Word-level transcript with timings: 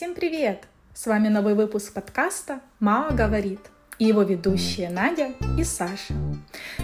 Всем 0.00 0.14
привет! 0.14 0.66
С 0.94 1.06
вами 1.06 1.28
новый 1.28 1.54
выпуск 1.54 1.92
подкаста 1.92 2.62
«Мао 2.78 3.14
говорит» 3.14 3.60
и 3.98 4.06
его 4.06 4.22
ведущие 4.22 4.88
Надя 4.88 5.34
и 5.58 5.62
Саша. 5.62 6.14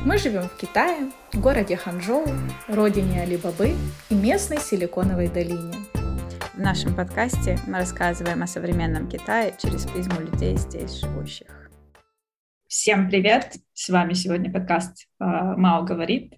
Мы 0.04 0.18
живем 0.18 0.42
в 0.50 0.56
Китае, 0.58 1.10
в 1.32 1.40
городе 1.40 1.78
Ханчжоу, 1.78 2.26
родине 2.68 3.22
Алибабы 3.22 3.74
и 4.10 4.14
местной 4.14 4.58
силиконовой 4.58 5.28
долине. 5.28 5.72
В 6.52 6.58
нашем 6.58 6.94
подкасте 6.94 7.58
мы 7.66 7.78
рассказываем 7.78 8.42
о 8.42 8.46
современном 8.46 9.08
Китае 9.08 9.54
через 9.58 9.86
призму 9.86 10.20
людей 10.20 10.58
здесь 10.58 11.00
живущих. 11.00 11.70
Всем 12.68 13.08
привет! 13.08 13.54
С 13.72 13.88
вами 13.88 14.12
сегодня 14.12 14.52
подкаст 14.52 15.08
а, 15.18 15.56
«Мао 15.56 15.84
говорит». 15.84 16.34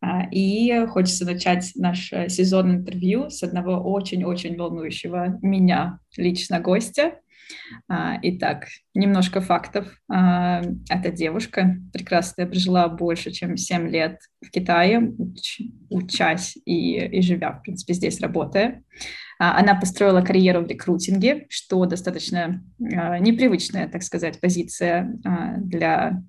А, 0.00 0.26
и 0.30 0.86
хочется 0.86 1.26
начать 1.26 1.72
наш 1.74 2.12
э, 2.12 2.28
сезон 2.28 2.76
интервью 2.76 3.28
с 3.28 3.42
одного 3.42 3.76
очень-очень 3.76 4.56
волнующего 4.56 5.38
меня 5.42 5.98
лично 6.16 6.58
гостя. 6.58 7.18
А, 7.88 8.18
итак, 8.22 8.66
немножко 8.94 9.42
фактов. 9.42 9.88
А, 10.10 10.62
эта 10.88 11.10
девушка 11.10 11.76
прекрасная, 11.92 12.46
прожила 12.46 12.88
больше, 12.88 13.30
чем 13.30 13.58
7 13.58 13.88
лет 13.90 14.20
в 14.40 14.50
Китае, 14.50 15.00
уч, 15.18 15.60
учась 15.90 16.56
и, 16.64 16.96
и 16.96 17.20
живя, 17.20 17.52
в 17.52 17.62
принципе, 17.62 17.92
здесь 17.92 18.20
работая. 18.20 18.82
Она 19.38 19.74
построила 19.74 20.20
карьеру 20.20 20.62
в 20.62 20.68
рекрутинге, 20.68 21.46
что 21.48 21.86
достаточно 21.86 22.62
непривычная, 22.78 23.88
так 23.88 24.02
сказать, 24.02 24.38
позиция 24.38 25.18
для 25.56 26.22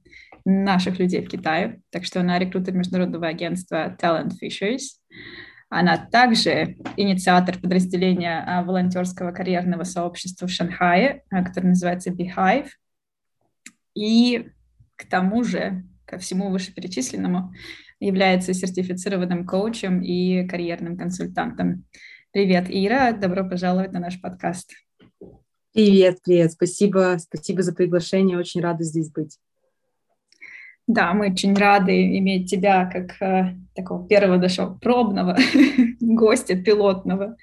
наших 0.46 1.00
людей 1.00 1.26
в 1.26 1.30
Китае. 1.30 1.82
Так 1.90 2.06
что 2.06 2.20
она 2.20 2.40
рекрутер 2.40 2.74
международного 2.74 3.28
агентства 3.28 3.96
Talent 4.00 4.32
Fishers. 4.42 5.00
Она 5.70 5.98
также 5.98 6.78
инициатор 6.98 7.58
подразделения 7.58 8.44
а, 8.46 8.64
волонтерского 8.64 9.32
карьерного 9.32 9.84
сообщества 9.84 10.48
в 10.48 10.52
Шанхае, 10.52 11.24
а, 11.30 11.44
которое 11.44 11.70
называется 11.70 12.12
Beehive. 12.12 12.68
И 13.96 14.50
к 14.98 15.06
тому 15.10 15.44
же, 15.44 15.84
ко 16.06 16.18
всему 16.18 16.50
вышеперечисленному, 16.50 17.54
является 18.02 18.54
сертифицированным 18.54 19.46
коучем 19.46 20.02
и 20.02 20.46
карьерным 20.48 20.98
консультантом. 20.98 21.86
Привет, 22.32 22.66
Ира, 22.70 23.14
добро 23.14 23.48
пожаловать 23.48 23.94
на 23.94 24.00
наш 24.00 24.20
подкаст. 24.20 24.72
Привет, 25.74 26.20
привет, 26.24 26.52
спасибо, 26.52 27.18
спасибо 27.18 27.62
за 27.62 27.74
приглашение, 27.74 28.38
очень 28.38 28.60
рада 28.60 28.84
здесь 28.84 29.10
быть. 29.10 29.38
Да, 30.94 31.14
мы 31.14 31.32
очень 31.32 31.56
рады 31.56 32.18
иметь 32.18 32.52
тебя 32.52 32.86
как 32.86 33.16
э, 33.22 33.56
такого 33.74 34.06
первого 34.10 34.38
нашего 34.38 34.74
пробного 34.74 35.38
гостя, 36.02 36.58
пилотного. 36.58 37.38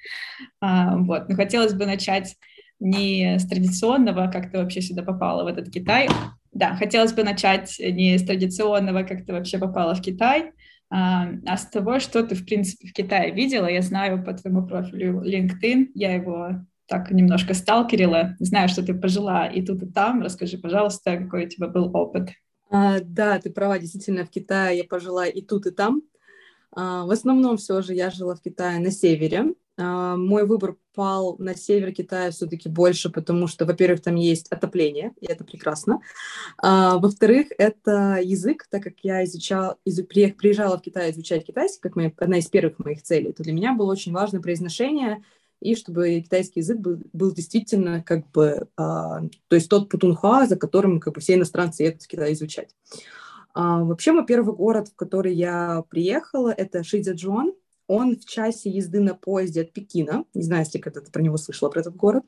А, 0.61 0.97
вот. 0.97 1.29
Но 1.29 1.35
хотелось 1.35 1.73
бы 1.73 1.87
начать 1.87 2.35
не 2.79 3.39
с 3.39 3.47
традиционного, 3.47 4.29
как 4.31 4.51
ты 4.51 4.59
вообще 4.59 4.81
сюда 4.81 5.01
попала 5.01 5.45
в 5.45 5.47
этот 5.47 5.73
Китай. 5.73 6.07
Да, 6.51 6.75
хотелось 6.75 7.13
бы 7.13 7.23
начать 7.23 7.75
не 7.79 8.19
с 8.19 8.23
традиционного, 8.23 9.01
как 9.01 9.25
ты 9.25 9.33
вообще 9.33 9.57
попала 9.57 9.95
в 9.95 10.01
Китай, 10.01 10.51
а, 10.91 11.29
а 11.47 11.57
с 11.57 11.65
того, 11.65 11.99
что 11.99 12.21
ты, 12.21 12.35
в 12.35 12.45
принципе, 12.45 12.87
в 12.87 12.93
Китае 12.93 13.31
видела. 13.31 13.65
Я 13.65 13.81
знаю 13.81 14.23
по 14.23 14.31
твоему 14.33 14.67
профилю 14.67 15.23
LinkedIn, 15.23 15.87
я 15.95 16.13
его 16.13 16.51
так 16.87 17.09
немножко 17.09 17.55
сталкерила. 17.55 18.35
Знаю, 18.37 18.69
что 18.69 18.85
ты 18.85 18.93
пожила 18.93 19.47
и 19.47 19.65
тут, 19.65 19.81
и 19.81 19.87
там. 19.87 20.21
Расскажи, 20.21 20.59
пожалуйста, 20.59 21.17
какой 21.17 21.47
у 21.47 21.49
тебя 21.49 21.67
был 21.67 21.89
опыт. 21.97 22.29
А, 22.69 22.99
да, 23.01 23.39
ты 23.39 23.49
права, 23.49 23.79
действительно, 23.79 24.25
в 24.25 24.29
Китае 24.29 24.79
я 24.79 24.83
пожила 24.83 25.25
и 25.25 25.41
тут, 25.41 25.65
и 25.65 25.71
там. 25.71 26.03
А, 26.71 27.05
в 27.05 27.11
основном 27.11 27.57
все 27.57 27.81
же 27.81 27.93
я 27.93 28.11
жила 28.11 28.35
в 28.35 28.41
Китае 28.41 28.79
на 28.79 28.91
севере. 28.91 29.53
А, 29.77 30.15
мой 30.17 30.45
выбор 30.45 30.75
пал 30.93 31.37
на 31.39 31.55
север 31.55 31.93
Китая 31.93 32.31
все-таки 32.31 32.69
больше, 32.69 33.09
потому 33.09 33.47
что, 33.47 33.65
во-первых, 33.65 34.01
там 34.01 34.15
есть 34.15 34.47
отопление, 34.49 35.13
и 35.19 35.25
это 35.25 35.43
прекрасно. 35.43 36.01
А, 36.57 36.97
во-вторых, 36.97 37.47
это 37.57 38.19
язык, 38.21 38.67
так 38.69 38.83
как 38.83 38.95
я 39.03 39.23
изучала, 39.23 39.77
из, 39.85 39.99
приезжала 40.05 40.77
в 40.77 40.81
Китай 40.81 41.11
изучать 41.11 41.45
китайский, 41.45 41.81
как 41.81 41.95
моя, 41.95 42.11
одна 42.17 42.37
из 42.37 42.47
первых 42.47 42.77
моих 42.79 43.01
целей, 43.01 43.31
то 43.31 43.41
для 43.41 43.53
меня 43.53 43.73
было 43.73 43.91
очень 43.91 44.11
важно 44.11 44.41
произношение 44.41 45.23
и 45.61 45.75
чтобы 45.75 46.21
китайский 46.21 46.61
язык 46.61 46.77
был, 46.77 46.99
был 47.11 47.33
действительно 47.33 48.01
как 48.01 48.29
бы, 48.31 48.67
а, 48.77 49.21
то 49.47 49.55
есть 49.55 49.69
тот 49.69 49.89
путунхуа, 49.89 50.47
за 50.47 50.55
которым 50.55 50.99
как 50.99 51.13
бы 51.13 51.21
все 51.21 51.35
иностранцы 51.35 51.83
едут 51.83 52.03
в 52.03 52.07
Китай 52.07 52.33
изучать. 52.33 52.75
А, 53.53 53.83
вообще 53.83 54.11
мой 54.11 54.25
первый 54.25 54.55
город, 54.55 54.89
в 54.89 54.95
который 54.95 55.33
я 55.33 55.83
приехала, 55.89 56.49
это 56.49 56.83
Шидзяджуан. 56.83 57.53
Он 57.87 58.15
в 58.15 58.25
часе 58.25 58.69
езды 58.69 58.99
на 58.99 59.15
поезде 59.15 59.61
от 59.61 59.73
Пекина. 59.73 60.23
Не 60.35 60.43
знаю, 60.43 60.63
если 60.63 60.77
когда-то 60.77 61.11
про 61.11 61.23
него 61.23 61.37
слышала, 61.37 61.69
про 61.69 61.81
этот 61.81 61.95
город. 61.95 62.23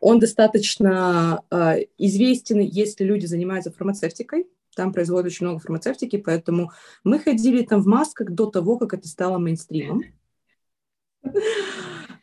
Он 0.00 0.18
достаточно 0.18 1.44
а, 1.48 1.76
известен, 1.96 2.58
если 2.58 3.04
люди 3.04 3.26
занимаются 3.26 3.72
фармацевтикой. 3.72 4.48
Там 4.74 4.92
производят 4.92 5.26
очень 5.26 5.46
много 5.46 5.60
фармацевтики, 5.60 6.16
поэтому 6.16 6.72
мы 7.02 7.18
ходили 7.20 7.62
там 7.62 7.80
в 7.80 7.86
масках 7.86 8.30
до 8.32 8.46
того, 8.46 8.76
как 8.76 8.92
это 8.92 9.08
стало 9.08 9.38
мейнстримом. 9.38 10.02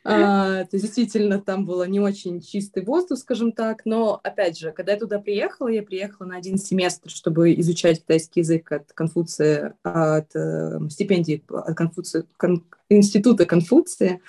А, 0.06 0.64
то 0.64 0.76
есть 0.76 0.84
действительно 0.84 1.40
там 1.40 1.64
было 1.64 1.84
не 1.84 1.98
очень 1.98 2.42
чистый 2.42 2.84
воздух, 2.84 3.18
скажем 3.18 3.52
так, 3.52 3.86
но 3.86 4.20
опять 4.22 4.58
же, 4.58 4.70
когда 4.70 4.92
я 4.92 4.98
туда 4.98 5.18
приехала, 5.18 5.68
я 5.68 5.82
приехала 5.82 6.26
на 6.26 6.36
один 6.36 6.58
семестр, 6.58 7.08
чтобы 7.08 7.54
изучать 7.54 8.00
китайский 8.00 8.40
язык 8.40 8.70
от 8.70 8.92
Конфуция, 8.92 9.76
от 9.82 10.28
э, 10.36 10.78
стипендии 10.90 11.42
от 11.48 11.74
Конфуция, 11.74 12.26
кон, 12.36 12.64
института 12.90 13.46
Конфуция. 13.46 14.20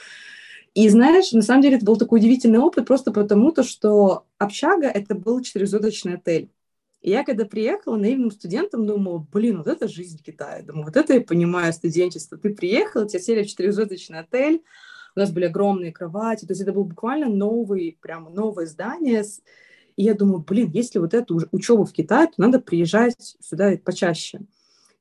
И 0.76 0.88
знаешь, 0.88 1.34
на 1.34 1.42
самом 1.42 1.62
деле 1.62 1.76
это 1.76 1.86
был 1.86 1.98
такой 1.98 2.20
удивительный 2.20 2.60
опыт 2.60 2.88
просто 2.88 3.12
потому, 3.12 3.52
то, 3.52 3.64
что 3.64 4.26
общага— 4.38 4.88
это 4.94 5.14
был 5.14 5.42
четырехзвездочный 5.42 6.16
отель. 6.16 6.50
И 7.02 7.12
я 7.12 7.24
когда 7.24 7.46
приехала 7.46 7.98
наивным 7.98 8.32
студентом, 8.32 8.88
думала, 8.88 9.28
блин, 9.32 9.58
вот 9.58 9.68
это 9.68 9.88
жизнь 9.90 10.22
Китая. 10.26 10.64
Думаю, 10.64 10.86
вот 10.86 10.96
это 10.96 11.14
я 11.14 11.22
понимаю 11.22 11.72
студенчество. 11.74 12.38
Ты 12.38 12.56
приехал, 12.56 13.06
тебя 13.06 13.20
сели 13.20 13.44
в 13.44 13.48
четырехзвездочный 13.48 14.20
отель, 14.20 14.64
у 15.16 15.20
нас 15.20 15.32
были 15.32 15.46
огромные 15.46 15.92
кровати, 15.92 16.46
то 16.46 16.52
есть 16.52 16.62
это 16.62 16.74
было 16.74 16.84
буквально 16.84 17.28
новый, 17.28 17.98
прямо 18.02 18.30
новое 18.30 18.66
здание. 18.66 19.24
И 19.96 20.04
я 20.04 20.14
думаю, 20.14 20.40
блин, 20.40 20.72
если 20.74 21.00
вот 21.00 21.14
эту 21.14 21.42
учебу 21.52 21.86
в 21.86 21.94
Китае, 21.94 22.28
то 22.28 22.34
надо 22.38 22.60
приезжать 22.60 23.38
сюда 23.40 23.78
почаще. 23.84 24.42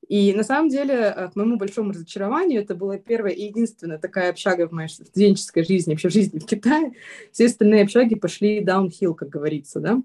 И 0.08 0.34
на 0.34 0.42
самом 0.42 0.69
деле, 0.69 0.94
э, 0.94 1.28
к 1.30 1.36
моему 1.36 1.56
большому 1.56 1.92
разочарованию, 1.92 2.62
это 2.62 2.75
была 2.75 2.98
первая 2.98 3.32
и 3.32 3.44
единственная 3.47 3.98
такая 3.98 4.30
общага 4.30 4.69
в 4.69 4.72
моей 4.72 4.88
студенческой 4.88 5.64
жизни, 5.64 5.92
вообще 5.92 6.08
в 6.08 6.12
жизни 6.12 6.38
в 6.38 6.46
Китае. 6.46 6.92
Все 7.32 7.46
остальные 7.46 7.84
общаги 7.84 8.14
пошли 8.14 8.60
даунхилл, 8.60 9.14
как 9.14 9.31
говорится, 9.31 9.81
да. 9.81 10.02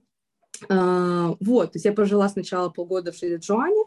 А, 0.69 1.35
вот, 1.39 1.73
то 1.73 1.75
есть 1.75 1.85
я 1.85 1.93
пожила 1.93 2.27
сначала 2.29 2.69
полгода 2.69 3.11
в 3.11 3.15
Шидзуане, 3.15 3.85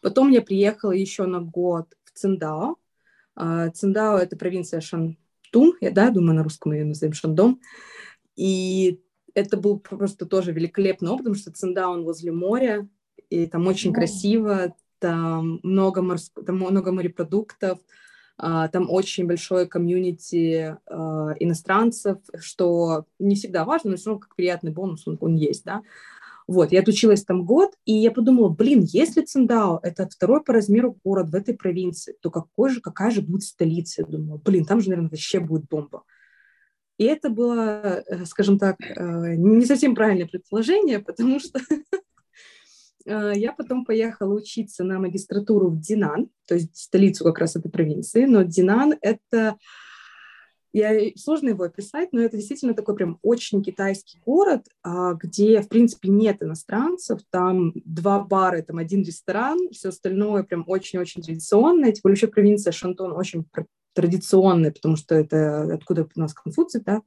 потом 0.00 0.30
я 0.30 0.42
приехала 0.42 0.92
еще 0.92 1.24
на 1.24 1.40
год 1.40 1.96
в 2.04 2.18
Циндао. 2.18 2.76
А, 3.34 3.70
Циндао— 3.70 4.18
это 4.18 4.36
провинция 4.36 4.80
Шан, 4.80 5.16
Тун, 5.54 5.76
я, 5.80 5.92
да, 5.92 6.10
думаю, 6.10 6.34
на 6.34 6.42
русском 6.42 6.72
ее 6.72 6.84
назовем 6.84 7.12
Шандом. 7.12 7.60
И 8.34 9.00
это 9.34 9.56
был 9.56 9.78
просто 9.78 10.26
тоже 10.26 10.50
великолепный 10.50 11.10
опыт, 11.10 11.18
потому 11.20 11.36
что 11.36 11.52
Циндаун 11.52 12.02
возле 12.02 12.32
моря, 12.32 12.88
и 13.30 13.46
там 13.46 13.68
очень 13.68 13.92
mm. 13.92 13.94
красиво, 13.94 14.74
там 14.98 15.60
много, 15.62 16.02
морск... 16.02 16.32
там 16.44 16.56
много 16.56 16.90
морепродуктов, 16.90 17.78
а, 18.36 18.66
там 18.66 18.90
очень 18.90 19.28
большое 19.28 19.66
комьюнити 19.66 20.76
а, 20.86 21.34
иностранцев, 21.38 22.18
что 22.40 23.06
не 23.20 23.36
всегда 23.36 23.64
важно, 23.64 23.92
но 23.92 23.96
все 23.96 24.10
равно 24.10 24.22
как 24.22 24.34
приятный 24.34 24.72
бонус 24.72 25.06
он, 25.06 25.18
он 25.20 25.36
есть, 25.36 25.64
да. 25.64 25.82
Вот, 26.46 26.72
я 26.72 26.80
отучилась 26.80 27.24
там 27.24 27.46
год, 27.46 27.72
и 27.86 27.94
я 27.94 28.10
подумала, 28.10 28.50
блин, 28.50 28.82
если 28.82 29.22
Циндао— 29.22 29.80
это 29.82 30.06
второй 30.06 30.42
по 30.42 30.52
размеру 30.52 30.98
город 31.02 31.30
в 31.30 31.34
этой 31.34 31.54
провинции, 31.54 32.16
то 32.20 32.30
какой 32.30 32.70
же, 32.70 32.82
какая 32.82 33.10
же 33.10 33.22
будет 33.22 33.44
столица? 33.44 34.02
Я 34.02 34.08
думала, 34.08 34.38
блин, 34.44 34.66
там 34.66 34.80
же, 34.80 34.90
наверное, 34.90 35.10
вообще 35.10 35.40
будет 35.40 35.66
бомба. 35.68 36.04
И 36.98 37.04
это 37.04 37.30
было, 37.30 38.04
э, 38.06 38.24
скажем 38.26 38.58
так, 38.58 38.76
э, 38.80 39.34
не 39.36 39.64
совсем 39.64 39.94
правильное 39.94 40.26
предположение, 40.26 41.00
потому 41.00 41.40
что 41.40 41.58
э, 43.06 43.32
я 43.34 43.52
потом 43.52 43.86
поехала 43.86 44.34
учиться 44.34 44.84
на 44.84 44.98
магистратуру 44.98 45.70
в 45.70 45.80
Динан, 45.80 46.28
то 46.46 46.54
есть 46.54 46.76
столицу 46.76 47.24
как 47.24 47.38
раз 47.38 47.56
этой 47.56 47.70
провинции, 47.70 48.26
но 48.26 48.42
Динан— 48.42 48.94
это 49.00 49.56
я, 50.74 50.92
сложно 51.16 51.50
его 51.50 51.62
описать, 51.62 52.12
но 52.12 52.20
это 52.20 52.36
действительно 52.36 52.74
такой 52.74 52.96
прям 52.96 53.20
очень 53.22 53.62
китайский 53.62 54.18
город, 54.26 54.66
а, 54.82 55.14
где, 55.14 55.62
в 55.62 55.68
принципе, 55.68 56.08
нет 56.08 56.42
иностранцев. 56.42 57.20
Там 57.30 57.72
два 57.84 58.18
бара, 58.18 58.60
там 58.60 58.78
один 58.78 59.02
ресторан, 59.02 59.70
все 59.70 59.90
остальное 59.90 60.42
прям 60.42 60.64
очень-очень 60.66 61.22
традиционное. 61.22 61.92
Тем 61.92 62.00
более 62.02 62.14
вообще 62.14 62.26
провинция 62.26 62.72
Шантон 62.72 63.12
очень 63.12 63.46
традиционная, 63.92 64.72
потому 64.72 64.96
что 64.96 65.14
это 65.14 65.74
откуда 65.74 66.08
у 66.12 66.20
нас 66.20 66.34
Конфуций, 66.34 66.82
да. 66.84 67.02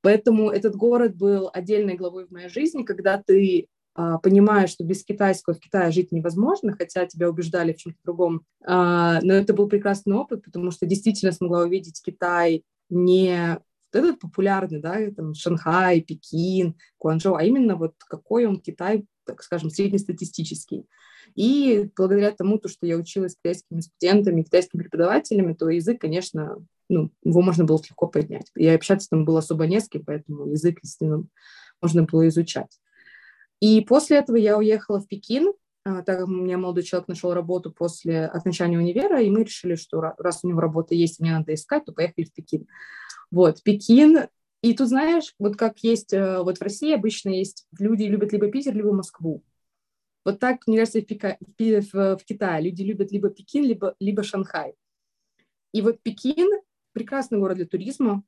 Поэтому 0.00 0.50
этот 0.50 0.76
город 0.76 1.16
был 1.16 1.50
отдельной 1.52 1.96
главой 1.96 2.26
в 2.26 2.30
моей 2.30 2.48
жизни, 2.48 2.84
когда 2.84 3.20
ты 3.20 3.66
а, 3.96 4.18
понимаешь, 4.18 4.70
что 4.70 4.84
без 4.84 5.02
китайского 5.02 5.54
в 5.54 5.58
Китае 5.58 5.90
жить 5.90 6.12
невозможно, 6.12 6.72
хотя 6.72 7.04
тебя 7.06 7.28
убеждали 7.28 7.72
в 7.72 7.78
чем-то 7.78 7.98
другом. 8.04 8.42
А, 8.64 9.20
но 9.22 9.32
это 9.32 9.54
был 9.54 9.68
прекрасный 9.68 10.14
опыт, 10.14 10.44
потому 10.44 10.70
что 10.70 10.86
действительно 10.86 11.32
смогла 11.32 11.62
увидеть 11.62 12.00
Китай 12.00 12.62
не 12.88 13.58
вот 13.92 14.04
этот 14.04 14.20
популярный, 14.20 14.80
да, 14.80 14.98
там 15.16 15.34
Шанхай, 15.34 16.00
Пекин, 16.00 16.76
Гуанчжоу, 16.98 17.36
а 17.36 17.44
именно 17.44 17.76
вот 17.76 17.94
какой 18.08 18.46
он 18.46 18.60
Китай, 18.60 19.06
так 19.24 19.42
скажем, 19.42 19.70
среднестатистический. 19.70 20.86
И 21.34 21.90
благодаря 21.96 22.30
тому, 22.30 22.58
то, 22.58 22.68
что 22.68 22.86
я 22.86 22.96
училась 22.96 23.32
с 23.32 23.36
китайскими 23.36 23.80
студентами, 23.80 24.42
китайскими 24.42 24.82
преподавателями, 24.82 25.54
то 25.54 25.68
язык, 25.68 26.00
конечно, 26.00 26.56
ну, 26.88 27.10
его 27.24 27.42
можно 27.42 27.64
было 27.64 27.78
легко 27.78 28.06
поднять. 28.06 28.50
И 28.54 28.66
общаться 28.66 29.08
там 29.10 29.24
было 29.24 29.40
особо 29.40 29.66
не 29.66 29.80
с 29.80 29.88
кем, 29.88 30.04
поэтому 30.04 30.46
язык, 30.46 30.80
действительно, 30.82 31.24
можно 31.80 32.04
было 32.04 32.28
изучать. 32.28 32.78
И 33.60 33.80
после 33.80 34.18
этого 34.18 34.36
я 34.36 34.56
уехала 34.56 35.00
в 35.00 35.08
Пекин, 35.08 35.52
так 35.86 36.18
как 36.18 36.26
у 36.26 36.30
меня 36.30 36.58
молодой 36.58 36.82
человек 36.82 37.06
нашел 37.06 37.32
работу 37.32 37.70
после 37.70 38.26
окончания 38.26 38.76
универа, 38.78 39.22
и 39.22 39.30
мы 39.30 39.44
решили, 39.44 39.76
что 39.76 40.00
раз 40.00 40.40
у 40.42 40.48
него 40.48 40.60
работа 40.60 40.94
есть, 40.94 41.20
мне 41.20 41.32
надо 41.32 41.54
искать, 41.54 41.84
то 41.84 41.92
поехали 41.92 42.24
в 42.24 42.32
Пекин. 42.32 42.66
Вот, 43.30 43.62
Пекин, 43.62 44.26
и 44.62 44.74
тут, 44.74 44.88
знаешь, 44.88 45.34
вот 45.38 45.56
как 45.56 45.78
есть, 45.80 46.12
э, 46.12 46.42
вот 46.42 46.58
в 46.58 46.62
России 46.62 46.92
обычно 46.92 47.28
есть, 47.28 47.66
люди 47.78 48.02
любят 48.02 48.32
либо 48.32 48.50
Питер, 48.50 48.74
либо 48.74 48.92
Москву. 48.92 49.44
Вот 50.24 50.40
так, 50.40 50.66
мне 50.66 50.78
кажется, 50.78 51.00
в, 51.00 51.04
Пика, 51.04 51.38
в, 51.40 51.92
в 51.92 52.24
Китае 52.24 52.64
люди 52.64 52.82
любят 52.82 53.12
либо 53.12 53.30
Пекин, 53.30 53.62
либо, 53.62 53.94
либо 54.00 54.24
Шанхай. 54.24 54.74
И 55.72 55.82
вот 55.82 56.02
Пекин– 56.02 56.48
прекрасный 56.92 57.38
город 57.38 57.58
для 57.58 57.66
туризма, 57.66 58.24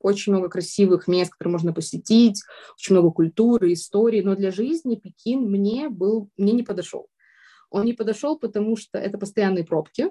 очень 0.00 0.32
много 0.32 0.48
красивых 0.48 1.06
мест, 1.06 1.32
которые 1.32 1.52
можно 1.52 1.72
посетить, 1.72 2.42
очень 2.74 2.94
много 2.94 3.10
культуры, 3.10 3.72
истории, 3.72 4.22
но 4.22 4.34
для 4.34 4.50
жизни 4.50 4.96
Пекин 4.96 5.50
мне 5.50 5.88
был, 5.88 6.30
мне 6.36 6.52
не 6.52 6.62
подошел. 6.62 7.08
Он 7.70 7.84
не 7.84 7.92
подошел, 7.92 8.38
потому 8.38 8.76
что 8.76 8.98
это 8.98 9.18
постоянные 9.18 9.64
пробки, 9.64 10.10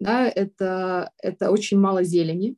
да, 0.00 0.28
это, 0.28 1.12
это 1.22 1.50
очень 1.50 1.78
мало 1.78 2.02
зелени, 2.02 2.56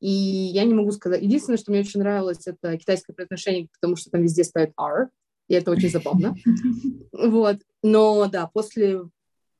и 0.00 0.10
я 0.10 0.64
не 0.64 0.74
могу 0.74 0.90
сказать. 0.90 1.22
Единственное, 1.22 1.58
что 1.58 1.70
мне 1.70 1.80
очень 1.80 2.00
нравилось, 2.00 2.46
это 2.46 2.76
китайское 2.76 3.14
произношение, 3.14 3.68
потому 3.80 3.96
что 3.96 4.10
там 4.10 4.22
везде 4.22 4.42
стоит 4.42 4.72
R, 4.76 5.10
и 5.48 5.54
это 5.54 5.70
очень 5.70 5.90
забавно. 5.90 6.34
Вот. 7.12 7.58
Но 7.82 8.26
да, 8.26 8.46
после 8.46 9.02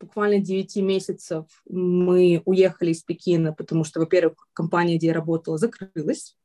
буквально 0.02 0.38
9 0.38 0.76
месяцев 0.76 1.46
мы 1.68 2.42
уехали 2.44 2.90
из 2.90 3.02
Пекина, 3.02 3.52
потому 3.52 3.84
что, 3.84 4.00
во-первых, 4.00 4.48
компания, 4.52 4.98
где 4.98 5.08
я 5.08 5.14
работала, 5.14 5.58
закрылась. 5.58 6.36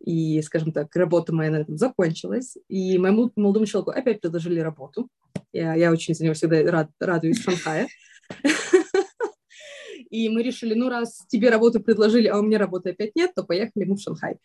И, 0.00 0.40
скажем 0.42 0.72
так, 0.72 0.94
работа 0.96 1.34
моя 1.34 1.50
на 1.50 1.56
этом 1.56 1.76
закончилась. 1.76 2.56
И 2.68 2.98
моему 2.98 3.30
молодому 3.36 3.66
человеку 3.66 3.90
опять 3.90 4.20
предложили 4.20 4.60
работу. 4.60 5.08
Я, 5.52 5.74
я 5.74 5.90
очень 5.90 6.14
за 6.14 6.24
него 6.24 6.34
всегда 6.34 6.62
рад, 6.70 6.90
радуюсь 7.00 7.38
в 7.38 7.42
Шанхае. 7.42 7.88
И 10.10 10.28
мы 10.30 10.42
решили, 10.42 10.74
ну, 10.74 10.88
раз 10.88 11.26
тебе 11.28 11.50
работу 11.50 11.80
предложили, 11.80 12.28
а 12.28 12.38
у 12.38 12.42
меня 12.42 12.58
работы 12.58 12.90
опять 12.90 13.14
нет, 13.14 13.32
то 13.34 13.44
поехали 13.44 13.84
мы 13.84 13.96
в 13.96 14.00
Шанхай. 14.00 14.38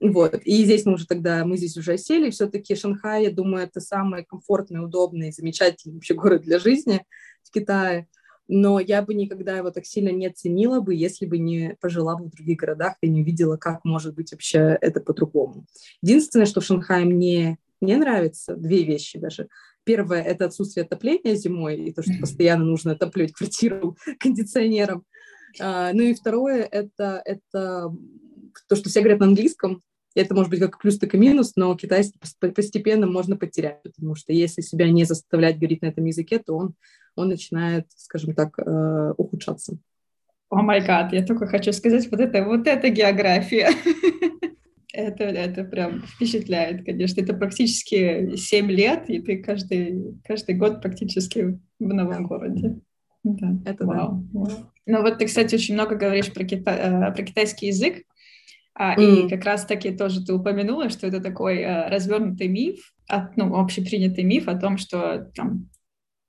Вот. 0.00 0.40
И 0.44 0.64
здесь 0.64 0.84
мы 0.84 0.94
уже 0.94 1.06
тогда, 1.06 1.44
мы 1.44 1.56
здесь 1.56 1.76
уже 1.76 1.96
сели, 1.96 2.30
все-таки 2.30 2.74
Шанхай, 2.74 3.24
я 3.24 3.30
думаю, 3.30 3.64
это 3.64 3.80
самый 3.80 4.24
комфортный, 4.24 4.84
удобный, 4.84 5.30
замечательный 5.30 5.94
вообще 5.94 6.14
город 6.14 6.42
для 6.42 6.58
жизни 6.58 7.04
в 7.46 7.50
Китае. 7.52 8.08
Но 8.48 8.78
я 8.78 9.02
бы 9.02 9.14
никогда 9.14 9.56
его 9.56 9.70
так 9.70 9.86
сильно 9.86 10.10
не 10.10 10.26
оценила 10.26 10.80
бы, 10.80 10.94
если 10.94 11.26
бы 11.26 11.38
не 11.38 11.76
пожила 11.80 12.16
бы 12.16 12.26
в 12.26 12.30
других 12.30 12.58
городах 12.58 12.94
и 13.00 13.08
не 13.08 13.22
увидела, 13.22 13.56
как 13.56 13.84
может 13.84 14.14
быть 14.14 14.30
вообще 14.32 14.78
это 14.80 15.00
по-другому. 15.00 15.66
Единственное, 16.00 16.46
что 16.46 16.60
в 16.60 16.64
Шанхае 16.64 17.04
мне 17.06 17.58
не 17.80 17.96
нравится, 17.96 18.54
две 18.54 18.84
вещи 18.84 19.18
даже. 19.18 19.48
Первое– 19.84 20.22
это 20.22 20.46
отсутствие 20.46 20.84
отопления 20.84 21.34
зимой, 21.34 21.76
и 21.76 21.92
то, 21.92 22.02
что 22.02 22.12
постоянно 22.20 22.64
нужно 22.64 22.92
отапливать 22.92 23.32
квартиру 23.32 23.96
кондиционером. 24.18 25.04
А, 25.60 25.92
ну 25.92 26.02
и 26.02 26.14
второе– 26.14 26.62
это, 26.70 27.22
это 27.24 27.92
то, 28.68 28.76
что 28.76 28.88
все 28.88 29.00
говорят 29.00 29.20
на 29.20 29.26
английском, 29.26 29.82
это 30.16 30.34
может 30.34 30.50
быть 30.50 30.60
как 30.60 30.78
плюс, 30.80 30.98
так 30.98 31.14
и 31.14 31.18
минус, 31.18 31.52
но 31.56 31.76
китайский 31.76 32.18
постепенно 32.40 33.06
можно 33.06 33.36
потерять, 33.36 33.82
потому 33.82 34.14
что 34.14 34.32
если 34.32 34.62
себя 34.62 34.90
не 34.90 35.04
заставлять 35.04 35.58
говорить 35.58 35.82
на 35.82 35.86
этом 35.86 36.06
языке, 36.06 36.38
то 36.38 36.56
он, 36.56 36.74
он 37.16 37.28
начинает, 37.28 37.86
скажем 37.96 38.34
так, 38.34 38.58
э, 38.58 39.12
ухудшаться. 39.16 39.78
О 40.48 40.62
май 40.62 40.80
гад, 40.80 41.12
я 41.12 41.24
только 41.24 41.46
хочу 41.46 41.72
сказать, 41.72 42.08
вот 42.10 42.20
это, 42.20 42.44
вот 42.44 42.66
это 42.68 42.88
география. 42.88 43.70
это, 44.92 45.24
это 45.24 45.64
прям 45.64 46.02
впечатляет, 46.02 46.84
конечно. 46.84 47.20
Это 47.20 47.34
практически 47.34 48.36
7 48.36 48.70
лет, 48.70 49.10
и 49.10 49.20
ты 49.20 49.42
каждый, 49.42 50.20
каждый 50.24 50.54
год 50.54 50.80
практически 50.80 51.58
в 51.78 51.94
новом 51.94 52.26
городе. 52.26 52.78
Да, 53.24 53.48
это 53.64 53.84
вау. 53.84 54.24
да. 54.32 54.50
Ну 54.86 55.02
вот 55.02 55.18
ты, 55.18 55.26
кстати, 55.26 55.56
очень 55.56 55.74
много 55.74 55.96
говоришь 55.96 56.32
про, 56.32 56.44
кита... 56.44 56.70
Э, 56.70 57.12
про 57.12 57.24
китайский 57.24 57.66
язык. 57.66 58.04
А, 58.72 58.96
mm. 58.96 59.26
И 59.26 59.28
как 59.28 59.44
раз-таки 59.44 59.90
тоже 59.90 60.24
ты 60.24 60.32
упомянула, 60.32 60.90
что 60.90 61.06
это 61.06 61.20
такой 61.20 61.64
а, 61.64 61.88
развернутый 61.88 62.46
миф, 62.46 62.92
от, 63.08 63.36
ну, 63.36 63.56
общепринятый 63.58 64.22
миф 64.22 64.48
о 64.48 64.56
том, 64.56 64.76
что 64.76 65.30
там 65.34 65.70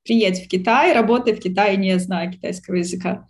приедь 0.08 0.44
в 0.44 0.48
Китай, 0.48 0.94
работай 0.94 1.36
в 1.36 1.40
Китае, 1.40 1.78
не 1.78 2.00
зная 2.00 2.32
китайского 2.32 2.76
языка. 2.76 3.28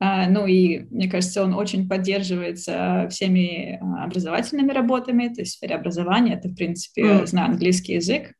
А, 0.00 0.28
ну 0.28 0.46
и, 0.46 0.80
мне 0.90 1.08
кажется, 1.08 1.44
он 1.44 1.54
очень 1.54 1.88
поддерживается 1.88 3.08
всеми 3.10 3.78
образовательными 4.02 4.72
работами, 4.72 5.28
то 5.28 5.42
есть 5.42 5.54
в 5.54 5.56
сфере 5.58 5.76
образования 5.76 6.34
это, 6.34 6.48
в 6.48 6.54
принципе, 6.54 7.02
mm. 7.02 7.26
зная 7.26 7.46
английский 7.46 7.94
язык, 7.94 8.32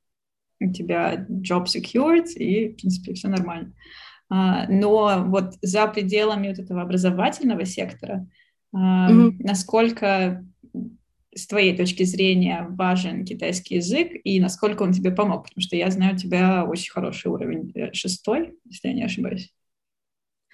у 0.60 0.72
тебя 0.72 1.26
job 1.28 1.66
secured, 1.66 2.28
и, 2.34 2.70
в 2.70 2.76
принципе, 2.76 3.14
все 3.14 3.28
нормально. 3.28 3.72
Но 4.28 5.24
вот 5.28 5.54
за 5.62 5.86
пределами 5.86 6.48
вот 6.48 6.58
этого 6.58 6.82
образовательного 6.82 7.64
сектора 7.64 8.26
Mm-hmm. 8.76 9.36
Насколько 9.38 10.44
с 11.36 11.46
твоей 11.46 11.76
точки 11.76 12.02
зрения 12.04 12.66
важен 12.70 13.24
китайский 13.24 13.76
язык 13.76 14.12
и 14.24 14.40
насколько 14.40 14.82
он 14.82 14.92
тебе 14.92 15.10
помог? 15.10 15.44
Потому 15.44 15.62
что 15.62 15.76
я 15.76 15.90
знаю, 15.90 16.14
у 16.14 16.18
тебя 16.18 16.64
очень 16.64 16.90
хороший 16.90 17.30
уровень 17.30 17.72
э, 17.74 17.92
шестой, 17.92 18.58
если 18.64 18.88
я 18.88 18.94
не 18.94 19.04
ошибаюсь. 19.04 19.52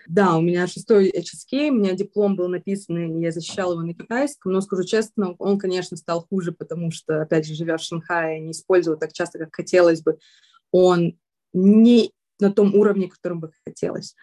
Да, 0.08 0.37
у 0.37 0.40
меня 0.40 0.67
шестой 0.67 1.12
HSK, 1.17 1.69
у 1.69 1.75
меня 1.75 1.93
диплом 1.93 2.34
был 2.34 2.49
написан, 2.49 2.99
и 2.99 3.23
я 3.23 3.31
защищала 3.31 3.73
его 3.73 3.82
на 3.82 3.94
китайском, 3.94 4.52
но, 4.52 4.61
скажу 4.61 4.82
честно, 4.82 5.34
он, 5.38 5.58
конечно, 5.58 5.96
стал 5.96 6.26
хуже, 6.29 6.50
потому 6.50 6.90
что, 6.90 7.23
опять 7.23 7.46
же, 7.46 7.55
живя 7.55 7.76
в 7.76 7.82
Шанхае, 7.82 8.40
не 8.40 8.50
использовал 8.50 8.99
так 8.99 9.12
часто, 9.12 9.38
как 9.38 9.55
хотелось 9.55 10.02
бы, 10.02 10.19
он 10.73 11.17
не 11.52 12.11
на 12.40 12.50
том 12.52 12.75
уровне, 12.75 13.08
которым 13.08 13.40
бы 13.40 13.52
хотелось. 13.64 14.17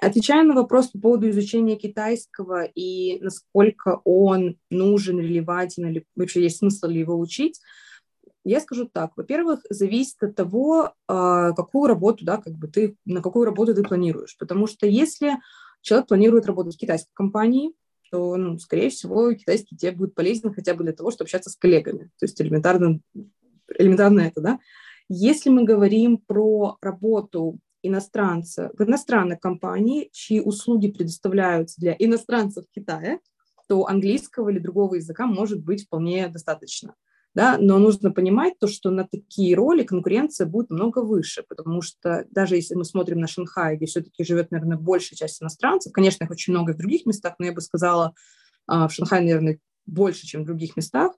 Отвечая 0.00 0.44
на 0.44 0.54
вопрос 0.54 0.88
по 0.88 0.98
поводу 0.98 1.30
изучения 1.30 1.76
китайского 1.76 2.64
и 2.64 3.18
насколько 3.20 4.00
он 4.04 4.58
нужен, 4.70 5.18
релевантен, 5.18 5.86
или 5.86 6.04
вообще 6.14 6.42
есть 6.42 6.58
смысл 6.58 6.86
ли 6.88 7.00
его 7.00 7.18
учить, 7.18 7.60
я 8.44 8.60
скажу 8.60 8.88
так. 8.92 9.12
Во-первых, 9.16 9.60
зависит 9.70 10.22
от 10.22 10.36
того, 10.36 10.92
а, 11.08 11.52
какую 11.52 11.88
работу, 11.88 12.24
да, 12.24 12.36
как 12.36 12.52
бы 12.54 12.68
ты, 12.68 12.96
на 13.04 13.22
какую 13.22 13.44
работу 13.44 13.74
ты 13.74 13.82
планируешь. 13.82 14.36
Потому 14.38 14.66
что 14.66 14.86
если 14.86 15.38
человек 15.80 16.08
планирует 16.08 16.46
работать 16.46 16.74
в 16.74 16.78
китайской 16.78 17.12
компании, 17.12 17.72
то, 18.10 18.36
ну, 18.36 18.58
скорее 18.58 18.90
всего, 18.90 19.32
китайский 19.32 19.76
тебе 19.76 19.92
будет 19.92 20.14
полезен 20.14 20.52
хотя 20.52 20.74
бы 20.74 20.84
для 20.84 20.92
того, 20.92 21.10
чтобы 21.10 21.24
общаться 21.24 21.50
с 21.50 21.56
коллегами. 21.56 22.10
То 22.18 22.26
есть 22.26 22.40
элементарно, 22.40 23.00
элементарно 23.78 24.20
это, 24.20 24.40
да. 24.40 24.58
Если 25.08 25.50
мы 25.50 25.64
говорим 25.64 26.18
про 26.18 26.76
работу 26.80 27.58
иностранца 27.86 28.70
в 28.76 28.82
иностранной 28.82 29.38
компании, 29.38 30.10
чьи 30.12 30.40
услуги 30.40 30.88
предоставляются 30.88 31.80
для 31.80 31.94
иностранцев 31.98 32.64
в 32.66 32.74
Китае, 32.74 33.20
то 33.68 33.86
английского 33.86 34.48
или 34.50 34.58
другого 34.58 34.94
языка 34.96 35.26
может 35.26 35.62
быть 35.62 35.86
вполне 35.86 36.28
достаточно. 36.28 36.94
Да? 37.34 37.58
Но 37.60 37.78
нужно 37.78 38.12
понимать 38.12 38.58
то, 38.58 38.66
что 38.66 38.90
на 38.90 39.06
такие 39.06 39.54
роли 39.54 39.82
конкуренция 39.82 40.46
будет 40.46 40.70
много 40.70 41.00
выше, 41.00 41.44
потому 41.46 41.82
что 41.82 42.24
даже 42.30 42.56
если 42.56 42.74
мы 42.74 42.84
смотрим 42.84 43.20
на 43.20 43.26
Шанхай, 43.26 43.76
где 43.76 43.86
все-таки 43.86 44.24
живет, 44.24 44.50
наверное, 44.50 44.78
большая 44.78 45.16
часть 45.18 45.42
иностранцев, 45.42 45.92
конечно, 45.92 46.24
их 46.24 46.30
очень 46.30 46.54
много 46.54 46.72
в 46.72 46.78
других 46.78 47.04
местах, 47.04 47.34
но 47.38 47.46
я 47.46 47.52
бы 47.52 47.60
сказала, 47.60 48.14
а, 48.66 48.88
в 48.88 48.92
Шанхае, 48.92 49.22
наверное, 49.22 49.58
больше, 49.84 50.26
чем 50.26 50.42
в 50.42 50.46
других 50.46 50.76
местах, 50.76 51.12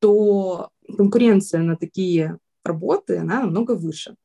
то 0.00 0.70
конкуренция 0.96 1.62
на 1.62 1.76
такие 1.76 2.38
работы, 2.64 3.18
она 3.18 3.42
намного 3.42 3.76
выше. 3.76 4.16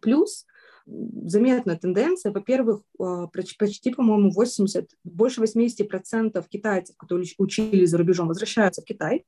Плюс 0.00 0.46
заметная 0.86 1.76
тенденция. 1.76 2.32
Во-первых, 2.32 2.82
а, 2.98 3.26
почти, 3.26 3.92
по-моему, 3.92 4.30
80, 4.30 4.90
больше 5.04 5.40
80% 5.40 6.44
китайцев, 6.48 6.96
которые 6.96 7.28
учили 7.38 7.84
за 7.84 7.98
рубежом, 7.98 8.28
возвращаются 8.28 8.82
в 8.82 8.84
Китай, 8.84 9.24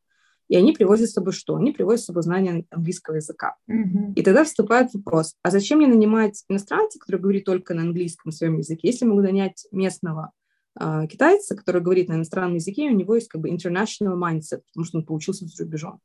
и 0.48 0.56
они 0.56 0.72
привозят 0.72 1.10
с 1.10 1.12
собой 1.12 1.32
что? 1.32 1.56
Они 1.56 1.72
привозят 1.72 2.02
с 2.02 2.06
собой 2.06 2.22
знания 2.22 2.64
английского 2.70 3.16
языка. 3.16 3.56
Mm-hmm. 3.70 4.14
И 4.16 4.22
тогда 4.22 4.44
вступает 4.44 4.92
вопрос, 4.94 5.34
а 5.42 5.50
зачем 5.50 5.78
мне 5.78 5.86
нанимать 5.86 6.42
иностранца, 6.48 6.98
который 6.98 7.20
говорит 7.20 7.44
только 7.44 7.74
на 7.74 7.82
английском 7.82 8.32
своем 8.32 8.56
языке, 8.56 8.88
если 8.88 9.04
могу 9.04 9.20
нанять 9.20 9.66
местного 9.72 10.32
э, 10.80 11.06
китайца, 11.10 11.54
который 11.54 11.82
говорит 11.82 12.08
на 12.08 12.14
иностранном 12.14 12.54
языке, 12.54 12.86
и 12.86 12.90
у 12.90 12.96
него 12.96 13.14
есть 13.14 13.28
как 13.28 13.42
бы 13.42 13.50
international 13.50 14.16
mindset, 14.16 14.62
потому 14.72 14.84
что 14.84 14.98
он 14.98 15.04
поучился 15.04 15.46
за 15.46 15.64
рубежом. 15.64 16.00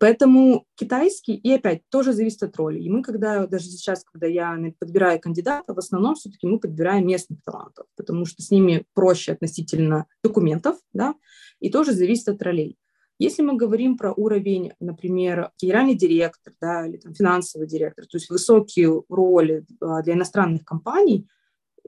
Поэтому 0.00 0.64
китайский, 0.76 1.34
и 1.34 1.52
опять, 1.52 1.82
тоже 1.90 2.14
зависит 2.14 2.42
от 2.42 2.56
роли. 2.56 2.80
И 2.80 2.88
мы, 2.88 3.02
когда, 3.02 3.46
даже 3.46 3.66
сейчас, 3.66 4.02
когда 4.02 4.26
я 4.26 4.56
подбираю 4.78 5.20
кандидата, 5.20 5.74
в 5.74 5.78
основном 5.78 6.14
все-таки 6.14 6.46
мы 6.46 6.58
подбираем 6.58 7.06
местных 7.06 7.42
талантов, 7.42 7.84
потому 7.98 8.24
что 8.24 8.42
с 8.42 8.50
ними 8.50 8.86
проще 8.94 9.32
относительно 9.32 10.06
документов, 10.24 10.78
да, 10.94 11.14
И 11.60 11.68
тоже 11.68 11.92
зависит 11.92 12.30
от 12.30 12.42
ролей. 12.42 12.78
Если 13.18 13.42
мы 13.42 13.58
говорим 13.58 13.98
про 13.98 14.14
уровень, 14.14 14.72
например, 14.80 15.50
генеральный 15.60 15.94
директор 15.94 16.54
да, 16.58 16.86
или 16.86 16.96
там, 16.96 17.12
финансовый 17.12 17.66
директор, 17.66 18.06
то 18.06 18.16
есть 18.16 18.30
высокие 18.30 19.02
роли 19.10 19.66
а, 19.82 20.00
для 20.00 20.14
иностранных 20.14 20.64
компаний, 20.64 21.28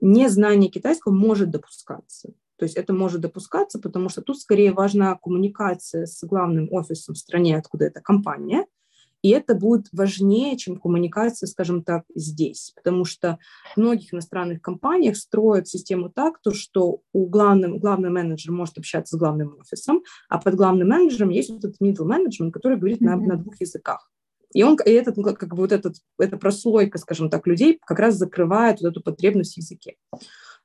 незнание 0.02 0.70
китайского 0.70 1.14
может 1.14 1.50
допускаться. 1.50 2.34
То 2.62 2.66
есть 2.66 2.76
это 2.76 2.92
может 2.92 3.20
допускаться, 3.20 3.80
потому 3.80 4.08
что 4.08 4.22
тут 4.22 4.38
скорее 4.38 4.70
важна 4.70 5.18
коммуникация 5.20 6.06
с 6.06 6.22
главным 6.22 6.68
офисом 6.70 7.16
в 7.16 7.18
стране, 7.18 7.56
откуда 7.56 7.86
эта 7.86 8.00
компания– 8.00 8.66
и 9.22 9.30
это 9.30 9.54
будет 9.54 9.86
важнее, 9.92 10.56
чем 10.56 10.80
коммуникация, 10.80 11.46
скажем 11.46 11.84
так, 11.84 12.04
здесь. 12.14 12.72
Потому 12.74 13.04
что 13.04 13.38
в 13.74 13.76
многих 13.76 14.12
иностранных 14.12 14.60
компаниях 14.60 15.16
строят 15.16 15.68
систему 15.68 16.10
так, 16.10 16.40
то, 16.40 16.52
что 16.52 17.02
у 17.12 17.26
главного, 17.26 17.78
главный 17.78 18.10
менеджер 18.10 18.52
может 18.52 18.78
общаться 18.78 19.16
с 19.16 19.18
главным 19.18 19.56
офисом, 19.60 20.02
а 20.28 20.38
под 20.38 20.56
главным 20.56 20.88
менеджером 20.88 21.30
есть 21.30 21.50
вот 21.50 21.64
этот 21.64 21.80
middle 21.80 22.08
management, 22.08 22.50
который 22.50 22.78
говорит 22.78 23.00
mm-hmm. 23.00 23.16
на, 23.16 23.16
на 23.16 23.36
двух 23.36 23.60
языках. 23.60 24.10
И 24.54 24.64
он, 24.64 24.76
и 24.84 24.90
этот, 24.90 25.14
как 25.14 25.48
бы 25.50 25.56
вот 25.56 25.72
этот, 25.72 25.96
эта 26.18 26.36
прослойка, 26.36 26.98
скажем 26.98 27.30
так, 27.30 27.46
людей 27.46 27.78
как 27.86 28.00
раз 28.00 28.16
закрывает 28.16 28.80
вот 28.80 28.90
эту 28.90 29.02
потребность 29.02 29.54
в 29.54 29.58
языке. 29.58 29.96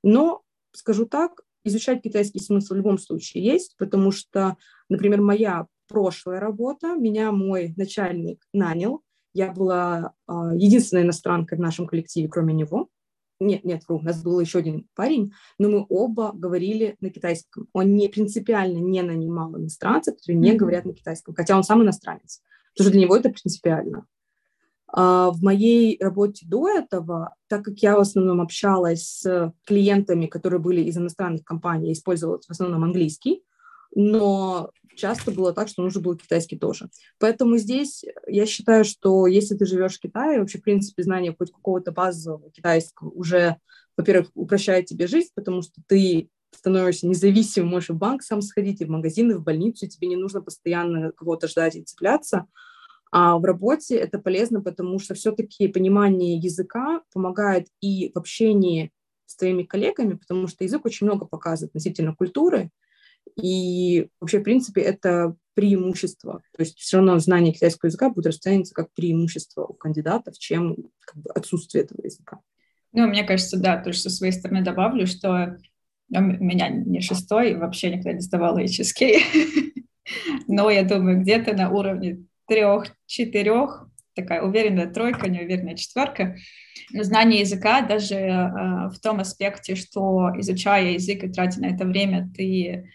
Но, 0.04 0.42
скажу 0.74 1.06
так, 1.06 1.42
изучать 1.68 2.02
китайский 2.02 2.40
смысл 2.40 2.74
в 2.74 2.78
любом 2.78 2.98
случае 2.98 3.44
есть, 3.44 3.76
потому 3.78 4.12
что, 4.12 4.58
например, 4.90 5.22
моя 5.22 5.68
прошлая 5.88 6.40
работа. 6.40 6.96
Меня 6.96 7.32
мой 7.32 7.74
начальник 7.78 8.44
нанял. 8.54 9.02
Я 9.34 9.52
была 9.52 10.14
э, 10.28 10.34
единственной 10.56 11.04
иностранкой 11.04 11.58
в 11.58 11.62
нашем 11.62 11.88
коллективе, 11.88 12.28
кроме 12.28 12.54
него. 12.54 12.90
Нет, 13.40 13.64
нет, 13.64 13.84
вру, 13.88 14.00
у 14.00 14.02
нас 14.02 14.24
был 14.24 14.40
еще 14.40 14.60
один 14.60 14.88
парень, 14.96 15.32
но 15.60 15.70
мы 15.70 15.86
оба 15.90 16.32
говорили 16.34 16.96
на 17.02 17.12
китайском. 17.12 17.68
Он 17.72 17.94
не 17.94 18.08
принципиально 18.08 18.80
не 18.80 19.04
нанимал 19.04 19.56
иностранцев, 19.56 20.16
которые 20.16 20.40
не 20.40 20.54
говорят 20.54 20.86
на 20.86 20.94
китайском, 20.94 21.36
хотя 21.36 21.56
он 21.56 21.64
сам 21.64 21.84
иностранец. 21.84 22.42
Потому 22.74 22.90
что 22.90 22.92
для 22.92 23.02
него 23.02 23.16
это 23.16 23.30
принципиально. 23.30 24.08
А 24.90 25.32
в 25.32 25.44
моей 25.44 25.98
работе 26.02 26.46
до 26.48 26.70
этого, 26.70 27.36
так 27.48 27.64
как 27.64 27.80
я 27.80 27.98
в 27.98 28.00
основном 28.00 28.42
общалась 28.42 29.04
с 29.04 29.54
клиентами, 29.66 30.28
которые 30.28 30.60
были 30.60 30.82
из 30.82 30.98
иностранных 30.98 31.44
компаний, 31.44 31.92
использовала 31.92 32.40
в 32.40 32.50
основном 32.50 32.84
английский, 32.84 33.44
но 33.94 34.72
часто 34.96 35.32
было 35.32 35.54
так, 35.54 35.68
что 35.68 35.84
нужно 35.84 36.02
было 36.02 36.18
китайский 36.18 36.58
тоже. 36.58 36.90
Поэтому 37.20 37.58
здесь 37.58 38.04
я 38.28 38.46
считаю, 38.46 38.86
что 38.86 39.28
если 39.28 39.56
ты 39.56 39.66
живешь 39.66 39.98
в 39.98 40.02
Китае, 40.02 40.40
вообще, 40.40 40.58
в 40.58 40.64
принципе, 40.64 41.04
знание 41.04 41.36
хоть 41.38 41.52
какого-то 41.52 41.92
базового 41.92 42.50
китайского 42.52 43.10
уже, 43.10 43.58
во-первых, 43.96 44.32
упрощает 44.36 44.86
тебе 44.86 45.08
жизнь, 45.08 45.30
потому 45.36 45.62
что 45.62 45.82
ты 45.88 46.30
становишься 46.56 47.08
независимым, 47.08 47.70
можешь 47.70 47.90
в 47.90 47.98
банк 47.98 48.24
сам 48.24 48.42
сходить, 48.42 48.82
и 48.82 48.86
в 48.86 48.90
магазины, 48.90 49.38
в 49.38 49.44
больницу, 49.44 49.88
тебе 49.88 50.08
не 50.08 50.16
нужно 50.16 50.42
постоянно 50.42 51.12
кого-то 51.12 51.48
ждать 51.48 51.76
и 51.76 51.84
цепляться. 51.84 52.48
А 53.12 53.38
в 53.38 53.46
работе 53.46 53.96
это 53.96 54.20
полезно, 54.20 54.62
потому 54.62 55.00
что 55.00 55.14
все-таки 55.14 55.68
понимание 55.68 56.38
языка 56.38 57.02
помогает 57.14 57.68
и 57.82 58.12
в 58.14 58.18
общении 58.18 58.92
с 59.26 59.36
твоими 59.36 59.64
коллегами, 59.64 60.16
потому 60.16 60.48
что 60.48 60.64
язык 60.64 60.86
очень 60.86 61.08
много 61.08 61.26
показывает 61.26 61.72
относительно 61.72 62.16
культуры, 62.16 62.72
и 63.36 64.08
вообще, 64.20 64.40
в 64.40 64.44
принципе, 64.44 64.82
это 64.82 65.36
преимущество. 65.54 66.42
То 66.56 66.64
есть 66.64 66.78
все 66.78 66.98
равно 66.98 67.18
знание 67.20 67.54
китайского 67.54 67.88
языка 67.88 68.10
будет 68.10 68.28
расцениваться 68.28 68.74
как 68.74 68.94
преимущество 68.94 69.66
у 69.66 69.74
кандидатов, 69.74 70.38
чем 70.38 70.76
как 71.00 71.18
бы, 71.18 71.30
отсутствие 71.32 71.84
этого 71.84 72.04
языка. 72.04 72.40
Ну, 72.94 73.08
мне 73.08 73.24
кажется, 73.24 73.60
да, 73.60 73.82
тоже 73.82 74.00
со 74.00 74.10
своей 74.10 74.34
стороны 74.34 74.64
добавлю, 74.64 75.06
что 75.08 75.58
у 76.10 76.22
меня 76.22 76.70
не 76.70 77.02
шестой, 77.02 77.56
вообще 77.56 77.90
никогда 77.90 78.14
не 78.14 78.22
сдавала 78.22 78.64
HSK, 78.64 79.18
но 80.48 80.70
я 80.70 80.84
думаю, 80.84 81.22
где-то 81.22 81.54
на 81.54 81.70
уровне 81.70 82.26
трех-четырех, 82.48 83.90
такая 84.16 84.42
уверенная 84.42 84.88
тройка, 84.88 85.30
неуверенная 85.30 85.76
четверка, 85.76 86.38
но 86.92 87.04
знание 87.04 87.42
языка 87.42 87.82
даже 87.82 88.16
э, 88.16 88.90
в 88.90 89.00
том 89.02 89.20
аспекте, 89.20 89.76
что 89.76 90.32
изучая 90.38 90.94
язык 90.94 91.24
и 91.24 91.30
тратя 91.30 91.62
на 91.62 91.68
это 91.68 91.86
время, 91.86 92.30
ты 92.36 92.90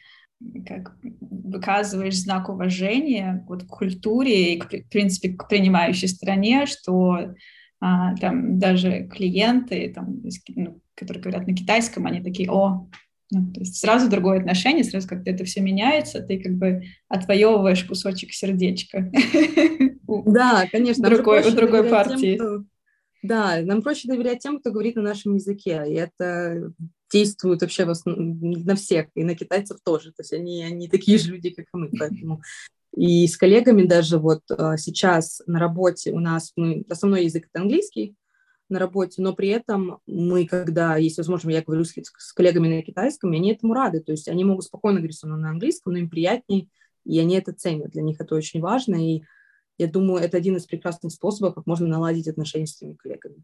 как 0.66 0.96
выказываешь 1.20 2.16
знак 2.16 2.48
уважения 2.48 3.44
вот, 3.48 3.64
к 3.64 3.68
культуре 3.68 4.54
и, 4.54 4.60
в 4.60 4.88
принципе, 4.88 5.30
к 5.30 5.48
принимающей 5.48 6.08
стране, 6.08 6.66
что 6.66 7.34
а, 7.80 8.16
там 8.16 8.58
даже 8.58 9.08
клиенты, 9.08 9.92
там, 9.94 10.22
ну, 10.54 10.80
которые 10.94 11.22
говорят 11.22 11.46
на 11.46 11.54
китайском, 11.54 12.06
они 12.06 12.22
такие, 12.22 12.50
о, 12.50 12.88
ну, 13.32 13.50
то 13.50 13.60
есть 13.60 13.76
сразу 13.76 14.10
другое 14.10 14.40
отношение, 14.40 14.84
сразу 14.84 15.08
как-то 15.08 15.30
это 15.30 15.44
все 15.44 15.62
меняется, 15.62 16.20
ты 16.20 16.38
как 16.38 16.52
бы 16.52 16.82
отвоевываешь 17.08 17.84
кусочек 17.84 18.32
сердечка. 18.32 19.10
Да, 20.26 20.66
конечно. 20.70 21.08
Другой, 21.08 21.42
у 21.42 21.52
другой 21.52 21.84
партии. 21.84 22.38
Да, 23.22 23.62
нам 23.62 23.80
проще 23.80 24.08
доверять 24.08 24.40
тем, 24.40 24.60
кто 24.60 24.70
говорит 24.70 24.96
на 24.96 25.02
нашем 25.02 25.36
языке, 25.36 25.82
и 25.88 25.94
это 25.94 26.70
действуют 27.10 27.62
вообще 27.62 27.90
на 28.04 28.74
всех, 28.74 29.06
и 29.14 29.24
на 29.24 29.34
китайцев 29.34 29.78
тоже. 29.82 30.10
То 30.10 30.20
есть 30.20 30.34
они, 30.34 30.62
они 30.64 30.88
такие 30.88 31.16
же 31.16 31.32
люди, 31.32 31.48
как 31.50 31.64
и 31.64 31.76
мы, 31.78 31.88
поэтому... 31.98 32.42
И 32.94 33.26
с 33.26 33.38
коллегами 33.38 33.84
даже 33.84 34.18
вот 34.18 34.42
а, 34.50 34.76
сейчас 34.76 35.40
на 35.46 35.58
работе 35.58 36.12
у 36.12 36.20
нас, 36.20 36.52
ну, 36.56 36.84
основной 36.90 37.24
язык 37.24 37.48
это 37.50 37.62
английский 37.62 38.16
на 38.72 38.78
работе, 38.78 39.22
но 39.22 39.32
при 39.34 39.48
этом 39.48 39.98
мы, 40.06 40.46
когда 40.46 40.96
есть 40.96 41.18
возможность, 41.18 41.56
я 41.56 41.62
говорю 41.62 41.84
с, 41.84 41.94
с 41.94 42.32
коллегами 42.32 42.76
на 42.76 42.82
китайском, 42.82 43.32
и 43.32 43.36
они 43.36 43.52
этому 43.52 43.74
рады, 43.74 44.00
то 44.00 44.12
есть 44.12 44.28
они 44.28 44.44
могут 44.44 44.64
спокойно 44.64 44.98
говорить 44.98 45.18
со 45.18 45.26
мной 45.26 45.40
на 45.40 45.50
английском, 45.50 45.92
но 45.92 45.98
им 45.98 46.10
приятнее, 46.10 46.68
и 47.04 47.18
они 47.18 47.36
это 47.36 47.52
ценят, 47.52 47.90
для 47.90 48.02
них 48.02 48.20
это 48.20 48.34
очень 48.34 48.60
важно, 48.60 48.96
и 48.96 49.22
я 49.78 49.86
думаю, 49.86 50.22
это 50.22 50.36
один 50.36 50.56
из 50.56 50.66
прекрасных 50.66 51.12
способов, 51.12 51.54
как 51.54 51.66
можно 51.66 51.86
наладить 51.86 52.28
отношения 52.28 52.66
с 52.66 52.76
своими 52.76 52.94
коллегами. 52.94 53.36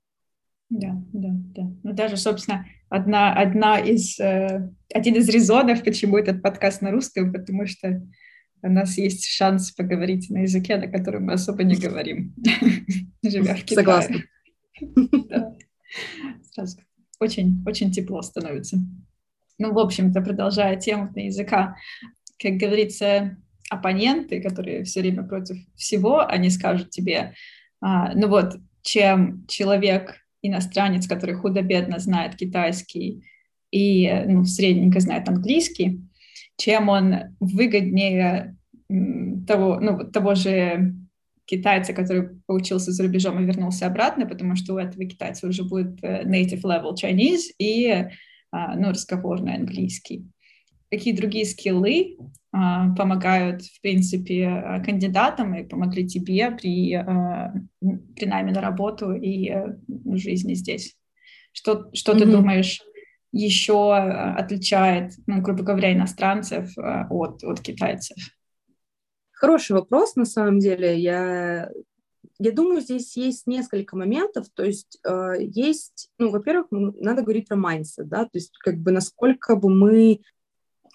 Да, 0.70 1.02
да, 1.12 1.28
да. 1.32 1.62
Ну, 1.82 1.92
даже, 1.94 2.16
собственно, 2.16 2.66
одна, 2.90 3.32
одна 3.32 3.78
из, 3.78 4.20
э, 4.20 4.70
один 4.92 5.14
из 5.14 5.28
резонов, 5.28 5.82
почему 5.82 6.18
этот 6.18 6.42
подкаст 6.42 6.82
на 6.82 6.90
русском, 6.90 7.32
потому 7.32 7.66
что 7.66 8.02
у 8.62 8.68
нас 8.68 8.98
есть 8.98 9.24
шанс 9.24 9.70
поговорить 9.70 10.28
на 10.30 10.38
языке, 10.38 10.76
на 10.76 10.88
котором 10.88 11.24
мы 11.24 11.34
особо 11.34 11.64
не 11.64 11.76
говорим, 11.76 12.34
живя 13.22 13.54
в 13.54 13.62
Китае. 13.62 13.76
Согласна. 13.76 14.16
Сразу 16.52 16.78
очень, 17.20 17.62
очень 17.66 17.90
тепло 17.90 18.22
становится. 18.22 18.78
Ну, 19.58 19.72
в 19.72 19.78
общем-то, 19.78 20.20
продолжая 20.20 20.76
тему 20.76 21.10
языка, 21.14 21.76
как 22.38 22.52
говорится, 22.54 23.36
оппоненты, 23.70 24.40
которые 24.40 24.84
все 24.84 25.00
время 25.00 25.24
против 25.24 25.56
всего, 25.74 26.20
они 26.26 26.48
скажут 26.50 26.90
тебе, 26.90 27.34
а, 27.80 28.14
ну 28.14 28.28
вот, 28.28 28.56
чем 28.82 29.44
человек 29.48 30.16
иностранец, 30.42 31.06
который 31.06 31.34
худо-бедно 31.34 31.98
знает 31.98 32.36
китайский 32.36 33.24
и 33.70 34.10
ну, 34.26 34.44
средненько 34.44 35.00
знает 35.00 35.28
английский, 35.28 36.00
чем 36.56 36.88
он 36.88 37.36
выгоднее 37.40 38.56
того, 39.46 39.78
ну, 39.80 40.10
того 40.10 40.34
же 40.34 40.94
китайца, 41.48 41.94
который 41.94 42.40
поучился 42.46 42.92
за 42.92 43.02
рубежом 43.02 43.40
и 43.40 43.46
вернулся 43.46 43.86
обратно, 43.86 44.26
потому 44.26 44.54
что 44.54 44.74
у 44.74 44.78
этого 44.78 45.04
китайца 45.06 45.48
уже 45.48 45.64
будет 45.64 45.98
э, 46.02 46.24
native 46.24 46.62
level 46.62 46.94
Chinese 46.94 47.52
и 47.58 48.06
а, 48.50 48.76
ну, 48.76 48.90
разговорный 48.90 49.54
английский. 49.54 50.26
Какие 50.90 51.14
другие 51.14 51.44
скиллы 51.44 52.16
а, 52.52 52.94
помогают, 52.94 53.62
в 53.62 53.80
принципе, 53.82 54.46
а, 54.46 54.80
кандидатам 54.80 55.54
и 55.54 55.64
помогли 55.64 56.06
тебе 56.06 56.50
при, 56.50 56.98
при 58.16 58.26
найме 58.26 58.52
на 58.52 58.60
работу 58.60 59.12
и 59.12 59.54
жизни 60.14 60.54
здесь. 60.54 60.96
Что, 61.52 61.90
что 61.92 62.12
mm-hmm. 62.12 62.18
ты 62.18 62.26
думаешь 62.26 62.80
еще 63.32 63.94
отличает, 63.94 65.12
ну, 65.26 65.42
грубо 65.42 65.62
говоря, 65.62 65.92
иностранцев 65.92 66.72
от, 66.76 67.44
от 67.44 67.60
китайцев? 67.60 68.16
Хороший 69.38 69.76
вопрос, 69.76 70.16
на 70.16 70.24
самом 70.24 70.58
деле. 70.58 70.98
Я, 70.98 71.70
я 72.40 72.52
думаю, 72.52 72.80
здесь 72.80 73.16
есть 73.16 73.46
несколько 73.46 73.96
моментов. 73.96 74.46
То 74.52 74.64
есть 74.64 74.98
э, 75.06 75.34
есть, 75.38 76.10
ну, 76.18 76.30
во-первых, 76.30 76.66
надо 76.72 77.22
говорить 77.22 77.46
про 77.46 77.56
mindset, 77.56 78.06
да, 78.06 78.24
то 78.24 78.32
есть 78.34 78.58
как 78.58 78.78
бы 78.78 78.90
насколько 78.90 79.54
бы 79.54 79.70
мы 79.70 80.22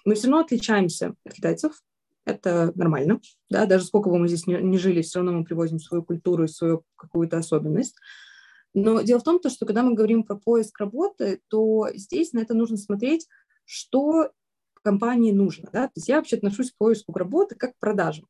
мы 0.04 0.14
все 0.14 0.26
равно 0.26 0.40
отличаемся 0.44 1.14
от 1.24 1.32
китайцев, 1.32 1.80
это 2.26 2.70
нормально, 2.74 3.18
да, 3.48 3.64
даже 3.64 3.86
сколько 3.86 4.10
бы 4.10 4.18
мы 4.18 4.28
здесь 4.28 4.46
не, 4.46 4.56
не 4.56 4.76
жили, 4.76 5.00
все 5.00 5.20
равно 5.20 5.32
мы 5.32 5.44
привозим 5.44 5.78
свою 5.78 6.04
культуру 6.04 6.44
и 6.44 6.48
свою 6.48 6.84
какую-то 6.96 7.38
особенность. 7.38 7.96
Но 8.74 9.00
дело 9.00 9.20
в 9.20 9.24
том, 9.24 9.40
то, 9.40 9.48
что 9.48 9.64
когда 9.64 9.82
мы 9.82 9.94
говорим 9.94 10.22
про 10.22 10.36
поиск 10.36 10.78
работы, 10.80 11.40
то 11.48 11.88
здесь 11.94 12.34
на 12.34 12.40
это 12.40 12.52
нужно 12.52 12.76
смотреть, 12.76 13.26
что 13.64 14.32
компании 14.84 15.32
нужно. 15.32 15.70
Да? 15.72 15.86
То 15.86 15.92
есть 15.96 16.08
я 16.08 16.16
вообще 16.16 16.36
отношусь 16.36 16.70
к 16.70 16.76
поиску 16.76 17.12
работы 17.16 17.54
как 17.54 17.72
к 17.72 17.78
продажам. 17.78 18.26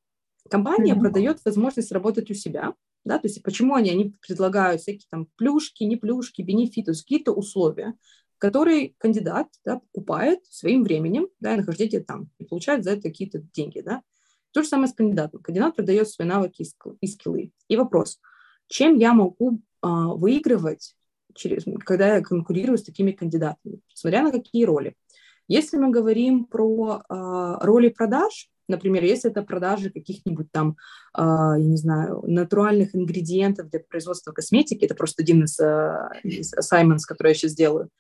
Компания 0.51 0.95
mm-hmm. 0.95 1.01
продает 1.01 1.41
возможность 1.45 1.93
работать 1.93 2.31
у 2.31 2.35
себя, 2.35 2.75
да, 3.05 3.19
то 3.19 3.29
есть 3.29 3.43
почему 3.43 3.75
они, 3.75 3.91
они 3.91 4.15
предлагают 4.27 4.81
всякие 4.81 5.07
там 5.11 5.27
плюшки, 5.37 5.85
не 5.85 5.97
плюшки, 5.97 6.43
бенефиты, 6.43 6.93
какие-то 6.93 7.33
условия, 7.33 7.95
который 8.39 8.95
кандидат 8.99 9.49
да, 9.65 9.81
покупает 9.81 10.45
своим 10.47 10.85
временем, 10.85 11.29
да, 11.41 11.55
и 11.55 11.57
нахождение 11.57 12.01
там, 12.01 12.31
и 12.39 12.45
получает 12.45 12.85
за 12.85 12.93
это 12.93 13.03
какие-то 13.03 13.41
деньги, 13.55 13.81
да. 13.81 14.03
То 14.53 14.63
же 14.63 14.69
самое 14.69 14.89
с 14.89 14.93
кандидатом. 14.93 15.43
Кандидат 15.43 15.75
продает 15.75 16.09
свои 16.09 16.29
навыки 16.29 16.65
и 17.01 17.07
скиллы. 17.07 17.51
И 17.69 17.77
вопрос, 17.77 18.21
чем 18.69 18.97
я 18.97 19.13
могу 19.13 19.61
а, 19.81 20.15
выигрывать, 20.15 20.95
через, 21.35 21.65
когда 21.85 22.15
я 22.15 22.23
конкурирую 22.23 22.79
с 22.79 22.85
такими 22.85 23.13
кандидатами, 23.13 23.81
смотря 23.93 24.23
на 24.23 24.31
какие 24.31 24.65
роли. 24.65 24.95
Если 25.49 25.77
мы 25.77 25.91
говорим 25.91 26.45
про 26.45 27.03
а, 27.09 27.59
роли 27.65 27.89
продаж, 27.89 28.49
Например, 28.69 29.05
если 29.05 29.31
это 29.31 29.43
продажи 29.43 29.91
каких-нибудь 29.91 30.51
там, 30.51 30.77
э, 31.17 31.23
я 31.23 31.57
не 31.59 31.77
знаю, 31.77 32.23
натуральных 32.27 32.95
ингредиентов 32.95 33.69
для 33.71 33.81
производства 33.81 34.33
косметики, 34.33 34.85
это 34.85 34.95
просто 34.95 35.23
один 35.23 35.45
из, 35.45 35.59
э, 35.61 36.09
из 36.23 36.55
assignments, 36.55 37.03
который 37.07 37.29
я 37.29 37.35
сейчас 37.35 37.55
делаю, 37.55 37.91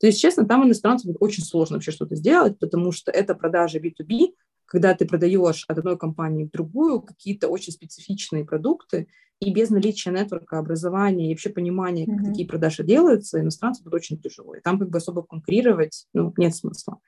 то 0.00 0.06
есть, 0.06 0.20
честно, 0.20 0.46
там 0.46 0.64
иностранцам 0.64 1.16
очень 1.20 1.42
сложно 1.42 1.76
вообще 1.76 1.90
что-то 1.90 2.14
сделать, 2.14 2.58
потому 2.58 2.92
что 2.92 3.10
это 3.10 3.34
продажи 3.34 3.80
B2B, 3.80 4.32
когда 4.66 4.94
ты 4.94 5.06
продаешь 5.06 5.64
от 5.66 5.78
одной 5.78 5.98
компании 5.98 6.44
в 6.44 6.50
другую 6.50 7.00
какие-то 7.00 7.48
очень 7.48 7.72
специфичные 7.72 8.44
продукты, 8.44 9.08
и 9.40 9.52
без 9.52 9.70
наличия 9.70 10.10
нетворка, 10.10 10.58
образования 10.58 11.26
и 11.26 11.34
вообще 11.34 11.50
понимания, 11.50 12.06
как 12.06 12.16
mm-hmm. 12.16 12.24
такие 12.24 12.48
продажи 12.48 12.82
делаются, 12.82 13.40
иностранцам 13.40 13.84
будет 13.84 13.94
очень 13.94 14.20
тяжело. 14.20 14.54
И 14.56 14.60
там 14.60 14.78
как 14.78 14.90
бы 14.90 14.98
особо 14.98 15.22
конкурировать 15.22 16.06
ну, 16.12 16.34
нет 16.36 16.56
смысла. 16.56 16.98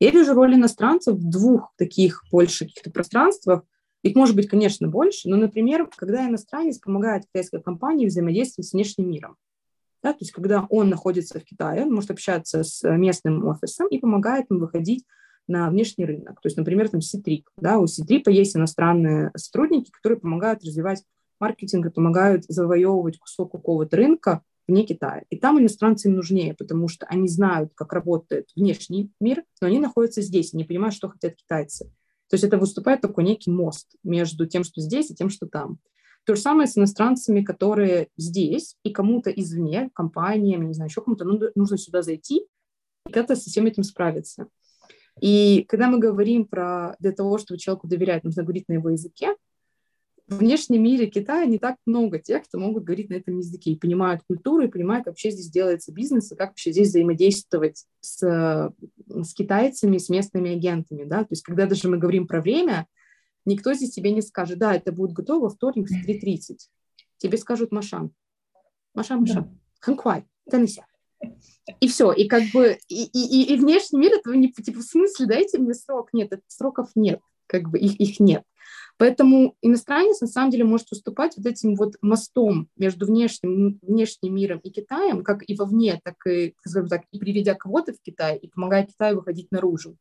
Я 0.00 0.10
вижу 0.10 0.34
роль 0.34 0.54
иностранцев 0.54 1.16
в 1.16 1.28
двух 1.28 1.72
таких 1.76 2.22
больше 2.30 2.66
каких-то 2.66 2.90
пространствах. 2.90 3.62
Их 4.02 4.14
может 4.14 4.36
быть, 4.36 4.48
конечно, 4.48 4.86
больше, 4.86 5.28
но, 5.28 5.36
например, 5.36 5.88
когда 5.96 6.28
иностранец 6.28 6.78
помогает 6.78 7.24
китайской 7.26 7.60
компании 7.60 8.06
взаимодействовать 8.06 8.68
с 8.68 8.72
внешним 8.72 9.10
миром. 9.10 9.36
Да, 10.02 10.12
то 10.12 10.18
есть 10.20 10.30
когда 10.30 10.66
он 10.70 10.88
находится 10.88 11.40
в 11.40 11.44
Китае, 11.44 11.82
он 11.82 11.92
может 11.92 12.12
общаться 12.12 12.62
с 12.62 12.88
местным 12.88 13.44
офисом 13.44 13.88
и 13.88 13.98
помогает 13.98 14.46
им 14.50 14.60
выходить 14.60 15.04
на 15.48 15.68
внешний 15.70 16.04
рынок. 16.04 16.40
То 16.40 16.46
есть, 16.46 16.56
например, 16.56 16.88
там 16.88 17.00
Citrip. 17.00 17.44
Да, 17.56 17.78
у 17.78 17.86
Citrip 17.86 18.30
есть 18.30 18.56
иностранные 18.56 19.32
сотрудники, 19.34 19.90
которые 19.90 20.20
помогают 20.20 20.62
развивать 20.62 21.02
маркетинг 21.40 21.86
и 21.86 21.90
помогают 21.90 22.44
завоевывать 22.44 23.18
кусок 23.18 23.52
какого-то 23.52 23.96
рынка 23.96 24.42
вне 24.68 24.84
Китая. 24.84 25.24
И 25.30 25.36
там 25.36 25.58
иностранцы 25.58 26.08
им 26.08 26.14
нужнее, 26.14 26.54
потому 26.54 26.88
что 26.88 27.06
они 27.06 27.26
знают, 27.26 27.72
как 27.74 27.92
работает 27.92 28.50
внешний 28.54 29.10
мир, 29.20 29.42
но 29.60 29.66
они 29.66 29.78
находятся 29.78 30.22
здесь, 30.22 30.54
они 30.54 30.64
понимают, 30.64 30.94
что 30.94 31.08
хотят 31.08 31.34
китайцы. 31.34 31.86
То 32.28 32.34
есть 32.34 32.44
это 32.44 32.58
выступает 32.58 33.00
такой 33.00 33.24
некий 33.24 33.50
мост 33.50 33.96
между 34.04 34.46
тем, 34.46 34.62
что 34.62 34.80
здесь, 34.80 35.10
и 35.10 35.14
тем, 35.14 35.30
что 35.30 35.46
там. 35.46 35.78
То 36.24 36.34
же 36.34 36.42
самое 36.42 36.68
с 36.68 36.76
иностранцами, 36.76 37.42
которые 37.42 38.08
здесь, 38.18 38.76
и 38.82 38.90
кому-то 38.90 39.30
извне, 39.30 39.88
компаниями, 39.94 40.66
не 40.66 40.74
знаю, 40.74 40.90
еще 40.90 41.00
кому-то 41.00 41.24
нужно 41.24 41.78
сюда 41.78 42.02
зайти 42.02 42.46
и 43.08 43.12
как-то 43.12 43.34
со 43.34 43.48
всем 43.48 43.64
этим 43.64 43.82
справиться. 43.82 44.48
И 45.20 45.64
когда 45.68 45.88
мы 45.88 45.98
говорим 45.98 46.44
про 46.44 46.96
для 46.98 47.12
того, 47.12 47.38
чтобы 47.38 47.58
человеку 47.58 47.88
доверять, 47.88 48.24
нужно 48.24 48.42
говорить 48.42 48.68
на 48.68 48.74
его 48.74 48.90
языке, 48.90 49.34
в 50.28 50.38
внешнем 50.38 50.82
мире 50.82 51.06
Китая 51.06 51.46
не 51.46 51.58
так 51.58 51.76
много 51.86 52.18
тех, 52.18 52.44
кто 52.44 52.58
могут 52.58 52.84
говорить 52.84 53.08
на 53.08 53.14
этом 53.14 53.38
языке 53.38 53.72
и 53.72 53.78
понимают 53.78 54.22
культуру, 54.26 54.64
и 54.64 54.68
понимают, 54.68 55.04
как 55.04 55.12
вообще 55.12 55.30
здесь 55.30 55.50
делается 55.50 55.92
бизнес, 55.92 56.30
и 56.30 56.36
как 56.36 56.50
вообще 56.50 56.70
здесь 56.70 56.88
взаимодействовать 56.88 57.86
с, 58.00 58.72
с 59.08 59.34
китайцами, 59.34 59.96
с 59.96 60.10
местными 60.10 60.52
агентами. 60.52 61.04
Да? 61.04 61.20
То 61.20 61.28
есть 61.30 61.42
когда 61.42 61.66
даже 61.66 61.88
мы 61.88 61.96
говорим 61.96 62.26
про 62.26 62.42
время, 62.42 62.86
никто 63.46 63.72
здесь 63.72 63.92
тебе 63.92 64.12
не 64.12 64.20
скажет, 64.20 64.58
да, 64.58 64.74
это 64.74 64.92
будет 64.92 65.12
готово 65.12 65.48
вторник 65.48 65.88
в 65.88 66.06
3.30. 66.06 66.58
Тебе 67.16 67.38
скажут 67.38 67.72
Машан. 67.72 68.10
Машан, 68.94 69.20
Машан. 69.20 69.44
Да. 69.44 69.50
Ханквай. 69.80 70.24
Танися. 70.50 70.84
И 71.80 71.88
все, 71.88 72.12
и 72.12 72.28
как 72.28 72.42
бы, 72.52 72.78
и, 72.88 73.04
и, 73.04 73.54
и 73.54 73.56
внешний 73.56 73.98
мир 73.98 74.12
этого 74.12 74.34
не, 74.34 74.52
типа, 74.52 74.80
в 74.80 74.84
смысле, 74.84 75.26
дайте 75.26 75.58
мне 75.58 75.74
срок. 75.74 76.10
Нет, 76.12 76.32
сроков 76.46 76.90
нет, 76.94 77.20
как 77.46 77.68
бы 77.68 77.78
их, 77.78 77.98
их 77.98 78.20
нет. 78.20 78.44
Поэтому 78.98 79.54
иностранец 79.62 80.20
на 80.20 80.26
самом 80.26 80.50
деле 80.50 80.64
может 80.64 80.90
выступать 80.90 81.36
вот 81.36 81.46
этим 81.46 81.76
вот 81.76 81.94
мостом 82.02 82.68
между 82.76 83.06
внешним, 83.06 83.78
внешним 83.80 84.34
миром 84.34 84.58
и 84.58 84.70
Китаем, 84.70 85.22
как 85.22 85.48
и 85.48 85.54
вовне, 85.54 86.00
так 86.02 86.16
и, 86.26 86.54
скажем 86.64 86.88
так, 86.88 87.02
и 87.12 87.18
приведя 87.18 87.54
кого-то 87.54 87.92
в 87.92 88.02
Китай, 88.02 88.36
и 88.36 88.48
помогая 88.48 88.84
Китаю 88.86 89.16
выходить 89.16 89.52
наружу. 89.52 89.96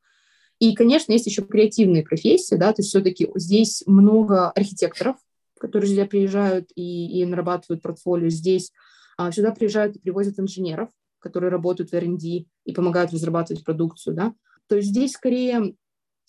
И, 0.59 0.73
конечно, 0.73 1.11
есть 1.11 1.27
еще 1.27 1.43
креативные 1.43 2.03
профессии, 2.03 2.55
да, 2.55 2.73
то 2.73 2.81
есть 2.81 2.89
все-таки 2.89 3.29
здесь 3.35 3.83
много 3.85 4.49
архитекторов, 4.49 5.17
которые 5.59 5.91
сюда 5.91 6.05
приезжают 6.07 6.71
и, 6.75 7.21
и 7.21 7.25
нарабатывают 7.25 7.83
портфолио. 7.83 8.29
Здесь 8.29 8.71
а, 9.17 9.31
сюда 9.31 9.51
приезжают 9.51 9.95
и 9.95 9.99
привозят 9.99 10.39
инженеров, 10.39 10.89
которые 11.19 11.51
работают 11.51 11.91
в 11.91 11.93
R&D 11.93 12.45
и 12.65 12.73
помогают 12.73 13.13
разрабатывать 13.13 13.63
продукцию, 13.63 14.15
да. 14.15 14.33
То 14.67 14.77
есть 14.77 14.89
здесь 14.89 15.11
скорее 15.11 15.75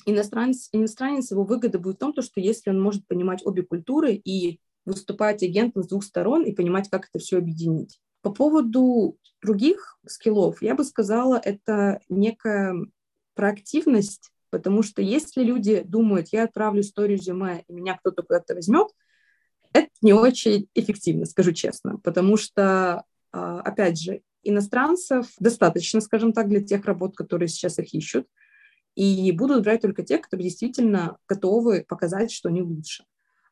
иностранец, 0.07 0.69
иностранец 0.73 1.31
его 1.31 1.45
выгода 1.45 1.79
будет 1.79 1.97
в 1.97 1.99
том, 1.99 2.15
что 2.21 2.41
если 2.41 2.71
он 2.71 2.81
может 2.81 3.07
понимать 3.07 3.45
обе 3.45 3.63
культуры 3.63 4.15
и 4.15 4.61
выступать 4.85 5.43
агентом 5.43 5.83
с 5.83 5.89
двух 5.89 6.03
сторон 6.03 6.45
и 6.45 6.53
понимать, 6.53 6.89
как 6.89 7.09
это 7.13 7.23
все 7.23 7.39
объединить. 7.39 8.01
По 8.23 8.31
поводу 8.31 9.17
других 9.43 9.99
скиллов, 10.07 10.63
я 10.63 10.75
бы 10.75 10.85
сказала, 10.85 11.41
это 11.43 12.01
некая 12.09 12.75
проактивность, 13.35 14.31
потому 14.51 14.83
что 14.83 15.03
если 15.03 15.43
люди 15.43 15.83
думают, 15.85 16.29
я 16.33 16.45
отправлю 16.45 16.81
историю 16.81 17.19
резюме, 17.19 17.65
и 17.69 17.73
меня 17.73 17.97
кто-то 17.97 18.23
куда-то 18.23 18.55
возьмет, 18.55 18.89
это 19.73 19.91
не 20.01 20.13
очень 20.13 20.69
эффективно, 20.75 21.27
скажу 21.27 21.53
честно, 21.53 21.99
потому 21.99 22.37
что, 22.37 23.05
а, 23.31 23.61
опять 23.61 24.01
же, 24.01 24.23
иностранцев 24.43 25.27
достаточно, 25.39 26.01
скажем 26.01 26.33
так, 26.33 26.49
для 26.49 26.63
тех 26.63 26.85
работ, 26.87 27.15
которые 27.15 27.49
сейчас 27.49 27.79
их 27.79 27.95
ищут, 27.95 28.27
и 28.99 29.31
будут 29.31 29.63
брать 29.63 29.83
только 29.83 30.03
те, 30.03 30.19
которые 30.19 30.49
действительно 30.49 31.19
готовы 31.29 31.85
показать, 31.89 32.33
что 32.33 32.49
они 32.49 32.63
лучше. 32.63 33.05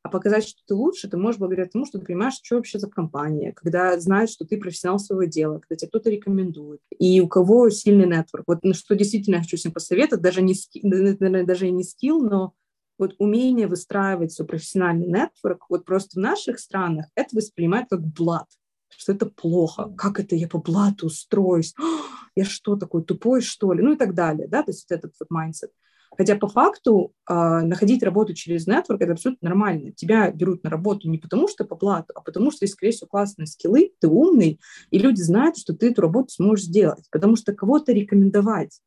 А 0.02 0.08
показать, 0.08 0.42
что 0.42 0.60
ты 0.66 0.74
лучше, 0.74 1.08
ты 1.08 1.16
можешь 1.16 1.38
благодаря 1.38 1.66
тому, 1.66 1.86
что 1.86 2.00
ты 2.00 2.06
понимаешь, 2.06 2.40
что 2.42 2.56
вообще 2.56 2.80
за 2.80 2.90
компания, 2.90 3.52
когда 3.52 3.96
знаешь, 4.00 4.30
что 4.30 4.44
ты 4.44 4.58
профессионал 4.58 4.98
своего 4.98 5.22
дела, 5.22 5.60
когда 5.60 5.76
тебе 5.76 5.88
кто-то 5.88 6.10
рекомендует, 6.10 6.80
и 6.98 7.20
у 7.20 7.28
кого 7.28 7.70
сильный 7.70 8.06
нетворк. 8.06 8.42
Вот 8.48 8.64
на 8.64 8.74
что 8.74 8.96
действительно 8.96 9.36
я 9.36 9.42
хочу 9.42 9.56
всем 9.56 9.70
посоветовать, 9.70 10.20
даже 10.20 10.42
не, 10.42 10.54
наверное, 10.82 11.44
даже 11.44 11.70
не 11.70 11.84
скилл, 11.84 12.28
но 12.28 12.52
вот 12.98 13.14
умение 13.18 13.68
выстраивать 13.68 14.32
свой 14.32 14.48
профессиональный 14.48 15.06
нетворк, 15.06 15.66
вот 15.68 15.84
просто 15.84 16.18
в 16.18 16.22
наших 16.22 16.58
странах 16.58 17.06
это 17.14 17.36
воспринимают 17.36 17.88
как 17.88 18.00
блат, 18.00 18.48
что 18.88 19.12
это 19.12 19.26
плохо, 19.26 19.92
как 19.96 20.20
это 20.20 20.36
я 20.36 20.48
по 20.48 20.58
блату 20.58 21.06
устроюсь, 21.06 21.74
я 22.36 22.44
что, 22.44 22.76
такой 22.76 23.02
тупой, 23.04 23.40
что 23.40 23.72
ли, 23.72 23.82
ну 23.82 23.94
и 23.94 23.96
так 23.96 24.14
далее, 24.14 24.48
да, 24.48 24.62
то 24.62 24.70
есть 24.70 24.90
этот 24.90 25.12
вот 25.18 25.28
mindset. 25.30 25.70
Хотя 26.16 26.36
по 26.36 26.48
факту 26.48 27.12
э, 27.28 27.34
находить 27.34 28.02
работу 28.02 28.32
через 28.32 28.66
нетворк 28.66 29.02
это 29.02 29.12
абсолютно 29.12 29.50
нормально. 29.50 29.92
Тебя 29.92 30.30
берут 30.30 30.64
на 30.64 30.70
работу 30.70 31.10
не 31.10 31.18
потому, 31.18 31.46
что 31.46 31.64
по 31.64 31.76
плату, 31.76 32.12
а 32.14 32.22
потому 32.22 32.50
что, 32.50 32.66
скорее 32.66 32.92
всего, 32.92 33.08
классные 33.08 33.46
скиллы, 33.46 33.92
ты 34.00 34.08
умный, 34.08 34.58
и 34.90 34.98
люди 34.98 35.20
знают, 35.20 35.58
что 35.58 35.74
ты 35.74 35.90
эту 35.90 36.02
работу 36.02 36.30
сможешь 36.30 36.66
сделать. 36.66 37.04
Потому 37.10 37.36
что 37.36 37.54
кого-то 37.54 37.92
рекомендовать 37.92 38.80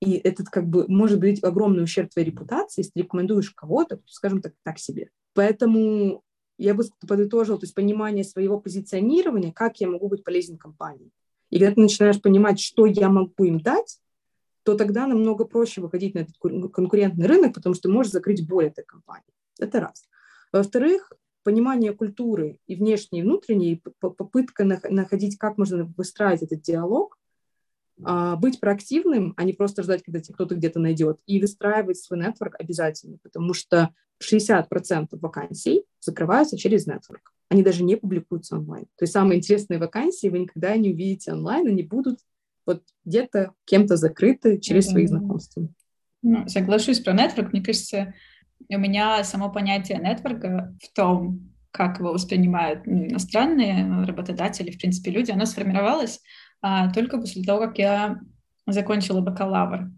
и 0.00 0.12
этот 0.14 0.48
как 0.48 0.66
бы 0.66 0.86
может 0.88 1.20
быть 1.20 1.44
огромный 1.44 1.84
ущерб 1.84 2.10
твоей 2.10 2.30
репутации, 2.30 2.80
если 2.80 2.92
ты 2.92 3.00
рекомендуешь 3.00 3.50
кого-то, 3.50 4.00
скажем 4.06 4.40
так, 4.40 4.54
так 4.64 4.78
себе. 4.78 5.10
Поэтому 5.34 6.22
я 6.62 6.74
бы 6.74 6.84
подытожила, 7.06 7.58
то 7.58 7.64
есть 7.64 7.74
понимание 7.74 8.24
своего 8.24 8.60
позиционирования, 8.60 9.52
как 9.52 9.80
я 9.80 9.88
могу 9.88 10.08
быть 10.08 10.24
полезен 10.24 10.58
компании. 10.58 11.10
И 11.48 11.58
когда 11.58 11.74
ты 11.74 11.80
начинаешь 11.80 12.20
понимать, 12.20 12.60
что 12.60 12.86
я 12.86 13.08
могу 13.08 13.44
им 13.44 13.60
дать, 13.60 13.98
то 14.62 14.76
тогда 14.76 15.06
намного 15.06 15.46
проще 15.46 15.80
выходить 15.80 16.14
на 16.14 16.20
этот 16.20 16.36
конкурентный 16.38 17.26
рынок, 17.26 17.54
потому 17.54 17.74
что 17.74 17.88
ты 17.88 17.88
можешь 17.88 18.12
закрыть 18.12 18.46
боль 18.46 18.66
этой 18.66 18.84
компании. 18.84 19.32
Это 19.58 19.80
раз. 19.80 20.04
Во-вторых, 20.52 21.12
понимание 21.42 21.94
культуры 21.94 22.58
и 22.66 22.76
внешней, 22.76 23.20
и 23.20 23.22
внутренней, 23.22 23.82
попытка 23.98 24.64
находить, 24.64 25.38
как 25.38 25.56
можно 25.56 25.92
выстраивать 25.96 26.42
этот 26.42 26.60
диалог, 26.60 27.18
быть 28.38 28.60
проактивным, 28.60 29.34
а 29.36 29.44
не 29.44 29.52
просто 29.52 29.82
ждать, 29.82 30.02
когда 30.02 30.20
тебя 30.20 30.34
кто-то 30.34 30.54
где-то 30.54 30.80
найдет, 30.80 31.20
и 31.26 31.40
выстраивать 31.40 31.98
свой 31.98 32.18
нетворк 32.20 32.56
обязательно, 32.58 33.18
потому 33.22 33.54
что 33.54 33.90
60% 34.22 35.08
вакансий 35.12 35.84
закрываются 36.00 36.58
через 36.58 36.86
нетворк. 36.86 37.32
Они 37.48 37.62
даже 37.62 37.82
не 37.82 37.96
публикуются 37.96 38.56
онлайн. 38.56 38.84
То 38.96 39.04
есть 39.04 39.12
самые 39.12 39.38
интересные 39.38 39.78
вакансии 39.78 40.28
вы 40.28 40.40
никогда 40.40 40.76
не 40.76 40.90
увидите 40.90 41.32
онлайн, 41.32 41.66
они 41.66 41.82
будут 41.82 42.20
вот 42.66 42.82
где-то 43.04 43.52
кем-то 43.64 43.96
закрыты 43.96 44.58
через 44.58 44.88
свои 44.88 45.06
знакомства. 45.06 45.68
Ну, 46.22 46.46
соглашусь 46.48 47.00
про 47.00 47.12
нетворк. 47.12 47.52
Мне 47.52 47.62
кажется, 47.62 48.14
у 48.68 48.78
меня 48.78 49.24
само 49.24 49.50
понятие 49.50 49.98
нетворка 49.98 50.76
в 50.82 50.92
том, 50.94 51.50
как 51.72 51.98
его 51.98 52.12
воспринимают 52.12 52.86
иностранные 52.86 54.04
работодатели, 54.04 54.70
в 54.70 54.78
принципе, 54.78 55.10
люди, 55.10 55.30
оно 55.30 55.46
сформировалось 55.46 56.20
а, 56.62 56.92
только 56.92 57.18
после 57.18 57.42
того, 57.42 57.60
как 57.60 57.78
я 57.78 58.20
закончила 58.66 59.20
бакалавр. 59.20 59.90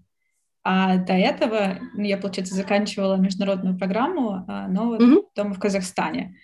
А 0.65 0.97
до 0.97 1.13
этого 1.13 1.79
ну, 1.95 2.03
я, 2.03 2.17
получается, 2.17 2.55
заканчивала 2.55 3.17
международную 3.17 3.77
программу, 3.77 4.45
а, 4.47 4.69
но 4.69 4.97
mm-hmm. 4.97 5.23
дома 5.35 5.55
в 5.55 5.59
Казахстане. 5.59 6.37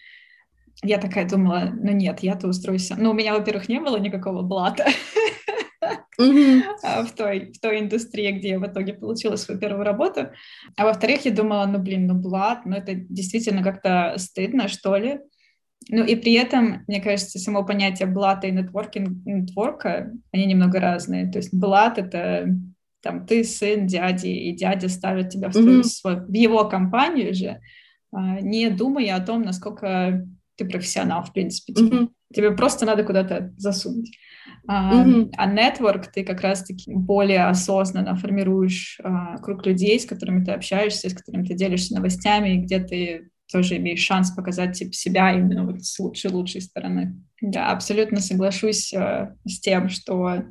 Я 0.82 0.98
такая 0.98 1.28
думала, 1.28 1.70
ну 1.72 1.92
нет, 1.92 2.20
я-то 2.20 2.48
устроюсь. 2.48 2.90
Ну, 2.96 3.10
у 3.10 3.14
меня, 3.14 3.34
во-первых, 3.34 3.68
не 3.68 3.80
было 3.80 3.96
никакого 3.96 4.42
блата. 4.42 4.86
в, 6.18 7.10
той, 7.16 7.52
в 7.52 7.60
той 7.60 7.80
индустрии, 7.80 8.32
где 8.32 8.50
я 8.50 8.58
в 8.58 8.66
итоге 8.66 8.94
получила 8.94 9.36
свою 9.36 9.60
первую 9.60 9.84
работу. 9.84 10.30
А 10.76 10.84
во-вторых, 10.84 11.24
я 11.24 11.30
думала, 11.30 11.66
ну, 11.66 11.78
блин, 11.78 12.06
ну, 12.06 12.14
блат, 12.14 12.64
ну, 12.64 12.76
это 12.76 12.94
действительно 12.94 13.62
как-то 13.62 14.14
стыдно, 14.16 14.68
что 14.68 14.96
ли. 14.96 15.20
Ну, 15.90 16.04
и 16.04 16.16
при 16.16 16.34
этом, 16.34 16.82
мне 16.86 17.00
кажется, 17.00 17.38
само 17.38 17.64
понятие 17.64 18.08
блата 18.08 18.46
и 18.46 18.50
нетворкинг, 18.50 19.24
нетворка, 19.24 20.12
они 20.32 20.46
немного 20.46 20.80
разные. 20.80 21.30
То 21.30 21.38
есть 21.38 21.54
блат— 21.54 21.98
это 21.98 22.48
там 23.02 23.26
ты 23.26 23.44
сын 23.44 23.86
дяди, 23.86 24.26
и 24.26 24.56
дядя 24.56 24.88
ставит 24.88 25.30
тебя 25.30 25.48
в, 25.48 25.52
свою, 25.52 25.80
mm-hmm. 25.80 26.26
в 26.26 26.32
его 26.32 26.68
компанию 26.68 27.32
же, 27.32 27.60
а, 28.12 28.40
не 28.40 28.70
думая 28.70 29.16
о 29.16 29.20
том, 29.20 29.42
насколько 29.42 30.26
ты 30.56 30.64
профессионал, 30.64 31.22
в 31.22 31.32
принципе. 31.32 31.72
Mm-hmm. 31.72 32.08
Тебе 32.34 32.50
просто 32.50 32.84
надо 32.84 33.04
куда-то 33.04 33.54
засунуть. 33.56 34.18
Mm-hmm. 34.68 35.30
А 35.36 35.54
network 35.54 36.06
ты 36.12 36.24
как 36.24 36.40
раз-таки 36.40 36.92
более 36.92 37.46
осознанно 37.46 38.16
формируешь 38.16 39.00
а, 39.02 39.38
круг 39.38 39.64
людей, 39.64 39.98
с 39.98 40.04
которыми 40.04 40.44
ты 40.44 40.50
общаешься, 40.50 41.08
с 41.08 41.14
которыми 41.14 41.46
ты 41.46 41.54
делишься 41.54 41.94
новостями, 41.94 42.56
где 42.56 42.80
ты 42.80 43.30
тоже 43.50 43.76
имеешь 43.76 44.00
шанс 44.00 44.30
показать 44.30 44.78
типа, 44.78 44.92
себя 44.92 45.32
именно 45.32 45.64
вот 45.64 45.84
с 45.84 45.98
лучшей-лучшей 45.98 46.60
стороны. 46.60 47.16
Я 47.40 47.70
абсолютно 47.70 48.20
соглашусь 48.20 48.92
а, 48.92 49.34
с 49.46 49.60
тем, 49.60 49.88
что 49.88 50.42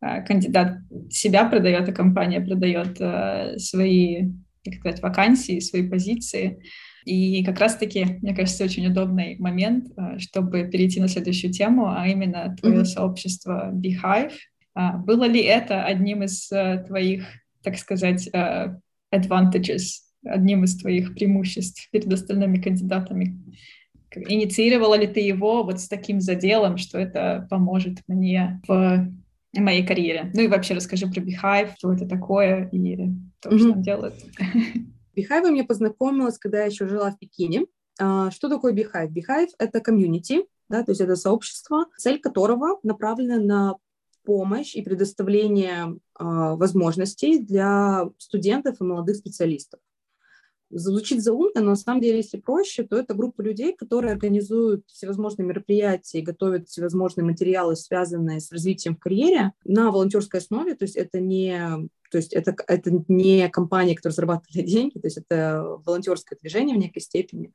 а, 0.00 0.20
кандидат 0.22 0.78
себя 1.10 1.48
продает, 1.48 1.88
а 1.88 1.92
компания 1.92 2.40
продает 2.40 3.00
а, 3.00 3.58
свои, 3.58 4.30
как 4.64 4.74
сказать, 4.74 5.02
вакансии, 5.02 5.60
свои 5.60 5.88
позиции. 5.88 6.62
И 7.08 7.42
как 7.42 7.58
раз-таки, 7.58 8.18
мне 8.20 8.34
кажется, 8.34 8.64
очень 8.64 8.86
удобный 8.86 9.36
момент, 9.38 9.86
а, 9.96 10.18
чтобы 10.18 10.64
перейти 10.64 11.00
на 11.00 11.08
следующую 11.08 11.52
тему, 11.52 11.88
а 11.88 12.06
именно 12.06 12.54
твое 12.60 12.80
mm-hmm. 12.80 12.84
сообщество 12.84 13.72
Beehive. 13.72 14.32
А, 14.74 14.98
было 14.98 15.24
ли 15.24 15.40
это 15.40 15.84
одним 15.84 16.22
из 16.22 16.52
а, 16.52 16.78
твоих, 16.78 17.24
так 17.62 17.78
сказать, 17.78 18.28
advantages, 19.14 19.86
одним 20.24 20.64
из 20.64 20.76
твоих 20.76 21.14
преимуществ 21.14 21.88
перед 21.90 22.12
остальными 22.12 22.60
кандидатами? 22.60 23.38
Инициировала 24.14 24.94
ли 24.94 25.06
ты 25.06 25.20
его 25.20 25.62
вот 25.62 25.80
с 25.80 25.88
таким 25.88 26.20
заделом, 26.20 26.78
что 26.78 26.98
это 26.98 27.46
поможет 27.50 27.98
мне 28.08 28.60
в 28.66 29.12
моей 29.54 29.86
карьере? 29.86 30.30
Ну 30.34 30.42
и 30.42 30.48
вообще 30.48 30.74
расскажи 30.74 31.06
про 31.06 31.20
Beehive, 31.20 31.72
что 31.76 31.92
это 31.92 32.06
такое 32.06 32.68
и 32.72 32.96
то, 33.40 33.50
mm-hmm. 33.50 33.58
что 33.58 33.72
он 33.72 33.82
делает. 33.82 34.14
Beehive 35.16 35.56
я 35.56 35.64
познакомилась, 35.64 36.38
когда 36.38 36.60
я 36.60 36.66
еще 36.66 36.86
жила 36.86 37.10
в 37.10 37.18
Пекине. 37.18 37.66
А, 38.00 38.30
что 38.30 38.48
такое 38.48 38.72
Beehive? 38.72 39.12
Beehive— 39.12 39.48
это 39.58 39.80
комьюнити, 39.80 40.44
да, 40.68 40.84
то 40.84 40.92
есть 40.92 41.00
это 41.00 41.16
сообщество, 41.16 41.86
цель 41.96 42.20
которого 42.20 42.78
направлена 42.82 43.38
на 43.38 43.76
помощь 44.24 44.74
и 44.74 44.82
предоставление 44.82 45.96
э, 46.20 46.24
возможностей 46.24 47.38
для 47.38 48.10
студентов 48.18 48.80
и 48.80 48.84
молодых 48.84 49.16
специалистов. 49.16 49.80
Звучит 50.70 51.22
заумно, 51.22 51.60
но 51.60 51.70
на 51.70 51.76
самом 51.76 52.02
деле, 52.02 52.18
если 52.18 52.38
проще, 52.38 52.82
то 52.82 52.96
это 52.96 53.14
группа 53.14 53.40
людей, 53.40 53.74
которые 53.74 54.12
организуют 54.12 54.84
всевозможные 54.86 55.46
мероприятия 55.46 56.18
и 56.18 56.22
готовят 56.22 56.68
всевозможные 56.68 57.24
материалы, 57.24 57.74
связанные 57.74 58.40
с 58.40 58.52
развитием 58.52 58.94
в 58.94 58.98
карьере 58.98 59.52
на 59.64 59.90
волонтерской 59.90 60.40
основе. 60.40 60.74
То 60.74 60.84
есть 60.84 60.96
это 60.96 61.20
не 61.20 61.88
то 62.10 62.16
есть 62.18 62.32
это, 62.32 62.54
это 62.66 62.90
не 63.08 63.48
компания, 63.50 63.94
которая 63.94 64.14
зарабатывает 64.14 64.66
деньги, 64.68 64.98
то 64.98 65.06
есть 65.06 65.18
это 65.18 65.62
волонтерское 65.84 66.38
движение 66.40 66.76
в 66.76 66.80
некой 66.80 67.02
степени. 67.02 67.52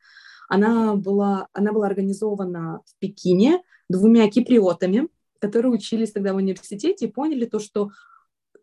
Она 0.49 0.95
была, 0.95 1.47
она 1.53 1.71
была 1.71 1.87
организована 1.87 2.81
в 2.85 2.99
Пекине 2.99 3.61
двумя 3.89 4.29
киприотами, 4.29 5.07
которые 5.39 5.73
учились 5.73 6.11
тогда 6.11 6.33
в 6.33 6.37
университете 6.37 7.05
и 7.05 7.11
поняли 7.11 7.45
то, 7.45 7.59
что 7.59 7.89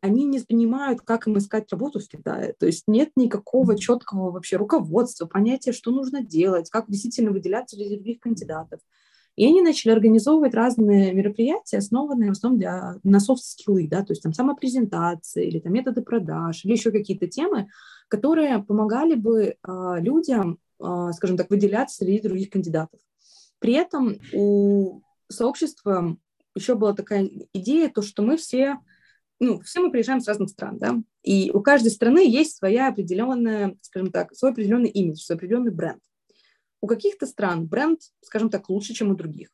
они 0.01 0.25
не 0.25 0.41
понимают, 0.41 1.03
как 1.03 1.27
им 1.27 1.39
искать 1.39 1.71
работу 1.71 2.01
в 2.01 2.09
Китае. 2.09 2.55
То 2.59 2.67
есть 2.67 2.85
нет 2.87 3.11
никакого 3.17 3.79
четкого 3.79 4.31
вообще 4.31 4.57
руководства, 4.57 5.27
понятия, 5.27 5.73
что 5.73 5.91
нужно 5.91 6.23
делать, 6.23 6.71
как 6.71 6.87
действительно 6.89 7.31
выделяться 7.31 7.77
среди 7.77 7.97
других 7.97 8.21
кандидатов. 8.21 8.81
И 9.37 9.47
они 9.47 9.63
начали 9.63 9.93
организовывать 9.93 10.55
разные 10.55 11.13
мероприятия, 11.15 11.79
основанные 11.79 12.31
в 12.31 12.33
основном 12.33 12.59
для, 12.59 12.97
на 13.05 13.21
софт-скиллы, 13.21 13.89
да, 13.89 14.05
то 14.05 14.13
есть 14.13 14.23
там 14.23 14.33
самопрезентация 14.33 15.45
или 15.45 15.61
там 15.61 15.73
методы 15.73 16.03
продаж 16.03 16.65
или 16.65 16.73
еще 16.73 16.91
какие-то 16.91 17.27
темы, 17.27 17.69
которые 18.09 18.63
помогали 18.63 19.15
бы 19.15 19.43
э, 19.45 19.97
людям, 20.01 20.59
э, 20.81 21.11
скажем 21.15 21.37
так, 21.37 21.49
выделяться 21.49 21.99
среди 21.99 22.21
других 22.21 22.51
кандидатов. 22.51 23.01
При 23.61 23.75
этом 23.75 24.17
у 24.35 25.01
сообщества 25.29 26.17
еще 26.55 26.75
была 26.75 26.93
такая 26.93 27.31
идея, 27.53 27.89
то, 27.89 28.03
что 28.03 28.23
мы 28.23 28.37
все, 28.37 28.79
ну, 29.41 29.61
все 29.63 29.81
мы 29.81 29.91
приезжаем 29.91 30.21
с 30.21 30.29
разных 30.29 30.51
стран, 30.51 30.79
да, 30.79 31.03
и 31.23 31.51
у 31.51 31.61
каждой 31.63 31.91
страны 31.91 32.29
есть 32.29 32.57
своя 32.57 32.89
определенная, 32.89 33.77
скажем 33.81 34.13
так, 34.13 34.35
свой 34.35 34.53
определенный 34.53 34.91
имидж, 34.91 35.21
свой 35.21 35.37
определенный 35.37 35.73
бренд. 35.73 36.03
У 36.83 36.87
каких-то 36.87 37.27
стран 37.27 37.67
бренд, 37.67 38.01
скажем 38.23 38.51
так, 38.51 38.69
лучше, 38.69 38.95
чем 38.95 39.11
у 39.11 39.15
других. 39.17 39.49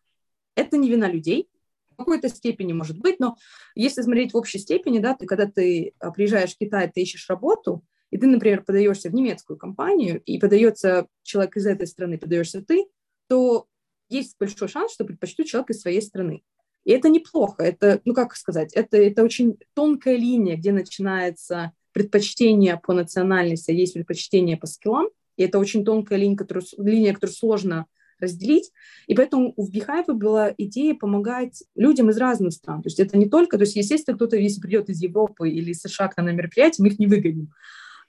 Это 0.55 0.77
не 0.77 0.91
вина 0.91 1.09
людей, 1.09 1.49
в 1.91 1.97
какой-то 1.97 2.29
степени 2.29 2.73
может 2.73 2.99
быть, 2.99 3.19
но 3.21 3.37
если 3.75 4.03
смотреть 4.03 4.35
в 4.35 4.37
общей 4.37 4.59
степени, 4.59 4.99
да, 4.99 5.15
ты, 5.15 5.27
когда 5.27 5.47
ты 5.47 5.95
а, 5.99 6.11
приезжаешь 6.11 6.55
в 6.55 6.59
Китай, 6.59 6.91
ты 6.93 7.01
ищешь 7.01 7.29
работу, 7.29 7.83
и 8.11 8.19
ты, 8.19 8.27
например, 8.27 8.65
подаешься 8.65 9.09
в 9.09 9.15
немецкую 9.15 9.57
компанию, 9.57 10.23
и 10.23 10.39
подается 10.39 11.07
человек 11.23 11.57
из 11.57 11.67
этой 11.67 11.87
страны, 11.87 12.19
подаешься 12.19 12.63
ты, 12.63 12.87
то 13.29 13.67
есть 14.09 14.37
большой 14.39 14.69
шанс, 14.69 14.93
что 14.93 15.05
предпочту 15.05 15.45
человека 15.45 15.73
из 15.73 15.81
своей 15.81 16.03
страны. 16.03 16.43
И 16.87 16.93
это 16.93 17.09
неплохо, 17.09 17.65
это, 17.65 18.01
ну 18.05 18.15
как 18.15 18.37
сказать, 18.37 18.73
это, 18.73 18.97
это 18.97 19.25
очень 19.25 19.59
тонкая 19.75 20.17
линия, 20.17 20.57
где 20.57 20.71
начинается 20.71 21.73
предпочтение 21.93 22.81
по 22.81 22.93
национальности, 22.95 23.73
а 23.73 23.75
есть 23.75 23.95
предпочтение 23.95 24.57
по 24.57 24.69
скиллам, 24.69 25.09
и 25.37 25.43
это 25.43 25.59
очень 25.59 25.85
тонкая 25.85 26.17
линия, 26.17 26.37
которую, 26.37 26.65
линия, 26.79 27.13
которую 27.13 27.35
сложно 27.35 27.87
разделить. 28.21 28.71
И 29.09 29.17
поэтому 29.17 29.53
у 29.57 29.69
Beehive 29.69 30.13
была 30.13 30.55
идея 30.57 30.95
помогать 30.95 31.65
людям 31.75 32.09
из 32.11 32.19
разных 32.19 32.53
стран. 32.53 32.83
То 32.83 32.87
есть 32.87 33.01
это 33.01 33.19
не 33.19 33.29
только, 33.29 33.59
то 33.59 33.65
есть, 33.65 33.75
естественно, 33.75 34.17
кто-то, 34.17 34.37
если 34.37 34.61
придет 34.61 34.89
из 34.89 35.03
Европы 35.03 35.51
или 35.51 35.73
из 35.73 35.81
США 35.81 36.07
к 36.07 36.17
нам 36.17 36.27
на 36.27 36.31
мероприятие, 36.31 36.85
мы 36.85 36.93
их 36.93 37.01
не 37.01 37.09
выгоним. 37.09 37.51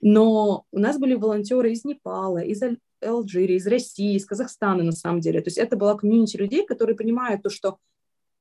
Но 0.01 0.65
у 0.71 0.77
нас 0.77 0.99
были 0.99 1.15
волонтеры 1.15 1.71
из 1.71 1.83
Непала, 1.83 2.43
из 2.43 2.61
Алжира, 3.01 3.55
из 3.55 3.65
России, 3.65 4.15
из 4.15 4.25
Казахстана, 4.27 4.83
на 4.83 4.91
самом 4.91 5.19
деле. 5.19 5.41
То 5.41 5.47
есть 5.47 5.57
это 5.57 5.75
была 5.75 5.95
комьюнити 5.95 6.37
людей, 6.37 6.63
которые 6.63 6.95
понимают 6.95 7.41
то, 7.41 7.49
что 7.49 7.79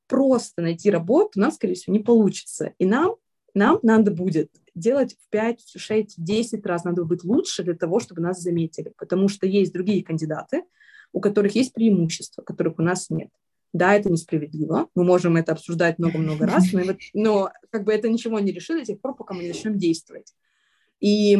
просто 0.06 0.62
найти 0.62 0.90
работу 0.90 1.32
у 1.36 1.40
нас, 1.40 1.54
скорее 1.54 1.74
всего, 1.74 1.96
не 1.96 2.02
получится. 2.02 2.72
И 2.78 2.86
нам, 2.86 3.16
нам 3.54 3.78
надо 3.82 4.10
будет 4.10 4.50
делать 4.74 5.14
в 5.14 5.30
5, 5.30 5.72
6, 5.76 6.14
10 6.22 6.66
раз 6.66 6.84
надо 6.84 7.04
быть 7.04 7.24
лучше 7.24 7.62
для 7.62 7.74
того, 7.74 8.00
чтобы 8.00 8.20
нас 8.22 8.40
заметили, 8.40 8.92
потому 8.98 9.28
что 9.28 9.46
есть 9.46 9.72
другие 9.72 10.04
кандидаты, 10.04 10.64
у 11.12 11.20
которых 11.20 11.54
есть 11.54 11.72
преимущества, 11.72 12.42
которых 12.42 12.78
у 12.78 12.82
нас 12.82 13.10
нет. 13.10 13.30
Да, 13.72 13.94
это 13.94 14.10
несправедливо, 14.10 14.88
мы 14.94 15.04
можем 15.04 15.36
это 15.36 15.52
обсуждать 15.52 15.98
много-много 15.98 16.46
раз, 16.46 16.72
но, 16.72 16.82
но 17.12 17.50
как 17.70 17.84
бы 17.84 17.92
это 17.92 18.08
ничего 18.08 18.38
не 18.38 18.52
решит 18.52 18.78
до 18.78 18.86
тех 18.86 19.00
пор, 19.00 19.14
пока 19.14 19.34
мы 19.34 19.42
не 19.42 19.48
начнем 19.48 19.76
действовать. 19.76 20.34
И 21.00 21.38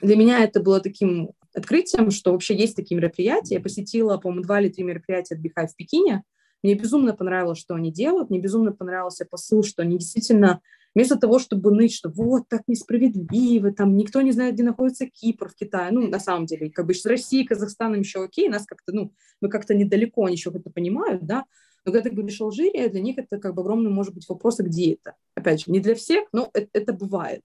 для 0.00 0.16
меня 0.16 0.42
это 0.42 0.60
было 0.60 0.80
таким 0.80 1.32
открытием, 1.54 2.10
что 2.10 2.32
вообще 2.32 2.56
есть 2.56 2.74
такие 2.76 2.96
мероприятия. 2.96 3.56
Я 3.56 3.60
посетила, 3.60 4.16
по-моему, 4.16 4.42
два 4.42 4.60
или 4.60 4.70
три 4.70 4.84
мероприятия 4.84 5.34
от 5.34 5.40
Бихай 5.40 5.66
в 5.66 5.76
Пекине. 5.76 6.22
Мне 6.62 6.74
безумно 6.74 7.14
понравилось, 7.14 7.58
что 7.58 7.74
они 7.74 7.92
делают, 7.92 8.30
мне 8.30 8.40
безумно 8.40 8.72
понравился 8.72 9.24
посыл, 9.24 9.62
что 9.62 9.82
они 9.82 9.98
действительно 9.98 10.60
Вместо 10.94 11.16
того, 11.16 11.38
чтобы 11.38 11.72
ныть, 11.72 11.94
что 11.94 12.10
вот 12.10 12.48
так 12.48 12.62
несправедливо, 12.66 13.72
там 13.72 13.96
никто 13.96 14.20
не 14.20 14.32
знает, 14.32 14.54
где 14.54 14.62
находится 14.62 15.06
Кипр 15.06 15.48
в 15.48 15.54
Китае. 15.54 15.90
Ну, 15.90 16.06
на 16.08 16.20
самом 16.20 16.44
деле, 16.44 16.70
как 16.70 16.86
бы 16.86 16.94
с 16.94 17.06
Россией, 17.06 17.46
Казахстаном 17.46 18.00
еще 18.00 18.22
окей, 18.22 18.48
нас 18.48 18.66
как-то, 18.66 18.92
ну, 18.92 19.12
мы 19.40 19.48
как-то 19.48 19.74
недалеко, 19.74 20.26
они 20.26 20.36
еще 20.36 20.50
это 20.50 20.68
понимают, 20.70 21.24
да, 21.24 21.46
но 21.84 21.92
когда 21.92 22.08
ты 22.08 22.14
говоришь 22.14 22.40
Алжирия, 22.40 22.88
для 22.88 23.00
них 23.00 23.18
это 23.18 23.38
как 23.38 23.54
бы 23.54 23.62
огромный, 23.62 23.90
может 23.90 24.14
быть, 24.14 24.28
вопрос, 24.28 24.60
а 24.60 24.64
где 24.64 24.94
это? 24.94 25.14
Опять 25.34 25.64
же, 25.64 25.72
не 25.72 25.80
для 25.80 25.94
всех, 25.94 26.28
но 26.32 26.50
это, 26.52 26.68
это 26.74 26.92
бывает. 26.92 27.42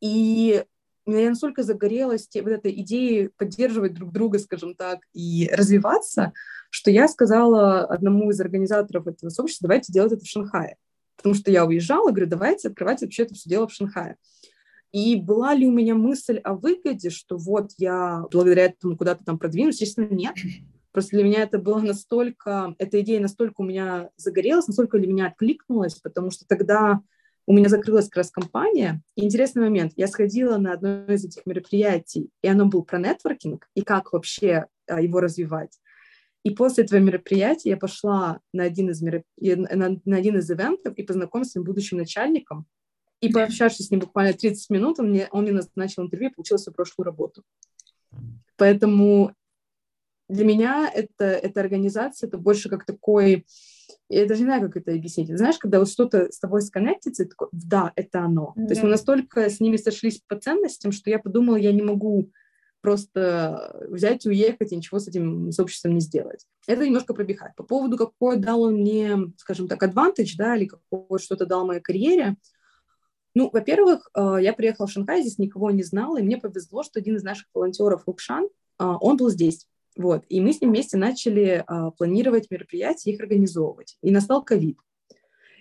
И 0.00 0.62
я 1.06 1.30
настолько 1.30 1.62
загорелась 1.62 2.28
вот 2.34 2.48
этой 2.48 2.72
идеей 2.80 3.28
поддерживать 3.36 3.94
друг 3.94 4.12
друга, 4.12 4.38
скажем 4.38 4.74
так, 4.74 5.00
и 5.12 5.50
развиваться, 5.52 6.32
что 6.70 6.90
я 6.90 7.08
сказала 7.08 7.84
одному 7.84 8.30
из 8.30 8.40
организаторов 8.40 9.06
этого 9.06 9.30
сообщества, 9.30 9.68
давайте 9.68 9.92
делать 9.92 10.12
это 10.12 10.24
в 10.24 10.28
Шанхае 10.28 10.76
потому 11.20 11.34
что 11.34 11.50
я 11.50 11.66
уезжала, 11.66 12.10
говорю, 12.10 12.26
давайте 12.26 12.68
открывать 12.68 13.02
вообще 13.02 13.24
это 13.24 13.34
все 13.34 13.50
дело 13.50 13.68
в 13.68 13.72
Шанхае. 13.72 14.16
И 14.90 15.16
была 15.16 15.54
ли 15.54 15.66
у 15.66 15.70
меня 15.70 15.94
мысль 15.94 16.38
о 16.38 16.54
выгоде, 16.54 17.10
что 17.10 17.36
вот 17.36 17.72
я 17.76 18.24
благодаря 18.32 18.64
этому 18.64 18.96
куда-то 18.96 19.22
там 19.24 19.38
продвинусь? 19.38 19.80
Естественно, 19.80 20.08
нет. 20.08 20.34
Просто 20.92 21.16
для 21.16 21.24
меня 21.24 21.42
это 21.42 21.58
было 21.58 21.78
настолько, 21.80 22.74
эта 22.78 23.00
идея 23.02 23.20
настолько 23.20 23.60
у 23.60 23.64
меня 23.64 24.10
загорелась, 24.16 24.66
настолько 24.66 24.98
для 24.98 25.06
меня 25.06 25.26
откликнулась, 25.26 25.94
потому 25.96 26.30
что 26.30 26.46
тогда 26.48 27.00
у 27.50 27.52
меня 27.52 27.68
закрылась 27.68 28.04
как 28.04 28.18
раз 28.18 28.30
компания. 28.30 29.02
И 29.16 29.24
интересный 29.24 29.62
момент, 29.62 29.94
я 29.96 30.06
сходила 30.06 30.56
на 30.56 30.72
одно 30.72 31.04
из 31.06 31.24
этих 31.24 31.44
мероприятий, 31.46 32.30
и 32.42 32.48
оно 32.48 32.66
было 32.66 32.82
про 32.82 33.00
нетворкинг 33.00 33.68
и 33.74 33.82
как 33.82 34.12
вообще 34.12 34.66
а, 34.86 35.00
его 35.00 35.18
развивать. 35.18 35.80
И 36.44 36.50
после 36.50 36.84
этого 36.84 37.00
мероприятия 37.00 37.70
я 37.70 37.76
пошла 37.76 38.38
на 38.52 38.62
один 38.62 38.90
из, 38.90 39.02
мероп... 39.02 39.24
на, 39.36 39.96
на 40.04 40.16
один 40.16 40.38
из 40.38 40.48
ивентов 40.48 40.94
и 40.94 41.02
познакомилась 41.02 41.48
с 41.48 41.52
своим 41.54 41.64
будущим 41.64 41.96
начальником. 41.96 42.66
И 43.20 43.32
пообщавшись 43.32 43.88
с 43.88 43.90
ним 43.90 43.98
буквально 43.98 44.32
30 44.32 44.70
минут, 44.70 45.00
он 45.00 45.10
мне, 45.10 45.26
он 45.32 45.42
мне 45.42 45.52
назначил 45.52 46.04
интервью 46.04 46.30
и 46.30 46.32
получил 46.32 46.56
свою 46.56 46.76
прошлую 46.76 47.06
работу. 47.06 47.42
Поэтому 48.56 49.34
для 50.28 50.44
меня 50.44 50.88
это, 50.94 51.24
эта 51.24 51.58
организация, 51.58 52.28
это 52.28 52.38
больше 52.38 52.68
как 52.68 52.86
такой, 52.86 53.44
я 54.08 54.26
даже 54.26 54.40
не 54.40 54.46
знаю, 54.46 54.62
как 54.62 54.76
это 54.76 54.92
объяснить. 54.92 55.36
Знаешь, 55.36 55.58
когда 55.58 55.78
вот 55.78 55.90
что-то 55.90 56.30
с 56.30 56.38
тобой 56.38 56.62
сконнектится, 56.62 57.26
такой, 57.26 57.48
да, 57.52 57.92
это 57.96 58.20
оно. 58.20 58.52
Да. 58.56 58.66
То 58.66 58.70
есть 58.70 58.82
мы 58.82 58.88
настолько 58.88 59.48
с 59.48 59.60
ними 59.60 59.76
сошлись 59.76 60.20
по 60.26 60.36
ценностям, 60.36 60.92
что 60.92 61.10
я 61.10 61.18
подумала, 61.18 61.56
я 61.56 61.72
не 61.72 61.82
могу 61.82 62.30
просто 62.80 63.86
взять 63.88 64.24
и 64.24 64.28
уехать 64.28 64.72
и 64.72 64.76
ничего 64.76 64.98
с 64.98 65.08
этим 65.08 65.52
сообществом 65.52 65.94
не 65.94 66.00
сделать. 66.00 66.46
Это 66.66 66.86
немножко 66.86 67.14
пробегает. 67.14 67.54
По 67.54 67.62
поводу, 67.62 67.96
какой 67.96 68.36
дал 68.36 68.62
он 68.62 68.76
мне, 68.76 69.16
скажем 69.36 69.68
так, 69.68 69.82
адвантаж, 69.82 70.34
да, 70.36 70.56
или 70.56 70.66
какое 70.66 71.18
что-то 71.18 71.46
дал 71.46 71.66
моей 71.66 71.80
карьере, 71.80 72.36
ну, 73.34 73.48
во-первых, 73.52 74.10
э, 74.14 74.38
я 74.40 74.52
приехала 74.52 74.86
в 74.86 74.90
Шанхай, 74.90 75.20
здесь 75.20 75.38
никого 75.38 75.70
не 75.70 75.84
знала, 75.84 76.18
и 76.18 76.22
мне 76.22 76.36
повезло, 76.36 76.82
что 76.82 76.98
один 76.98 77.16
из 77.16 77.22
наших 77.22 77.46
волонтеров, 77.54 78.02
Лукшан, 78.06 78.44
э, 78.44 78.48
он 78.78 79.16
был 79.16 79.30
здесь. 79.30 79.68
Вот. 80.00 80.24
И 80.30 80.40
мы 80.40 80.54
с 80.54 80.62
ним 80.62 80.70
вместе 80.70 80.96
начали 80.96 81.62
а, 81.66 81.90
планировать 81.90 82.50
мероприятия, 82.50 83.10
их 83.12 83.20
организовывать. 83.20 83.98
И 84.02 84.10
настал 84.10 84.42
ковид. 84.42 84.78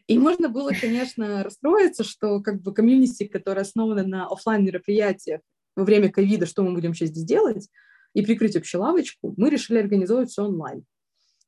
И 0.08 0.18
можно 0.18 0.48
было, 0.48 0.72
конечно, 0.80 1.44
расстроиться, 1.44 2.06
что 2.06 2.40
как 2.40 2.62
бы 2.62 2.74
комьюнити, 2.74 3.28
которая 3.28 3.66
основана 3.66 4.08
на 4.08 4.28
офлайн 4.28 4.64
мероприятиях 4.64 5.42
во 5.76 5.84
время 5.84 6.10
ковида, 6.10 6.46
что 6.46 6.64
мы 6.64 6.74
будем 6.74 6.94
сейчас 6.94 7.10
здесь 7.10 7.26
делать, 7.26 7.68
и 8.14 8.22
прикрыть 8.22 8.56
общую 8.56 8.80
лавочку, 8.82 9.34
мы 9.36 9.50
решили 9.50 9.78
организовать 9.78 10.30
все 10.30 10.46
онлайн. 10.46 10.86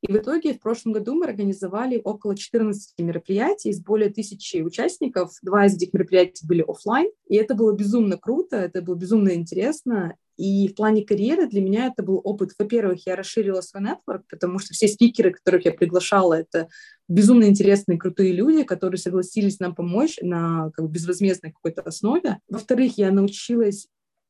И 0.02 0.12
в 0.12 0.18
итоге 0.18 0.54
в 0.54 0.60
прошлом 0.60 0.92
году 0.92 1.14
мы 1.14 1.28
организовали 1.28 2.02
около 2.04 2.36
14 2.36 3.00
мероприятий 3.00 3.70
из 3.70 3.80
более 3.80 4.10
тысячи 4.10 4.58
участников. 4.58 5.32
Два 5.42 5.68
из 5.68 5.76
этих 5.76 5.94
мероприятий 5.94 6.46
были 6.46 6.62
офлайн, 6.68 7.10
и 7.30 7.38
это 7.38 7.56
было 7.56 7.72
безумно 7.72 8.18
круто, 8.18 8.58
это 8.58 8.82
было 8.82 8.96
безумно 8.96 9.34
интересно. 9.34 10.18
И 10.38 10.70
в 10.70 10.76
плане 10.76 11.06
карьеры 11.06 11.48
для 11.48 11.62
меня 11.62 11.88
это 11.88 12.04
был 12.04 12.22
опыт. 12.24 12.52
Во-первых, 12.58 13.06
я 13.06 13.16
расширила 13.16 13.62
свой 13.62 13.84
нетворк, 13.84 14.26
потому 14.30 14.60
что 14.60 14.74
все 14.74 14.88
спикеры, 14.88 15.32
которых 15.32 15.66
я 15.66 15.72
приглашала, 15.72 16.36
это 16.36 16.68
безумно 17.08 17.46
интересные, 17.46 18.00
крутые 18.00 18.34
люди, 18.34 18.64
которые 18.64 18.98
согласились 18.98 19.60
нам 19.60 19.76
помочь 19.76 20.18
на 20.22 20.72
как 20.72 20.86
бы, 20.86 20.92
безвозмездной 20.92 21.52
какой-то 21.52 21.82
основе. 21.82 22.40
Во-вторых, 22.48 22.98
я 22.98 23.12
научилась 23.12 23.88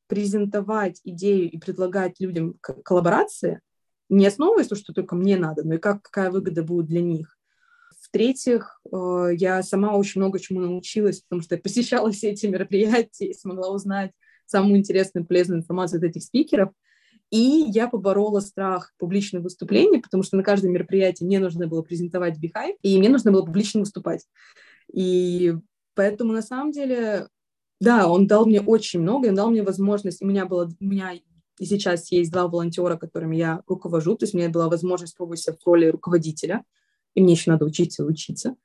презентовать 0.08 1.00
идею 1.04 1.50
и 1.50 1.58
предлагать 1.58 2.20
людям 2.20 2.58
коллаборации, 2.60 3.60
не 4.08 4.26
основываясь 4.26 4.68
на 4.68 4.76
то, 4.76 4.82
что 4.82 4.92
только 4.92 5.16
мне 5.16 5.36
надо, 5.38 5.66
но 5.66 5.76
и 5.76 5.78
как, 5.78 6.02
какая 6.02 6.30
выгода 6.30 6.62
будет 6.62 6.86
для 6.86 7.00
них. 7.00 7.38
В-третьих, 8.02 8.78
э, 8.92 9.28
я 9.32 9.62
сама 9.62 9.96
очень 9.96 10.20
много 10.20 10.38
чему 10.38 10.60
научилась, 10.60 11.22
потому 11.22 11.40
что 11.40 11.54
я 11.54 11.60
посещала 11.62 12.10
все 12.10 12.32
эти 12.32 12.44
мероприятия 12.46 13.28
и 13.28 13.34
смогла 13.34 13.70
узнать 13.70 14.10
самую 14.52 14.78
интересную 14.78 15.24
и 15.24 15.26
полезную 15.26 15.60
информацию 15.60 15.98
от 15.98 16.04
этих 16.04 16.22
спикеров. 16.22 16.70
И 17.30 17.64
я 17.68 17.88
поборола 17.88 18.40
страх 18.40 18.92
публичных 18.98 19.42
выступлений, 19.42 19.98
потому 19.98 20.22
что 20.22 20.36
на 20.36 20.42
каждом 20.42 20.72
мероприятии 20.72 21.24
мне 21.24 21.40
нужно 21.40 21.66
было 21.66 21.82
презентовать 21.82 22.38
Бихай, 22.38 22.76
и 22.82 22.98
мне 22.98 23.08
нужно 23.08 23.32
было 23.32 23.44
публично 23.44 23.80
выступать. 23.80 24.26
И 24.92 25.54
поэтому, 25.94 26.32
на 26.32 26.42
самом 26.42 26.72
деле, 26.72 27.28
да, 27.80 28.06
он 28.08 28.26
дал 28.26 28.44
мне 28.46 28.60
очень 28.60 29.00
много, 29.00 29.28
он 29.28 29.34
дал 29.34 29.50
мне 29.50 29.62
возможность, 29.62 30.20
у 30.22 30.26
меня 30.26 30.44
было, 30.44 30.70
у 30.78 30.84
меня 30.84 31.12
и 31.58 31.64
сейчас 31.64 32.10
есть 32.12 32.32
два 32.32 32.48
волонтера, 32.48 32.96
которыми 32.96 33.36
я 33.36 33.62
руковожу, 33.66 34.14
то 34.16 34.24
есть 34.24 34.34
у 34.34 34.38
меня 34.38 34.50
была 34.50 34.68
возможность 34.68 35.16
пробовать 35.16 35.40
себя 35.40 35.56
в 35.58 35.66
роли 35.66 35.86
руководителя, 35.86 36.64
и 37.14 37.22
мне 37.22 37.32
еще 37.32 37.50
надо 37.50 37.64
учиться 37.64 38.02
и 38.02 38.06
учиться 38.06 38.56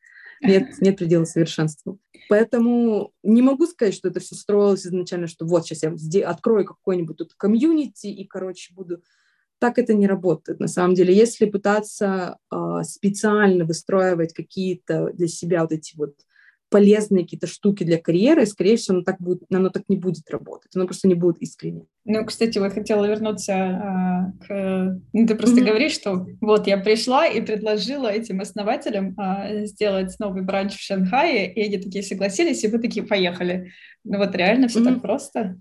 нет, 0.42 0.82
нет 0.82 0.98
предела 0.98 1.26
совершенству. 1.26 2.00
Поэтому 2.30 3.14
не 3.24 3.42
могу 3.42 3.66
сказать, 3.68 3.94
что 3.94 4.10
это 4.10 4.20
все 4.20 4.36
строилось 4.36 4.86
изначально, 4.86 5.28
что 5.28 5.46
вот 5.46 5.66
сейчас 5.66 5.84
я 5.84 6.30
открою 6.30 6.66
какой-нибудь 6.66 7.18
тут 7.18 7.34
комьюнити 7.36 8.08
и, 8.08 8.26
короче, 8.26 8.74
буду... 8.74 9.02
Так 9.60 9.80
это 9.80 9.96
не 9.96 10.08
работает. 10.08 10.60
На 10.60 10.68
самом 10.68 10.94
деле, 10.94 11.16
если 11.16 11.50
пытаться 11.50 12.38
э, 12.52 12.84
специально 12.84 13.66
выстраивать 13.66 14.34
какие-то 14.34 15.12
для 15.14 15.28
себя 15.28 15.64
вот 15.64 15.72
эти 15.72 15.98
вот 15.98 16.14
полезные 16.70 17.24
какие-то 17.24 17.48
штуки 17.48 17.84
для 17.84 17.98
карьеры, 17.98 18.46
скорее 18.46 18.78
всего, 18.78 18.98
оно 18.98 19.04
так, 19.04 19.20
будет, 19.20 19.44
оно 19.52 19.70
так 19.70 19.84
не 19.88 19.96
будет 19.96 20.30
работать, 20.30 20.76
оно 20.76 20.86
просто 20.86 21.08
не 21.08 21.16
будет 21.16 21.38
искренним. 21.40 21.88
Ну, 22.06 22.26
кстати, 22.26 22.58
вот 22.58 22.74
хотела 22.74 23.06
вернуться 23.06 23.54
а, 23.54 24.32
к... 24.46 25.00
Ну, 25.14 25.28
ты 25.28 25.36
просто 25.36 25.62
mm-hmm. 25.62 25.66
говоришь, 25.66 25.94
что 25.94 26.28
вот 26.42 26.68
я 26.68 26.78
пришла 26.78 27.28
и 27.28 27.42
предложила 27.42 28.08
этим 28.08 28.42
основателям 28.42 29.14
а, 29.18 29.66
сделать 29.66 30.16
новый 30.20 30.44
бранч 30.44 30.76
в 30.76 30.82
Шанхае, 30.82 31.54
и 31.54 31.66
они 31.66 31.78
такие 31.78 32.04
согласились, 32.04 32.64
и 32.64 32.68
вы 32.68 32.80
такие 32.80 33.06
поехали. 33.06 33.72
Ну 34.04 34.18
вот 34.18 34.36
реально 34.36 34.68
все 34.68 34.80
mm-hmm. 34.80 34.94
так 34.94 35.02
просто. 35.02 35.58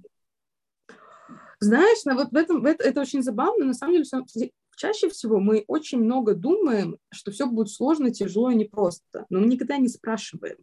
Знаешь, 1.58 1.98
ну, 2.04 2.14
вот 2.14 2.30
в 2.30 2.36
этом, 2.36 2.60
в 2.60 2.66
это, 2.66 2.84
это 2.84 3.00
очень 3.00 3.22
забавно, 3.22 3.64
на 3.64 3.74
самом 3.74 3.94
деле, 3.94 4.50
чаще 4.76 5.08
всего 5.08 5.40
мы 5.40 5.64
очень 5.66 5.98
много 5.98 6.34
думаем, 6.34 6.98
что 7.10 7.30
все 7.30 7.46
будет 7.46 7.70
сложно, 7.70 8.10
тяжело 8.10 8.50
и 8.50 8.54
непросто, 8.54 9.24
но 9.30 9.40
мы 9.40 9.46
никогда 9.46 9.78
не 9.78 9.88
спрашиваем. 9.88 10.56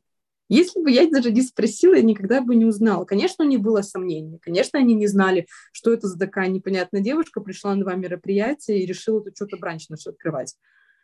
Если 0.50 0.82
бы 0.82 0.92
я 0.92 1.10
даже 1.10 1.32
не 1.32 1.42
спросила, 1.42 1.96
я 1.96 2.02
никогда 2.02 2.42
бы 2.42 2.56
не 2.56 2.66
узнала. 2.66 3.06
Конечно, 3.06 3.46
у 3.46 3.48
них 3.48 3.62
было 3.62 3.82
сомнение. 3.82 4.40
Конечно, 4.42 4.78
они 4.78 4.94
не 4.94 5.08
знали, 5.08 5.48
что 5.72 5.94
это 5.94 6.08
за 6.08 6.20
такая 6.20 6.50
непонятная 6.50 7.02
девушка 7.02 7.42
пришла 7.42 7.76
на 7.76 7.82
два 7.82 7.96
мероприятия 7.96 8.80
и 8.80 8.86
решила 8.86 9.22
тут 9.22 9.36
что-то 9.36 9.58
бранч 9.58 9.90
начать 9.90 10.14
открывать. 10.14 10.56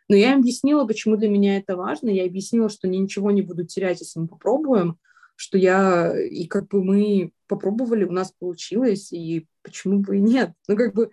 Но 0.08 0.16
я 0.16 0.32
им 0.32 0.40
объяснила, 0.40 0.84
почему 0.84 1.16
для 1.16 1.28
меня 1.28 1.56
это 1.56 1.76
важно. 1.76 2.10
Я 2.10 2.24
объяснила, 2.24 2.68
что 2.68 2.88
я 2.88 2.98
ничего 2.98 3.30
не 3.30 3.42
буду 3.42 3.64
терять, 3.64 4.00
если 4.00 4.20
мы 4.20 4.28
попробуем, 4.28 4.98
что 5.36 5.56
я... 5.56 6.12
И 6.20 6.46
как 6.46 6.68
бы 6.68 6.82
мы 6.82 7.32
попробовали, 7.46 8.04
у 8.04 8.12
нас 8.12 8.32
получилось, 8.32 9.12
и 9.12 9.46
почему 9.62 10.00
бы 10.00 10.18
и 10.18 10.20
нет? 10.20 10.52
Ну, 10.68 10.76
как 10.76 10.94
бы... 10.94 11.10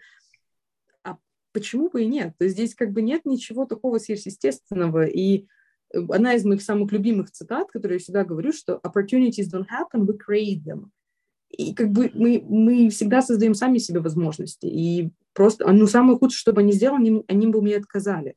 А 1.04 1.18
почему 1.54 1.90
бы 1.90 2.04
и 2.04 2.08
нет? 2.08 2.34
То 2.38 2.46
есть 2.46 2.56
здесь 2.56 2.76
как 2.76 2.92
бы 2.92 3.02
нет 3.02 3.26
ничего 3.26 3.66
такого 3.66 4.00
сверхъестественного. 4.00 5.06
И 5.06 5.48
одна 5.93 6.34
из 6.34 6.45
моих 6.45 6.62
самых 6.62 6.91
любимых 6.91 7.32
цитат, 7.32 7.71
которую 7.71 7.97
я 7.97 8.04
всегда 8.04 8.23
говорю, 8.23 8.52
что 8.52 8.80
opportunities 8.84 9.50
don't 9.52 9.67
happen, 9.67 10.06
we 10.06 10.17
create 10.17 10.63
them. 10.63 10.89
И 11.50 11.73
как 11.73 11.91
бы 11.91 12.12
мы, 12.13 12.43
мы 12.47 12.89
всегда 12.89 13.21
создаем 13.21 13.54
сами 13.54 13.78
себе 13.78 14.00
возможности. 14.00 14.65
И 14.65 15.12
просто, 15.34 15.71
ну, 15.71 15.88
самое 15.88 16.17
худшее, 16.17 16.39
что 16.39 16.54
бы 16.54 16.62
они 16.62 16.73
сделали, 16.73 17.23
они, 17.28 17.47
бы 17.47 17.62
мне 17.62 17.78
отказали. 17.78 18.36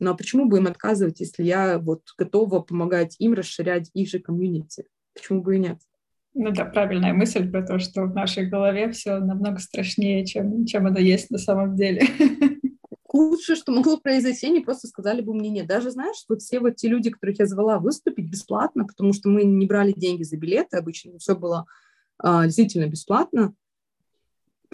Ну, 0.00 0.10
а 0.10 0.14
почему 0.14 0.46
бы 0.46 0.58
им 0.58 0.66
отказывать, 0.66 1.20
если 1.20 1.44
я 1.44 1.78
вот 1.78 2.02
готова 2.18 2.60
помогать 2.60 3.14
им 3.20 3.34
расширять 3.34 3.90
их 3.94 4.08
же 4.08 4.18
комьюнити? 4.18 4.86
Почему 5.14 5.42
бы 5.42 5.56
и 5.56 5.60
нет? 5.60 5.78
Ну 6.34 6.50
да, 6.50 6.64
правильная 6.64 7.12
мысль 7.12 7.48
про 7.48 7.64
то, 7.64 7.78
что 7.78 8.02
в 8.02 8.14
нашей 8.14 8.48
голове 8.48 8.90
все 8.90 9.18
намного 9.20 9.60
страшнее, 9.60 10.26
чем, 10.26 10.66
чем 10.66 10.86
оно 10.86 10.98
есть 10.98 11.30
на 11.30 11.38
самом 11.38 11.76
деле. 11.76 12.02
лучшее, 13.14 13.56
что 13.56 13.72
могло 13.72 13.96
произойти, 13.96 14.46
они 14.48 14.60
просто 14.60 14.88
сказали 14.88 15.20
бы 15.20 15.34
мне 15.34 15.48
нет. 15.48 15.66
Даже, 15.66 15.90
знаешь, 15.90 16.24
вот 16.28 16.42
все 16.42 16.60
вот 16.60 16.76
те 16.76 16.88
люди, 16.88 17.10
которых 17.10 17.38
я 17.38 17.46
звала 17.46 17.78
выступить 17.78 18.30
бесплатно, 18.30 18.84
потому 18.84 19.12
что 19.12 19.28
мы 19.28 19.44
не 19.44 19.66
брали 19.66 19.92
деньги 19.92 20.24
за 20.24 20.36
билеты 20.36 20.76
обычно, 20.76 21.18
все 21.18 21.36
было 21.36 21.66
а, 22.18 22.44
действительно 22.44 22.86
бесплатно, 22.86 23.54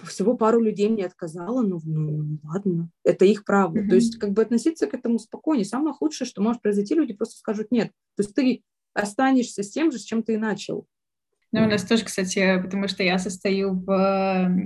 всего 0.05 0.37
пару 0.37 0.61
людей 0.61 0.89
мне 0.89 1.05
отказало, 1.05 1.63
ну, 1.63 1.81
ну 1.85 2.39
ладно, 2.43 2.89
это 3.05 3.25
их 3.25 3.45
право. 3.45 3.77
Mm-hmm. 3.77 3.89
То 3.89 3.95
есть 3.95 4.17
как 4.19 4.31
бы 4.31 4.43
относиться 4.43 4.87
к 4.87 4.95
этому 4.95 5.19
спокойнее. 5.19 5.67
Самое 5.67 5.95
худшее, 5.95 6.27
что 6.27 6.41
может 6.43 6.63
произойти, 6.63 6.95
люди 6.95 7.13
просто 7.13 7.37
скажут 7.37 7.71
нет. 7.71 7.89
То 8.17 8.23
есть 8.23 8.35
ты 8.35 8.63
останешься 8.95 9.63
с 9.63 9.71
тем 9.71 9.93
же, 9.93 9.99
с 9.99 10.03
чем 10.03 10.23
ты 10.23 10.35
и 10.35 10.39
начал. 10.39 10.87
Ну, 11.53 11.65
у 11.65 11.67
нас 11.67 11.85
тоже, 11.85 12.05
кстати, 12.05 12.63
потому 12.63 12.87
что 12.87 13.03
я 13.03 13.19
состою 13.19 13.75
в 13.75 14.57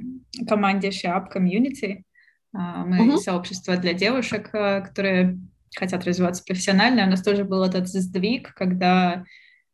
команде 0.46 0.90
Shop 0.90 1.24
Community, 1.34 2.02
мы 2.54 3.08
угу. 3.08 3.16
сообщество 3.18 3.76
для 3.76 3.94
девушек, 3.94 4.50
э, 4.54 4.80
которые 4.82 5.38
хотят 5.76 6.04
развиваться 6.04 6.44
профессионально. 6.46 7.06
У 7.06 7.10
нас 7.10 7.22
тоже 7.22 7.44
был 7.44 7.64
этот 7.64 7.88
сдвиг, 7.88 8.54
когда 8.54 9.24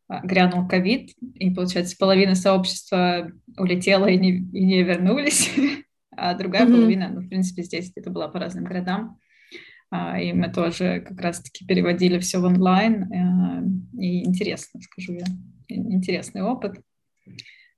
а, 0.07 0.25
грянул 0.25 0.67
ковид, 0.67 1.11
и, 1.35 1.51
получается, 1.51 1.95
половина 1.97 2.35
сообщества 2.35 3.31
улетела 3.55 4.07
и 4.07 4.17
не, 4.17 4.31
и 4.31 4.65
не 4.65 4.83
вернулись, 4.83 5.51
а 6.17 6.33
другая 6.33 6.65
mm-hmm. 6.65 6.71
половина, 6.71 7.09
ну, 7.09 7.21
в 7.21 7.29
принципе, 7.29 7.63
здесь 7.63 7.91
это 7.95 8.09
было 8.09 8.27
по 8.27 8.39
разным 8.39 8.63
городам, 8.63 9.19
а, 9.91 10.19
и 10.19 10.33
мы 10.33 10.49
тоже 10.49 11.01
как 11.07 11.21
раз-таки 11.21 11.65
переводили 11.65 12.17
все 12.17 12.39
в 12.39 12.45
онлайн, 12.45 13.03
э, 13.13 13.99
и 14.01 14.25
интересно, 14.25 14.81
скажу 14.81 15.13
я, 15.13 15.25
интересный 15.67 16.41
опыт, 16.41 16.81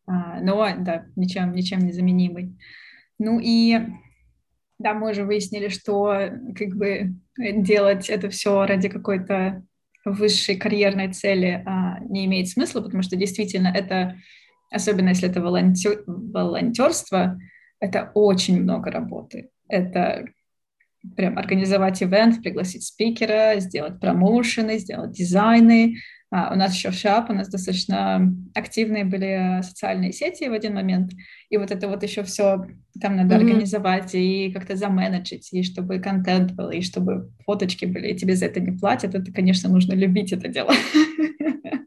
но, 0.05 0.67
да, 0.79 1.05
ничем, 1.15 1.53
ничем 1.53 1.79
не 1.79 1.93
заменимый. 1.93 2.57
Ну 3.19 3.39
и 3.41 3.79
да, 4.79 4.93
мы 4.93 5.11
уже 5.11 5.23
выяснили, 5.23 5.69
что 5.69 6.29
как 6.55 6.75
бы 6.75 7.13
делать 7.37 8.09
это 8.09 8.29
все 8.29 8.65
ради 8.65 8.89
какой-то 8.89 9.63
высшей 10.05 10.57
карьерной 10.57 11.13
цели 11.13 11.63
а, 11.65 11.99
не 12.01 12.25
имеет 12.25 12.49
смысла, 12.49 12.81
потому 12.81 13.03
что 13.03 13.15
действительно 13.15 13.67
это, 13.67 14.17
особенно 14.71 15.09
если 15.09 15.29
это 15.29 15.41
волонтер, 15.41 16.03
волонтерство, 16.05 17.39
это 17.79 18.11
очень 18.13 18.61
много 18.61 18.91
работы. 18.91 19.49
Это 19.69 20.25
прям 21.15 21.37
организовать 21.37 22.01
ивент, 22.01 22.41
пригласить 22.41 22.83
спикера, 22.83 23.59
сделать 23.59 23.99
промоушены, 23.99 24.77
сделать 24.79 25.11
дизайны. 25.11 25.97
А, 26.35 26.51
у 26.51 26.55
нас 26.55 26.73
еще 26.73 26.89
в 26.89 26.95
Шап, 26.95 27.29
у 27.29 27.33
нас 27.33 27.47
достаточно 27.47 28.35
активные 28.55 29.05
были 29.05 29.61
социальные 29.61 30.13
сети 30.13 30.45
в 30.45 30.53
один 30.53 30.73
момент, 30.73 31.11
и 31.51 31.57
вот 31.57 31.69
это 31.69 31.87
вот 31.87 32.01
еще 32.01 32.23
все 32.23 32.65
там 32.99 33.17
надо 33.17 33.35
mm-hmm. 33.35 33.37
организовать 33.37 34.15
и 34.15 34.51
как-то 34.51 34.75
заменеджить, 34.75 35.53
и 35.53 35.61
чтобы 35.61 35.99
контент 35.99 36.53
был, 36.53 36.71
и 36.71 36.81
чтобы 36.81 37.29
фоточки 37.45 37.85
были, 37.85 38.07
и 38.07 38.17
тебе 38.17 38.35
за 38.35 38.47
это 38.47 38.59
не 38.61 38.75
платят, 38.75 39.13
это, 39.13 39.31
конечно, 39.31 39.69
нужно 39.69 39.93
любить 39.93 40.33
это 40.33 40.47
дело. 40.47 40.71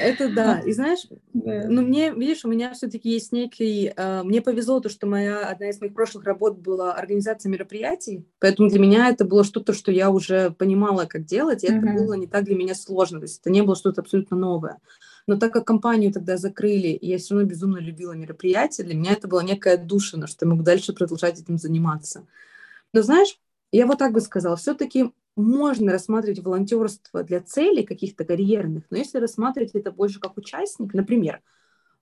Это 0.00 0.32
да. 0.32 0.60
И 0.60 0.72
знаешь, 0.72 1.06
да. 1.32 1.66
ну 1.68 1.82
мне, 1.82 2.12
видишь, 2.12 2.44
у 2.44 2.48
меня 2.48 2.72
все-таки 2.72 3.10
есть 3.10 3.32
некий... 3.32 3.92
Э, 3.96 4.22
мне 4.22 4.40
повезло 4.40 4.80
то, 4.80 4.88
что 4.88 5.06
моя 5.06 5.48
одна 5.48 5.70
из 5.70 5.80
моих 5.80 5.94
прошлых 5.94 6.24
работ 6.24 6.58
была 6.58 6.94
организация 6.94 7.50
мероприятий, 7.50 8.24
поэтому 8.38 8.68
для 8.68 8.78
меня 8.78 9.08
это 9.08 9.24
было 9.24 9.44
что-то, 9.44 9.72
что 9.72 9.90
я 9.92 10.10
уже 10.10 10.50
понимала, 10.50 11.06
как 11.06 11.24
делать, 11.24 11.64
и 11.64 11.68
mm-hmm. 11.68 11.78
это 11.78 11.86
было 11.94 12.14
не 12.14 12.26
так 12.26 12.44
для 12.44 12.54
меня 12.54 12.74
сложно, 12.74 13.18
то 13.18 13.24
есть 13.24 13.40
это 13.40 13.50
не 13.50 13.62
было 13.62 13.76
что-то 13.76 14.02
абсолютно 14.02 14.36
новое. 14.36 14.78
Но 15.26 15.36
так 15.36 15.52
как 15.52 15.66
компанию 15.66 16.12
тогда 16.12 16.36
закрыли, 16.36 16.88
и 16.88 17.08
я 17.08 17.18
все 17.18 17.34
равно 17.34 17.48
безумно 17.48 17.78
любила 17.78 18.12
мероприятия, 18.12 18.82
для 18.82 18.94
меня 18.94 19.12
это 19.12 19.28
была 19.28 19.42
некая 19.42 19.76
душина, 19.76 20.26
что 20.26 20.46
я 20.46 20.50
могу 20.50 20.62
дальше 20.62 20.92
продолжать 20.92 21.40
этим 21.40 21.58
заниматься. 21.58 22.26
Но 22.92 23.02
знаешь, 23.02 23.38
я 23.70 23.86
вот 23.86 23.98
так 23.98 24.12
бы 24.12 24.20
сказала, 24.20 24.56
все-таки 24.56 25.12
можно 25.36 25.92
рассматривать 25.92 26.40
волонтерство 26.40 27.22
для 27.22 27.40
целей 27.40 27.84
каких-то 27.84 28.24
карьерных, 28.24 28.84
но 28.90 28.98
если 28.98 29.18
рассматривать 29.18 29.72
это 29.74 29.90
больше 29.90 30.20
как 30.20 30.36
участник, 30.36 30.94
например, 30.94 31.40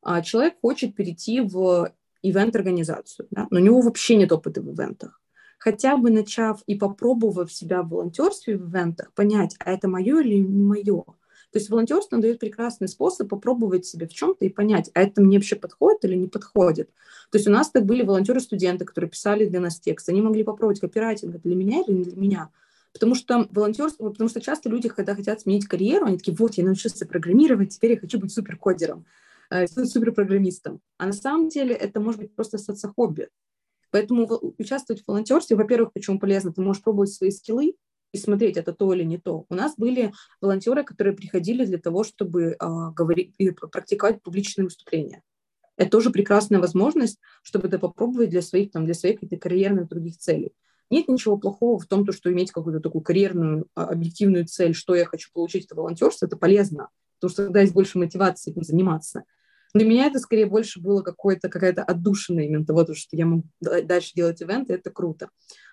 а, 0.02 0.22
человек 0.22 0.54
хочет 0.60 0.94
перейти 0.94 1.40
в 1.40 1.92
ивент-организацию, 2.22 3.28
да, 3.30 3.46
но 3.50 3.60
у 3.60 3.62
него 3.62 3.80
вообще 3.80 4.16
нет 4.16 4.32
опыта 4.32 4.60
в 4.60 4.70
ивентах. 4.72 5.20
Хотя 5.58 5.96
бы 5.96 6.10
начав 6.10 6.62
и 6.66 6.74
попробовав 6.74 7.52
себя 7.52 7.82
в 7.82 7.90
волонтерстве 7.90 8.56
в 8.56 8.70
ивентах, 8.70 9.12
понять, 9.12 9.56
а 9.58 9.72
это 9.72 9.88
мое 9.88 10.20
или 10.20 10.36
не 10.36 10.62
мое. 10.62 11.04
То 11.52 11.58
есть 11.58 11.68
волонтерство 11.68 12.18
дает 12.18 12.38
прекрасный 12.38 12.88
способ 12.88 13.28
попробовать 13.28 13.84
себя 13.84 14.06
в 14.06 14.12
чем-то 14.12 14.44
и 14.44 14.48
понять, 14.48 14.90
а 14.94 15.02
это 15.02 15.20
мне 15.20 15.36
вообще 15.36 15.56
подходит 15.56 16.04
или 16.04 16.14
не 16.14 16.28
подходит. 16.28 16.90
То 17.30 17.38
есть 17.38 17.48
у 17.48 17.50
нас 17.50 17.70
так 17.70 17.84
были 17.84 18.02
волонтеры-студенты, 18.02 18.84
которые 18.84 19.10
писали 19.10 19.46
для 19.46 19.60
нас 19.60 19.80
текст. 19.80 20.08
Они 20.08 20.22
могли 20.22 20.44
попробовать 20.44 20.80
копирайтинг, 20.80 21.42
для 21.42 21.56
меня 21.56 21.82
или 21.82 21.92
не 21.92 22.04
для 22.04 22.16
меня. 22.16 22.50
Потому 22.92 23.14
что 23.14 23.46
волонтерство, 23.50 24.11
потому 24.11 24.29
что 24.29 24.40
часто 24.40 24.68
люди, 24.68 24.88
когда 24.88 25.14
хотят 25.14 25.40
сменить 25.40 25.66
карьеру, 25.66 26.07
они 26.07 26.18
такие, 26.18 26.37
вот, 26.37 26.55
я 26.55 26.64
научился 26.64 27.07
программировать, 27.07 27.74
теперь 27.74 27.92
я 27.92 28.00
хочу 28.00 28.18
быть 28.18 28.33
суперкодером, 28.33 29.07
э, 29.50 29.66
суперпрограммистом. 29.66 30.81
А 30.98 31.07
на 31.07 31.12
самом 31.12 31.48
деле 31.48 31.74
это 31.74 32.00
может 32.00 32.20
быть 32.20 32.35
просто 32.35 32.59
соцхобби. 32.59 33.29
Поэтому 33.90 34.29
участвовать 34.59 35.03
в 35.03 35.09
волонтерстве, 35.09 35.57
во-первых, 35.57 35.92
почему 35.92 36.18
полезно, 36.18 36.53
ты 36.53 36.61
можешь 36.62 36.83
пробовать 36.83 37.12
свои 37.12 37.31
скиллы 37.31 37.74
и 38.12 38.18
смотреть, 38.18 38.57
это 38.57 38.72
то 38.72 38.92
или 38.92 39.05
не 39.05 39.18
то. 39.18 39.46
У 39.48 39.55
нас 39.55 39.74
были 39.76 40.12
волонтеры, 40.40 40.85
которые 40.85 41.14
приходили 41.14 41.64
для 41.64 41.79
того, 41.79 42.05
чтобы 42.05 42.42
э, 42.42 42.57
говорить 42.94 43.35
и 43.38 43.50
практиковать 43.50 44.22
публичные 44.22 44.64
выступления. 44.64 45.22
Это 45.76 45.90
тоже 45.90 46.11
прекрасная 46.11 46.61
возможность, 46.61 47.18
чтобы 47.42 47.68
это 47.68 47.79
попробовать 47.79 48.31
для 48.31 48.42
своих, 48.42 48.70
там, 48.70 48.85
для 48.85 48.94
своих 48.94 49.20
карьерных 49.40 49.88
других 49.88 50.18
целей. 50.18 50.53
Нет 50.90 51.09
ничего 51.09 51.38
плохого 51.38 51.79
в 51.79 51.87
том, 51.87 52.11
что 52.11 52.33
иметь 52.33 52.50
какую-то 52.50 52.81
такую 52.81 53.03
карьерную, 53.03 53.66
а, 53.74 53.85
объективную 53.85 54.46
цель, 54.46 54.74
что 54.74 54.94
я 54.94 55.05
хочу 55.07 55.31
получить 55.33 55.66
это 55.66 55.76
волонтерство, 55.76 56.26
это 56.26 56.37
полезно, 56.37 56.88
потому 57.18 57.33
что 57.33 57.44
тогда 57.44 57.61
есть 57.61 57.72
больше 57.72 57.98
мотивации 57.98 58.50
этим 58.50 58.64
заниматься. 58.64 59.24
Для 59.72 59.87
меня 59.87 60.07
это 60.07 60.18
скорее 60.18 60.46
больше 60.46 60.81
было 60.81 61.03
какое-то, 61.03 61.48
какая-то 61.48 61.85
отдушина 61.85 62.40
именно 62.40 62.66
того, 62.66 62.85
что 62.92 63.16
я 63.16 63.24
могу 63.24 63.44
дальше 63.61 64.12
делать 64.14 64.40
ивенты, 64.42 64.74
это 64.74 64.90
круто. 64.90 65.31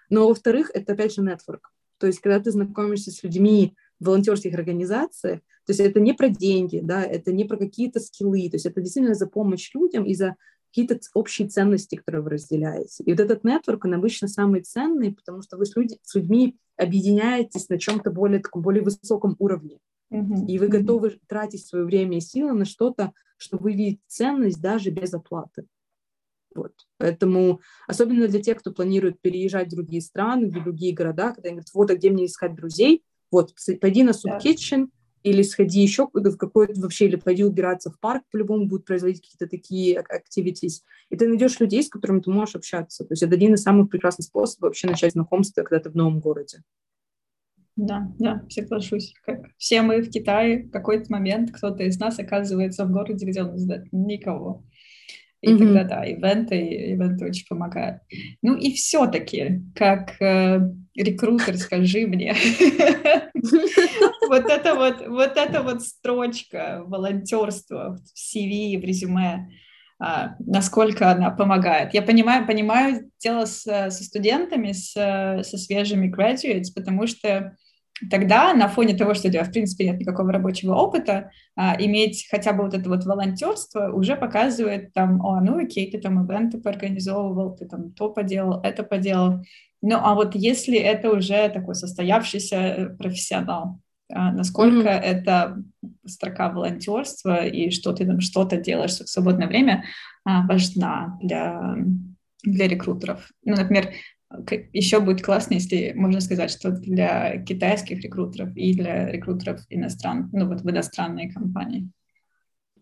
Но, 0.09 0.27
во-вторых, 0.27 0.69
это, 0.73 0.93
опять 0.93 1.13
же, 1.13 1.21
нетворк. 1.21 1.71
То 1.97 2.05
есть, 2.05 2.19
когда 2.19 2.39
ты 2.39 2.51
знакомишься 2.51 3.09
с 3.11 3.23
людьми 3.23 3.75
в 3.99 4.05
волонтерских 4.05 4.53
организациях, 4.53 5.39
то 5.65 5.71
есть 5.71 5.79
это 5.79 5.99
не 5.99 6.13
про 6.13 6.29
деньги, 6.29 6.79
да, 6.81 7.03
это 7.03 7.33
не 7.33 7.43
про 7.43 7.57
какие-то 7.57 7.99
скиллы, 7.99 8.49
то 8.49 8.55
есть 8.55 8.67
это 8.67 8.81
действительно 8.81 9.15
за 9.15 9.27
помощь 9.27 9.71
людям 9.73 10.05
и 10.05 10.13
за 10.13 10.35
какие-то 10.77 10.99
общие 11.15 11.47
ценности, 11.47 11.95
которые 11.95 12.21
вы 12.21 12.29
разделяете. 12.31 13.03
И 13.03 13.11
вот 13.11 13.19
этот 13.19 13.43
нетворк, 13.43 13.85
он 13.85 13.95
обычно 13.95 14.27
самый 14.27 14.61
ценный, 14.61 15.11
потому 15.11 15.41
что 15.41 15.57
вы 15.57 15.65
с, 15.65 15.75
люди, 15.75 15.97
с 16.03 16.13
людьми 16.13 16.55
объединяетесь 16.75 17.67
на 17.69 17.79
чем-то 17.79 18.11
более, 18.11 18.41
таком, 18.41 18.61
более 18.61 18.83
высоком 18.83 19.35
уровне. 19.39 19.79
Uh-huh. 20.13 20.45
И 20.45 20.59
вы 20.59 20.67
готовы 20.67 21.19
тратить 21.27 21.65
свое 21.65 21.83
время 21.83 22.17
и 22.17 22.21
силы 22.21 22.53
на 22.53 22.65
что-то, 22.65 23.11
что 23.37 23.57
вы 23.57 23.73
видите 23.73 24.01
ценность 24.05 24.61
даже 24.61 24.91
без 24.91 25.15
оплаты. 25.15 25.65
Вот. 26.53 26.73
Поэтому, 26.97 27.59
особенно 27.87 28.27
для 28.27 28.41
тех, 28.41 28.59
кто 28.59 28.71
планирует 28.71 29.19
переезжать 29.19 29.67
в 29.67 29.75
другие 29.75 30.03
страны, 30.03 30.47
в 30.47 30.63
другие 30.63 30.93
города, 30.93 31.31
когда 31.33 31.49
они 31.49 31.55
говорят, 31.55 31.73
вот, 31.73 31.89
а 31.89 31.95
где 31.95 32.11
мне 32.11 32.27
искать 32.27 32.53
друзей? 32.53 33.03
Вот, 33.31 33.53
пойди 33.81 34.03
на 34.03 34.11
Soup 34.11 34.39
Kitchen, 34.39 34.89
или 35.29 35.41
сходи 35.41 35.81
еще 35.81 36.09
в 36.13 36.37
какой-то 36.37 36.79
вообще, 36.79 37.05
или 37.05 37.15
пойди 37.15 37.43
убираться 37.43 37.91
в 37.91 37.99
парк, 37.99 38.23
по-любому 38.31 38.67
будут 38.67 38.85
производить 38.85 39.21
какие-то 39.21 39.47
такие 39.47 39.97
activities, 39.97 40.83
и 41.09 41.17
ты 41.17 41.27
найдешь 41.27 41.59
людей, 41.59 41.83
с 41.83 41.89
которыми 41.89 42.21
ты 42.21 42.31
можешь 42.31 42.55
общаться. 42.55 43.03
То 43.03 43.13
есть 43.13 43.23
это 43.23 43.35
один 43.35 43.53
из 43.53 43.63
самых 43.63 43.89
прекрасных 43.89 44.27
способов 44.27 44.69
вообще 44.69 44.87
начать 44.87 45.13
знакомство, 45.13 45.63
когда 45.63 45.79
ты 45.79 45.89
в 45.89 45.95
новом 45.95 46.19
городе. 46.19 46.63
Да, 47.75 48.11
да, 48.17 48.43
соглашусь. 48.49 49.13
Как 49.23 49.51
все 49.57 49.83
мы 49.83 50.01
в 50.01 50.09
Китае, 50.09 50.63
в 50.63 50.71
какой-то 50.71 51.11
момент 51.11 51.51
кто-то 51.51 51.83
из 51.83 51.99
нас 51.99 52.17
оказывается 52.17 52.85
в 52.85 52.91
городе, 52.91 53.25
где 53.25 53.43
нас 53.43 53.63
да, 53.65 53.83
никого. 53.91 54.63
И 55.41 55.53
mm-hmm. 55.53 55.57
тогда, 55.59 55.83
да, 55.83 56.03
ивенты, 56.03 56.55
ивенты 56.55 57.25
очень 57.25 57.45
помогают. 57.47 58.01
Ну 58.41 58.55
и 58.55 58.73
все-таки, 58.73 59.61
как 59.75 60.19
э, 60.19 60.59
рекрутер, 60.95 61.57
скажи 61.57 62.07
мне, 62.07 62.33
вот 64.27 64.45
это 64.49 64.75
вот, 64.75 65.07
вот 65.07 65.37
эта 65.37 65.61
вот 65.61 65.81
строчка 65.81 66.83
волонтерства 66.85 67.97
в 67.97 68.35
CV, 68.37 68.79
в 68.79 68.83
резюме, 68.83 69.49
а, 69.99 70.35
насколько 70.39 71.11
она 71.11 71.31
помогает. 71.31 71.93
Я 71.93 72.01
понимаю, 72.01 72.45
понимаю 72.45 73.11
дело 73.19 73.45
с, 73.45 73.63
со 73.63 74.03
студентами, 74.03 74.71
с, 74.71 74.91
со 74.91 75.57
свежими 75.57 76.13
graduates, 76.13 76.73
потому 76.75 77.07
что 77.07 77.55
тогда 78.11 78.53
на 78.53 78.67
фоне 78.67 78.95
того, 78.95 79.15
что 79.15 79.27
у 79.27 79.31
тебя, 79.31 79.43
в 79.43 79.51
принципе, 79.51 79.85
нет 79.85 79.99
никакого 79.99 80.31
рабочего 80.31 80.75
опыта, 80.75 81.31
а, 81.55 81.75
иметь 81.79 82.27
хотя 82.29 82.53
бы 82.53 82.63
вот 82.63 82.73
это 82.73 82.87
вот 82.89 83.05
волонтерство 83.05 83.91
уже 83.91 84.15
показывает 84.15 84.93
там, 84.93 85.25
о, 85.25 85.41
ну 85.41 85.63
окей, 85.63 85.89
ты 85.89 85.99
там 85.99 86.23
ивенты 86.23 86.59
поорганизовывал, 86.59 87.55
ты 87.55 87.65
там 87.65 87.91
то 87.91 88.09
поделал, 88.09 88.61
это 88.61 88.83
поделал. 88.83 89.41
Ну, 89.81 89.97
а 89.99 90.15
вот 90.15 90.35
если 90.35 90.77
это 90.77 91.11
уже 91.11 91.49
такой 91.49 91.75
состоявшийся 91.75 92.55
э, 92.55 92.89
профессионал, 92.97 93.79
насколько 94.09 94.87
mm-hmm. 94.87 94.99
это 94.99 95.63
строка 96.05 96.49
волонтерства 96.49 97.45
и 97.45 97.69
что 97.71 97.93
ты 97.93 98.05
там 98.05 98.21
что-то 98.21 98.57
делаешь 98.57 98.91
в 98.91 99.09
свободное 99.09 99.47
время 99.47 99.83
а, 100.23 100.45
важна 100.47 101.17
для, 101.21 101.75
для 102.43 102.67
рекрутеров. 102.67 103.29
Ну, 103.43 103.55
например, 103.55 103.93
еще 104.73 104.99
будет 104.99 105.23
классно, 105.23 105.55
если 105.55 105.93
можно 105.95 106.19
сказать, 106.19 106.51
что 106.51 106.71
для 106.71 107.37
китайских 107.43 108.01
рекрутеров 108.01 108.55
и 108.55 108.73
для 108.73 109.09
рекрутеров 109.09 109.61
иностран, 109.69 110.29
ну 110.33 110.47
вот 110.47 110.61
в 110.61 110.69
иностранные 110.69 111.31
компании. 111.31 111.89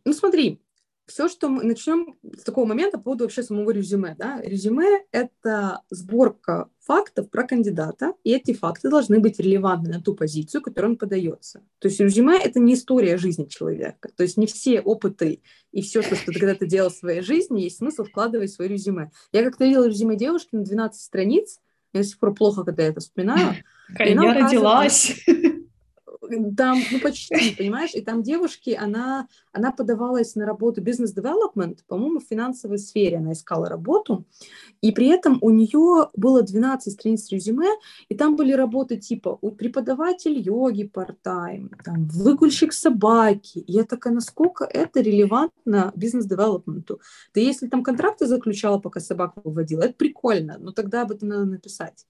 Ну 0.06 0.14
смотри, 0.14 0.62
все, 1.06 1.28
что 1.30 1.50
мы 1.50 1.64
начнем 1.64 2.16
с 2.38 2.44
такого 2.44 2.66
момента 2.66 2.98
по 2.98 3.06
поводу 3.06 3.26
вообще 3.26 3.44
самого 3.44 3.72
резюме. 3.72 4.16
Да? 4.18 4.42
Резюме— 4.42 5.04
это 5.12 5.82
сборка 5.90 6.70
фактов 6.80 7.30
про 7.30 7.44
кандидата, 7.44 8.14
и 8.24 8.34
эти 8.34 8.54
факты 8.54 8.90
должны 8.90 9.20
быть 9.20 9.40
релевантны 9.40 9.90
на 9.90 10.02
ту 10.02 10.16
позицию, 10.16 10.62
которую 10.62 10.92
он 10.92 10.98
подается. 10.98 11.62
То 11.80 11.88
есть 11.88 12.00
резюме— 12.00 12.40
это 12.44 12.60
не 12.60 12.74
история 12.74 13.18
жизни 13.18 13.46
человека. 13.46 14.10
То 14.16 14.24
есть 14.24 14.38
не 14.38 14.48
все 14.48 14.82
опыты 14.82 15.42
и 15.72 15.82
все, 15.82 16.02
что 16.02 16.16
ты 16.16 16.34
когда-то 16.34 16.66
делал 16.66 16.90
в 16.90 16.96
своей 16.96 17.22
жизни, 17.22 17.62
есть 17.62 17.78
смысл 17.78 18.04
вкладывать 18.04 18.52
в 18.52 18.56
свое 18.56 18.70
резюме. 18.70 19.12
Я 19.32 19.44
как-то 19.44 19.66
видела 19.66 19.86
резюме 19.86 20.16
девушки 20.16 20.50
на 20.56 20.64
12 20.64 21.02
страниц, 21.02 21.60
я 21.94 22.02
до 22.02 22.08
сих 22.08 22.20
пор 22.20 22.34
плохо, 22.34 22.64
когда 22.64 22.84
я 22.84 22.90
это 22.90 23.00
вспоминаю. 23.00 23.56
Я 23.98 24.34
родилась. 24.34 25.24
Там, 26.56 26.80
ну, 26.92 27.00
почти, 27.00 27.56
понимаешь? 27.58 27.92
И 27.94 28.02
там 28.02 28.24
девушки, 28.24 28.78
она, 28.80 29.28
она 29.52 29.72
подавалась 29.72 30.36
на 30.36 30.46
работу 30.46 30.82
бизнес-девелопмент, 30.82 31.84
по-моему, 31.88 32.20
в 32.20 32.28
финансовой 32.30 32.80
сфере 32.80 33.18
она 33.18 33.34
искала 33.34 33.70
работу, 33.70 34.26
и 34.82 34.92
при 34.92 35.08
этом 35.08 35.38
у 35.42 35.50
нее 35.50 36.10
было 36.16 36.42
12 36.42 36.94
страниц 36.94 37.30
резюме, 37.32 37.70
и 38.10 38.16
там 38.16 38.36
были 38.36 38.54
работы 38.54 38.98
типа 38.98 39.38
преподаватель 39.58 40.38
йоги 40.38 40.90
part-time, 40.94 41.72
там, 41.84 42.08
выгульщик 42.08 42.74
собаки. 42.74 43.64
Я 43.68 43.84
такая, 43.84 44.14
насколько 44.14 44.66
это 44.66 45.02
релевантно 45.02 45.92
бизнес-девелопменту? 45.96 47.00
Да 47.34 47.42
если 47.42 47.68
там 47.68 47.84
контракты 47.84 48.28
заключала, 48.28 48.80
пока 48.80 49.00
собаку 49.00 49.42
выводила, 49.44 49.84
это 49.84 49.94
прикольно, 49.94 50.58
но 50.60 50.72
тогда 50.72 51.04
об 51.04 51.12
этом 51.12 51.30
надо 51.30 51.46
написать. 51.46 52.06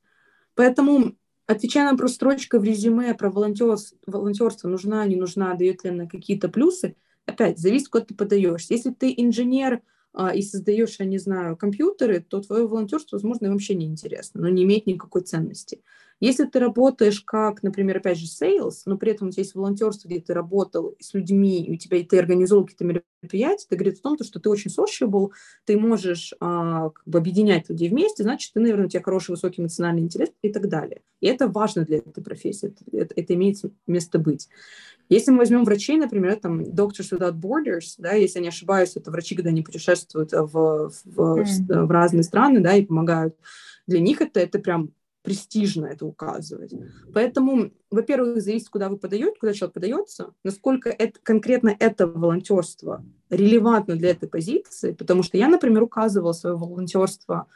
Поэтому 0.56 1.16
Отвечая 1.48 1.86
на 1.86 1.92
вопрос 1.92 2.16
строчка 2.16 2.60
в 2.60 2.64
резюме 2.64 3.14
про 3.14 3.30
волонтерство, 3.30 3.98
волонтерство 4.08 4.68
нужна, 4.68 5.06
не 5.06 5.16
нужна, 5.16 5.54
дает 5.54 5.84
ли 5.84 5.92
она 5.92 6.08
какие-то 6.08 6.50
плюсы, 6.50 6.96
опять, 7.26 7.60
зависит, 7.60 7.90
куда 7.90 8.06
ты 8.06 8.16
подаешься. 8.16 8.74
Если 8.74 8.92
ты 8.92 9.14
инженер 9.16 9.82
а, 10.14 10.34
и 10.34 10.42
создаешь, 10.42 10.96
я 11.00 11.06
не 11.06 11.20
знаю, 11.20 11.56
компьютеры, 11.56 12.20
то 12.28 12.42
твое 12.42 12.68
волонтерство, 12.68 13.18
возможно, 13.18 13.52
вообще 13.52 13.76
не 13.76 13.86
интересно, 13.86 14.42
но 14.42 14.50
не 14.50 14.64
имеет 14.64 14.88
никакой 14.88 15.22
ценности. 15.22 15.82
Если 16.22 16.46
ты 16.46 16.60
работаешь 16.60 17.22
как, 17.22 17.62
например, 17.62 17.98
опять 17.98 18.18
же, 18.18 18.26
sales, 18.26 18.82
но 18.86 18.98
при 18.98 19.12
этом 19.12 19.28
у 19.28 19.32
тебя 19.32 19.44
есть 19.44 19.54
волонтерство, 19.54 20.08
где 20.08 20.22
ты 20.22 20.34
работал 20.34 20.96
с 21.00 21.14
людьми, 21.14 21.64
и 21.64 21.74
у 21.74 21.76
тебя 21.76 21.98
и 21.98 22.04
ты 22.04 22.18
организовал 22.18 22.64
какие-то 22.64 22.86
мероприятия, 22.86 23.66
это 23.68 23.76
говорит 23.76 24.00
о 24.00 24.02
том, 24.02 24.18
что 24.24 24.40
ты 24.40 24.50
очень 24.50 24.72
sociable, 24.72 25.32
ты 25.66 25.78
можешь 25.78 26.34
а, 26.40 26.90
как 26.92 27.06
бы 27.06 27.20
объединять 27.20 27.70
людей 27.70 27.90
вместе, 27.90 28.24
значит, 28.24 28.54
ты, 28.54 28.62
наверное, 28.62 28.86
у 28.86 28.90
тебя 28.90 29.04
хороший 29.04 29.32
высокий 29.32 29.62
эмоциональный 29.62 30.04
интеллект 30.04 30.34
и 30.42 30.52
так 30.52 30.70
далее. 30.70 31.02
И 31.20 31.28
это 31.28 31.48
важно 31.50 31.84
для 31.84 31.98
этой 31.98 32.24
профессии, 32.24 32.70
это, 32.70 32.98
это, 32.98 33.14
это 33.16 33.34
имеет 33.34 33.58
место 33.86 34.18
быть. 34.18 34.48
Если 35.10 35.32
мы 35.32 35.40
возьмем 35.40 35.66
врачей, 35.66 35.98
например, 35.98 36.38
там 36.38 36.62
Doctors 36.62 37.12
Without 37.12 37.34
Borders, 37.34 37.96
да, 37.98 38.14
если 38.14 38.40
я 38.40 38.44
не 38.44 38.48
ошибаюсь, 38.48 38.96
это 38.96 39.12
врачи, 39.12 39.36
когда 39.36 39.50
они 39.50 39.62
путешествуют 39.62 40.32
в, 40.32 40.92
в, 41.06 41.20
mm. 41.20 41.44
в, 41.44 41.86
в 41.86 41.92
разные 41.92 42.24
страны, 42.24 42.62
да, 42.62 42.74
и 42.74 42.86
помогают. 42.86 43.36
Для 43.86 44.00
них 44.00 44.22
это, 44.22 44.40
это 44.40 44.58
прям 44.58 44.92
престижно 45.26 45.88
это 45.88 46.06
указывать. 46.06 46.74
Поэтому, 47.14 47.72
во-первых, 47.90 48.42
зависит, 48.42 48.70
куда 48.70 48.90
вы 48.90 48.98
подаете, 48.98 49.34
куда 49.40 49.54
человек 49.54 49.74
подается, 49.74 50.34
насколько 50.44 50.90
это, 50.90 51.20
конкретно 51.22 51.76
это 51.78 52.08
волонтерство 52.08 53.04
релевантно 53.30 53.96
для 53.96 54.12
этой 54.12 54.30
позиции, 54.30 54.94
потому 54.94 55.24
что 55.24 55.38
я, 55.38 55.50
например, 55.50 55.84
указывала 55.84 56.32
свое 56.32 56.56
волонтерство, 56.56 57.48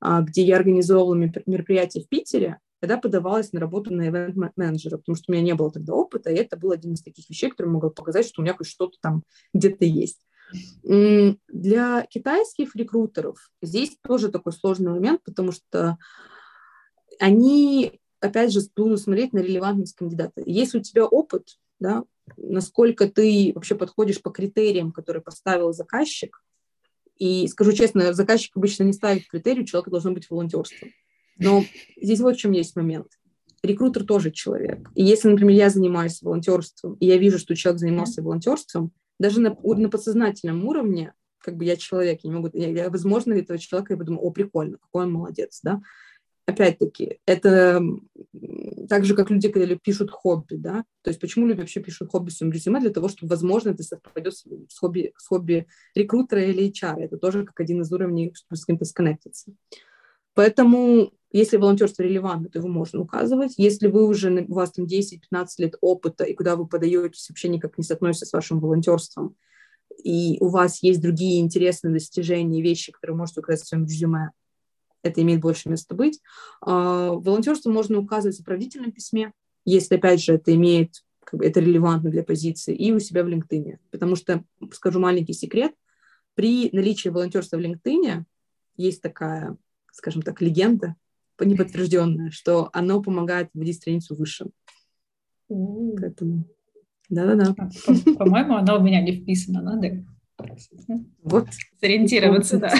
а, 0.00 0.22
где 0.22 0.42
я 0.42 0.56
организовывала 0.56 1.14
мероприятие 1.14 2.04
в 2.04 2.08
Питере, 2.08 2.58
когда 2.80 2.98
подавалась 2.98 3.52
на 3.52 3.60
работу 3.60 3.92
на 3.92 4.08
ивент-менеджера, 4.08 4.98
потому 4.98 5.16
что 5.16 5.24
у 5.28 5.32
меня 5.32 5.42
не 5.42 5.54
было 5.54 5.70
тогда 5.70 5.94
опыта, 5.94 6.30
и 6.30 6.36
это 6.36 6.56
был 6.56 6.70
один 6.70 6.92
из 6.92 7.02
таких 7.02 7.28
вещей, 7.28 7.50
который 7.50 7.68
могла 7.68 7.90
показать, 7.90 8.26
что 8.26 8.40
у 8.40 8.44
меня 8.44 8.54
хоть 8.54 8.68
что-то 8.68 8.96
там 9.00 9.22
где-то 9.52 9.84
есть. 9.84 10.20
Для 10.84 12.06
китайских 12.08 12.76
рекрутеров 12.76 13.50
здесь 13.62 13.96
тоже 14.02 14.28
такой 14.28 14.52
сложный 14.52 14.92
момент, 14.92 15.22
потому 15.24 15.50
что 15.50 15.98
они, 17.18 18.00
опять 18.20 18.52
же, 18.52 18.60
будут 18.74 19.00
смотреть 19.00 19.32
на 19.32 19.38
релевантность 19.38 19.94
кандидата. 19.94 20.42
Если 20.44 20.78
у 20.78 20.82
тебя 20.82 21.06
опыт, 21.06 21.58
да, 21.78 22.04
насколько 22.36 23.08
ты 23.08 23.52
вообще 23.54 23.74
подходишь 23.74 24.22
по 24.22 24.30
критериям, 24.30 24.92
которые 24.92 25.22
поставил 25.22 25.72
заказчик, 25.72 26.42
и 27.18 27.46
скажу 27.48 27.72
честно, 27.72 28.12
заказчик 28.12 28.56
обычно 28.56 28.84
не 28.84 28.92
ставит 28.92 29.26
критерий, 29.28 29.62
у 29.62 29.66
человека 29.66 29.90
должно 29.90 30.12
быть 30.12 30.28
волонтерство. 30.28 30.88
Но 31.38 31.64
здесь 32.00 32.20
вот 32.20 32.36
в 32.36 32.38
чем 32.38 32.52
есть 32.52 32.76
момент. 32.76 33.08
Рекрутер 33.62 34.04
тоже 34.04 34.30
человек. 34.30 34.90
И 34.94 35.02
если, 35.02 35.28
например, 35.28 35.56
я 35.56 35.70
занимаюсь 35.70 36.20
волонтерством, 36.22 36.94
и 36.94 37.06
я 37.06 37.16
вижу, 37.16 37.38
что 37.38 37.56
человек 37.56 37.80
занимался 37.80 38.22
волонтерством, 38.22 38.92
даже 39.18 39.40
на, 39.40 39.56
на 39.62 39.88
подсознательном 39.88 40.64
уровне, 40.66 41.14
как 41.38 41.56
бы 41.56 41.64
я 41.64 41.76
человек, 41.76 42.20
я 42.22 42.30
не 42.30 42.36
могу, 42.36 42.50
я, 42.52 42.68
я, 42.68 42.90
возможно, 42.90 43.32
этого 43.32 43.58
человека 43.58 43.94
я 43.94 43.98
подумаю, 43.98 44.22
о, 44.22 44.30
прикольно, 44.30 44.78
какой 44.78 45.04
он 45.04 45.12
молодец, 45.12 45.60
да. 45.62 45.80
Опять-таки, 46.46 47.18
это 47.26 47.82
так 48.88 49.04
же, 49.04 49.16
как 49.16 49.30
люди, 49.30 49.48
когда 49.48 49.74
пишут 49.74 50.12
хобби, 50.12 50.54
да, 50.54 50.84
то 51.02 51.10
есть 51.10 51.20
почему 51.20 51.48
люди 51.48 51.58
вообще 51.58 51.80
пишут 51.80 52.10
хобби 52.12 52.30
в 52.30 52.34
своем 52.34 52.52
резюме? 52.52 52.78
Для 52.80 52.90
того, 52.90 53.08
чтобы, 53.08 53.30
возможно, 53.30 53.70
это 53.70 53.82
совпадет 53.82 54.32
с 54.34 54.78
хобби, 54.78 55.12
с 55.18 55.26
хобби 55.26 55.66
рекрутера 55.96 56.44
или 56.44 56.70
HR. 56.70 57.00
Это 57.00 57.18
тоже 57.18 57.44
как 57.44 57.58
один 57.58 57.82
из 57.82 57.92
уровней, 57.92 58.32
чтобы 58.32 58.56
с 58.56 58.64
кем-то 58.64 58.84
сконнектиться. 58.84 59.52
Поэтому, 60.34 61.12
если 61.32 61.56
волонтерство 61.56 62.02
релевантно, 62.02 62.48
то 62.48 62.60
его 62.60 62.68
можно 62.68 63.00
указывать. 63.00 63.54
Если 63.56 63.88
вы 63.88 64.06
уже, 64.06 64.30
у 64.48 64.54
вас 64.54 64.70
там 64.70 64.84
10-15 64.84 65.46
лет 65.58 65.74
опыта, 65.80 66.22
и 66.22 66.34
куда 66.34 66.54
вы 66.54 66.68
подаетесь, 66.68 67.28
вообще 67.28 67.48
никак 67.48 67.76
не 67.76 67.82
соотносится 67.82 68.26
с 68.26 68.32
вашим 68.32 68.60
волонтерством, 68.60 69.34
и 70.04 70.36
у 70.40 70.48
вас 70.48 70.82
есть 70.82 71.00
другие 71.00 71.40
интересные 71.40 71.92
достижения, 71.92 72.62
вещи, 72.62 72.92
которые 72.92 73.16
можете 73.16 73.40
указать 73.40 73.62
в 73.62 73.66
своем 73.66 73.84
резюме, 73.86 74.30
это 75.06 75.22
имеет 75.22 75.40
больше 75.40 75.68
места 75.68 75.94
быть. 75.94 76.20
А, 76.60 77.10
волонтерство 77.10 77.70
можно 77.70 77.98
указывать 77.98 78.36
в 78.36 78.40
оправдательном 78.40 78.92
письме, 78.92 79.32
если, 79.64 79.96
опять 79.96 80.22
же, 80.22 80.34
это 80.34 80.54
имеет, 80.54 81.04
как 81.24 81.40
бы, 81.40 81.46
это 81.46 81.60
релевантно 81.60 82.10
для 82.10 82.22
позиции, 82.22 82.74
и 82.74 82.92
у 82.92 83.00
себя 83.00 83.24
в 83.24 83.28
LinkedIn. 83.28 83.78
Потому 83.90 84.16
что, 84.16 84.44
скажу 84.72 85.00
маленький 85.00 85.32
секрет, 85.32 85.72
при 86.34 86.70
наличии 86.72 87.08
волонтерства 87.08 87.56
в 87.56 87.60
LinkedIn 87.60 88.24
есть 88.76 89.02
такая 89.02 89.56
скажем 89.96 90.22
так, 90.22 90.40
легенда 90.42 90.94
неподтвержденная, 91.40 92.30
что 92.30 92.70
оно 92.72 93.02
помогает 93.02 93.50
вводить 93.52 93.76
страницу 93.76 94.14
выше. 94.14 94.46
Поэтому, 95.48 96.44
да-да-да. 97.08 97.54
А, 97.58 97.68
по-моему, 98.14 98.56
оно 98.56 98.78
у 98.78 98.82
меня 98.82 99.02
не 99.02 99.12
вписано, 99.12 99.62
надо 99.62 100.04
вот. 101.22 101.48
сориентироваться, 101.80 102.58
да. 102.58 102.74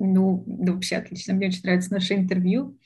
Ну, 0.00 0.44
ну, 0.46 0.74
вообще 0.74 0.96
отлично. 0.96 1.34
Мне 1.34 1.48
очень 1.48 1.62
нравится 1.62 1.92
наше 1.92 2.14
интервью. 2.14 2.76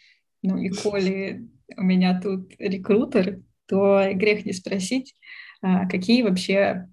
Ну 0.42 0.58
и 0.58 0.68
коли 0.68 1.48
у 1.76 1.82
меня 1.82 2.20
тут 2.20 2.52
рекрутер, 2.58 3.40
то 3.66 4.06
грех 4.12 4.44
не 4.44 4.52
спросить, 4.52 5.16
а, 5.62 5.88
какие 5.88 6.22
вообще 6.22 6.88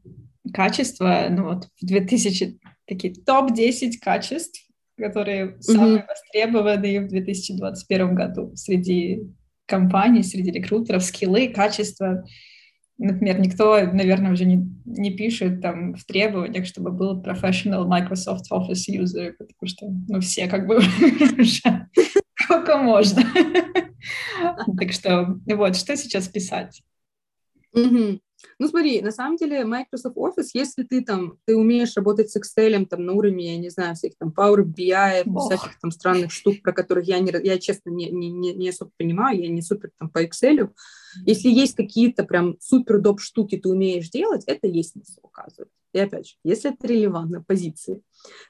качества, 0.53 1.27
ну 1.29 1.43
вот 1.43 1.67
в 1.81 1.85
2000, 1.85 2.59
такие 2.85 3.13
топ-10 3.13 3.97
качеств 4.01 4.71
которые 5.01 5.57
самые 5.61 5.97
mm-hmm. 5.97 6.07
востребованные 6.07 7.01
в 7.01 7.07
2021 7.07 8.15
году 8.15 8.55
среди 8.55 9.23
компаний, 9.65 10.23
среди 10.23 10.51
рекрутеров, 10.51 11.03
скиллы, 11.03 11.49
качества. 11.49 12.23
Например, 12.97 13.39
никто, 13.39 13.79
наверное, 13.79 14.31
уже 14.31 14.45
не, 14.45 14.69
не 14.85 15.11
пишет 15.11 15.61
там 15.61 15.95
в 15.95 16.05
требованиях, 16.05 16.67
чтобы 16.67 16.91
был 16.91 17.21
professional 17.21 17.85
Microsoft 17.87 18.51
Office 18.51 18.87
user, 18.89 19.31
потому 19.31 19.65
что 19.65 19.87
ну, 20.07 20.19
все 20.19 20.47
как 20.47 20.67
бы 20.67 20.77
уже 21.37 21.87
сколько 22.35 22.77
можно. 22.77 23.23
Так 24.79 24.91
что 24.91 25.37
вот, 25.45 25.75
что 25.75 25.95
сейчас 25.95 26.27
писать? 26.27 26.81
Ну, 28.59 28.67
смотри, 28.67 29.01
на 29.01 29.11
самом 29.11 29.37
деле 29.37 29.65
Microsoft 29.65 30.17
Office, 30.17 30.49
если 30.53 30.83
ты 30.83 31.03
там, 31.03 31.37
ты 31.45 31.55
умеешь 31.55 31.95
работать 31.95 32.29
с 32.29 32.37
Excel 32.37 32.85
там 32.85 33.05
на 33.05 33.13
уровне, 33.13 33.53
я 33.53 33.57
не 33.57 33.69
знаю, 33.69 33.95
всяких 33.95 34.17
там 34.17 34.33
Power 34.35 34.63
BI, 34.63 35.23
всяких 35.23 35.79
там 35.79 35.91
странных 35.91 36.31
штук, 36.31 36.61
про 36.61 36.71
которых 36.73 37.05
я, 37.05 37.19
не, 37.19 37.31
я 37.43 37.57
честно 37.59 37.89
не, 37.89 38.09
не, 38.09 38.29
не, 38.29 38.53
не 38.53 38.69
особо 38.69 38.91
понимаю, 38.97 39.39
я 39.39 39.49
не 39.49 39.61
супер 39.61 39.91
там 39.97 40.09
по 40.09 40.23
Excel. 40.23 40.71
Если 41.25 41.49
есть 41.49 41.75
какие-то 41.75 42.23
прям 42.23 42.57
супер 42.59 42.99
доп 42.99 43.19
штуки 43.19 43.57
ты 43.57 43.69
умеешь 43.69 44.09
делать, 44.09 44.43
это 44.45 44.67
есть 44.67 44.91
смысл 44.91 45.19
указывать. 45.23 45.69
И 45.93 45.99
опять 45.99 46.27
же, 46.27 46.35
если 46.43 46.73
это 46.73 46.87
релевантно 46.87 47.43
позиции. 47.43 48.01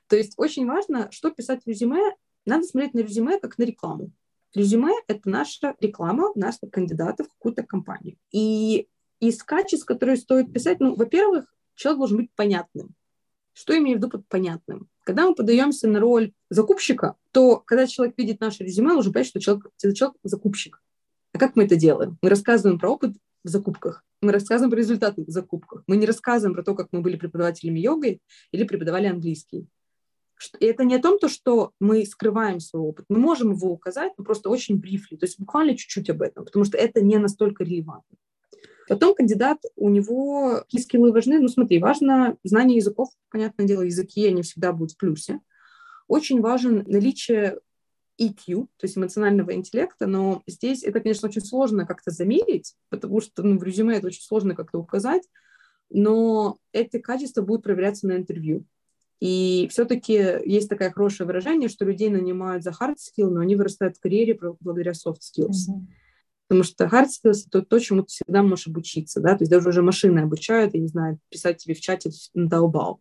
То 0.07 0.15
есть 0.15 0.33
очень 0.37 0.67
важно, 0.67 1.09
что 1.11 1.31
писать 1.31 1.63
в 1.63 1.67
резюме, 1.67 2.15
надо 2.45 2.63
смотреть 2.63 2.93
на 2.93 2.99
резюме 2.99 3.39
как 3.39 3.57
на 3.57 3.63
рекламу. 3.63 4.11
Резюме– 4.53 4.93
это 5.07 5.29
наша 5.29 5.75
реклама 5.79 6.31
наших 6.35 6.71
кандидатов 6.71 7.27
в 7.27 7.33
какую-то 7.33 7.63
компанию. 7.63 8.17
И 8.31 8.87
из 9.21 9.41
качеств, 9.43 9.85
которые 9.85 10.17
стоит 10.17 10.51
писать, 10.51 10.79
ну, 10.79 10.95
во-первых, 10.95 11.45
человек 11.75 11.99
должен 11.99 12.17
быть 12.17 12.31
понятным. 12.35 12.95
Что 13.53 13.77
имею 13.77 13.97
в 13.97 13.99
виду 13.99 14.09
под 14.09 14.27
понятным? 14.27 14.89
Когда 15.03 15.27
мы 15.27 15.35
подаемся 15.35 15.87
на 15.87 15.99
роль 15.99 16.33
закупщика, 16.49 17.15
то 17.31 17.57
когда 17.57 17.87
человек 17.87 18.17
видит 18.17 18.41
наше 18.41 18.63
резюме, 18.63 18.91
он 18.91 18.99
уже 18.99 19.11
понять, 19.11 19.27
что 19.27 19.39
человек, 19.39 19.67
это 19.81 19.95
человек 19.95 20.17
закупщик. 20.23 20.81
А 21.33 21.37
как 21.37 21.55
мы 21.55 21.63
это 21.63 21.75
делаем? 21.75 22.17
Мы 22.21 22.29
рассказываем 22.29 22.79
про 22.79 22.89
опыт 22.89 23.15
в 23.43 23.47
закупках. 23.47 24.03
Мы 24.21 24.31
рассказываем 24.31 24.71
про 24.71 24.77
результаты 24.77 25.23
в 25.23 25.29
закупках. 25.29 25.83
Мы 25.87 25.97
не 25.97 26.05
рассказываем 26.05 26.55
про 26.55 26.63
то, 26.63 26.75
как 26.75 26.89
мы 26.91 27.01
были 27.01 27.15
преподавателями 27.15 27.79
йогой 27.79 28.21
или 28.51 28.63
преподавали 28.63 29.07
английский. 29.07 29.67
И 30.59 30.65
это 30.65 30.83
не 30.83 30.95
о 30.95 31.01
том, 31.01 31.19
то, 31.19 31.29
что 31.29 31.71
мы 31.79 32.05
скрываем 32.05 32.59
свой 32.59 32.81
опыт. 32.81 33.05
Мы 33.09 33.19
можем 33.19 33.51
его 33.51 33.71
указать, 33.71 34.13
но 34.17 34.23
просто 34.23 34.49
очень 34.49 34.77
брифли, 34.77 35.15
то 35.15 35.25
есть 35.25 35.39
буквально 35.39 35.77
чуть-чуть 35.77 36.09
об 36.09 36.23
этом, 36.23 36.45
потому 36.45 36.65
что 36.65 36.77
это 36.77 37.01
не 37.01 37.17
настолько 37.17 37.63
релевантно. 37.63 38.17
Потом 38.87 39.15
кандидат, 39.15 39.59
у 39.75 39.89
него 39.89 40.59
какие 40.61 40.81
скиллы 40.81 41.11
важны? 41.11 41.39
Ну, 41.39 41.47
смотри, 41.47 41.79
важно 41.79 42.37
знание 42.43 42.77
языков. 42.77 43.09
Понятное 43.29 43.65
дело, 43.65 43.81
языки, 43.83 44.27
они 44.27 44.41
всегда 44.41 44.73
будут 44.73 44.93
в 44.93 44.97
плюсе. 44.97 45.39
Очень 46.07 46.41
важен 46.41 46.83
наличие 46.87 47.59
EQ, 48.19 48.67
то 48.77 48.83
есть 48.83 48.97
эмоционального 48.97 49.53
интеллекта, 49.53 50.05
но 50.07 50.43
здесь 50.45 50.83
это, 50.83 50.99
конечно, 50.99 51.29
очень 51.29 51.41
сложно 51.41 51.85
как-то 51.85 52.11
замерить, 52.11 52.75
потому 52.89 53.21
что 53.21 53.43
ну, 53.43 53.57
в 53.57 53.63
резюме 53.63 53.97
это 53.97 54.07
очень 54.07 54.21
сложно 54.21 54.55
как-то 54.55 54.77
указать, 54.77 55.23
но 55.89 56.57
эти 56.71 56.99
качества 56.99 57.41
будут 57.41 57.63
проверяться 57.63 58.07
на 58.07 58.17
интервью. 58.17 58.65
И 59.19 59.67
все-таки 59.69 60.13
есть 60.45 60.67
такое 60.67 60.91
хорошее 60.91 61.27
выражение, 61.27 61.69
что 61.69 61.85
людей 61.85 62.09
нанимают 62.09 62.63
за 62.63 62.71
hard 62.71 62.95
skill, 62.95 63.29
но 63.29 63.41
они 63.41 63.55
вырастают 63.55 63.97
в 63.97 63.99
карьере 63.99 64.37
благодаря 64.59 64.91
soft 64.91 65.19
skills. 65.21 65.69
Mm-hmm. 65.69 66.00
Потому 66.51 66.65
что 66.65 66.83
hard 66.83 67.07
skills— 67.07 67.45
это 67.47 67.61
то, 67.61 67.79
чему 67.79 68.01
ты 68.01 68.09
всегда 68.09 68.43
можешь 68.43 68.67
обучиться, 68.67 69.21
да, 69.21 69.37
то 69.37 69.43
есть 69.43 69.49
даже 69.49 69.69
уже 69.69 69.81
машины 69.81 70.19
обучают, 70.19 70.73
я 70.73 70.81
не 70.81 70.89
знаю, 70.89 71.17
писать 71.29 71.59
тебе 71.59 71.75
в 71.75 71.79
чате 71.79 72.11
на 72.33 72.49
Taobao. 72.49 72.97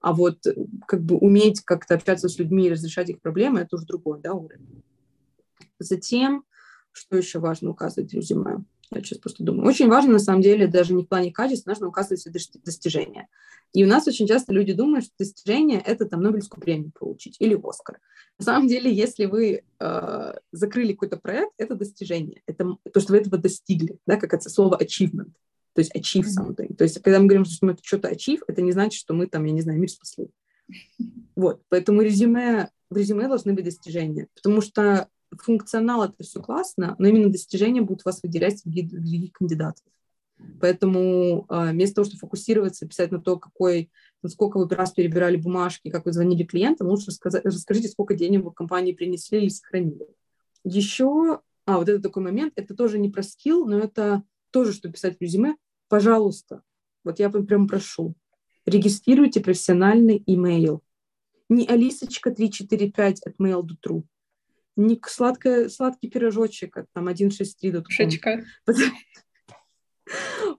А 0.00 0.14
вот 0.14 0.46
э, 0.46 0.54
как 0.86 1.02
бы 1.02 1.18
уметь 1.18 1.60
как-то 1.60 1.96
общаться 1.96 2.30
с 2.30 2.38
людьми 2.38 2.66
и 2.66 2.70
разрешать 2.70 3.10
их 3.10 3.20
проблемы— 3.20 3.60
это 3.60 3.76
уже 3.76 3.84
другой, 3.84 4.22
да, 4.22 4.32
уровень. 4.32 4.82
Затем, 5.78 6.44
что 6.92 7.18
еще 7.18 7.40
важно 7.40 7.68
указывать 7.68 8.10
в 8.10 8.14
резюме? 8.14 8.64
Я 8.90 9.02
сейчас 9.02 9.18
просто 9.18 9.44
думаю. 9.44 9.68
Очень 9.68 9.88
важно, 9.88 10.12
на 10.12 10.18
самом 10.18 10.40
деле, 10.40 10.66
даже 10.66 10.94
не 10.94 11.04
в 11.04 11.06
плане 11.06 11.32
качества, 11.32 11.70
нужно 11.70 11.88
указывать 11.88 12.20
свои 12.20 12.32
достижения. 12.64 13.28
И 13.74 13.84
у 13.84 13.86
нас 13.86 14.06
очень 14.08 14.26
часто 14.26 14.52
люди 14.52 14.72
думают, 14.72 15.04
что 15.04 15.14
достижение– 15.18 15.82
это 15.86 16.06
там 16.06 16.22
Нобелевскую 16.22 16.62
премию 16.62 16.90
получить 16.98 17.36
или 17.38 17.58
Оскар. 17.62 18.00
На 18.38 18.44
самом 18.44 18.68
деле, 18.68 18.92
если 18.92 19.26
вы 19.26 19.62
э, 19.78 20.32
закрыли 20.52 20.92
какой-то 20.92 21.18
проект, 21.18 21.52
это 21.58 21.74
достижение. 21.74 22.42
Это 22.46 22.76
то, 22.92 23.00
что 23.00 23.12
вы 23.12 23.18
этого 23.18 23.36
достигли, 23.36 23.98
да, 24.06 24.16
как 24.16 24.32
это 24.32 24.48
слово 24.48 24.78
achievement. 24.80 25.32
То 25.74 25.80
есть 25.80 25.94
achieve 25.94 26.24
something. 26.24 26.74
То 26.74 26.84
есть 26.84 27.02
когда 27.02 27.20
мы 27.20 27.26
говорим, 27.26 27.44
что 27.44 27.66
мы 27.66 27.76
что-то 27.82 28.10
achieve, 28.10 28.40
это 28.46 28.62
не 28.62 28.72
значит, 28.72 28.98
что 28.98 29.12
мы 29.12 29.26
там, 29.26 29.44
я 29.44 29.52
не 29.52 29.60
знаю, 29.60 29.78
мир 29.78 29.90
спасли. 29.90 30.30
Вот, 31.36 31.62
поэтому 31.68 32.02
резюме, 32.02 32.70
в 32.90 32.96
резюме 32.96 33.28
должны 33.28 33.52
быть 33.52 33.64
достижения, 33.64 34.26
потому 34.34 34.60
что 34.60 35.08
функционал 35.36 36.04
это 36.04 36.22
все 36.22 36.40
классно, 36.40 36.96
но 36.98 37.08
именно 37.08 37.30
достижения 37.30 37.82
будут 37.82 38.04
вас 38.04 38.22
выделять 38.22 38.60
среди 38.60 38.82
других 38.82 39.32
кандидатов. 39.32 39.84
Поэтому 40.60 41.46
э, 41.48 41.70
вместо 41.70 41.96
того, 41.96 42.04
чтобы 42.06 42.20
фокусироваться, 42.20 42.86
писать 42.86 43.10
на 43.10 43.20
то, 43.20 43.38
какой, 43.38 43.90
сколько 44.26 44.58
вы 44.58 44.68
раз 44.68 44.92
перебирали 44.92 45.36
бумажки, 45.36 45.90
как 45.90 46.06
вы 46.06 46.12
звонили 46.12 46.44
клиентам, 46.44 46.88
лучше 46.88 47.08
рассказать, 47.08 47.44
расскажите, 47.44 47.88
сколько 47.88 48.14
денег 48.14 48.44
вы 48.44 48.52
компании 48.52 48.92
принесли 48.92 49.38
или 49.38 49.48
сохранили. 49.48 50.06
Еще, 50.64 51.40
а, 51.66 51.78
вот 51.78 51.88
это 51.88 52.00
такой 52.00 52.22
момент, 52.22 52.52
это 52.56 52.74
тоже 52.74 52.98
не 52.98 53.08
про 53.08 53.22
скилл, 53.22 53.66
но 53.66 53.78
это 53.78 54.22
тоже, 54.50 54.72
что 54.72 54.90
писать 54.90 55.18
в 55.18 55.20
резюме. 55.20 55.56
Пожалуйста, 55.88 56.62
вот 57.04 57.18
я 57.18 57.30
прям 57.30 57.66
прошу, 57.66 58.14
регистрируйте 58.64 59.40
профессиональный 59.40 60.22
имейл. 60.26 60.82
Не 61.48 61.66
алисочка 61.66 62.30
345 62.30 63.22
от 63.22 63.40
mail.ru, 63.40 64.04
не 64.78 65.00
сладкое, 65.06 65.68
сладкий 65.68 66.08
пирожочек 66.08 66.76
от 66.78 66.86
там 66.94 67.08
163.com. 67.08 67.84
Шечка. 67.88 68.44
Потому, 68.64 68.86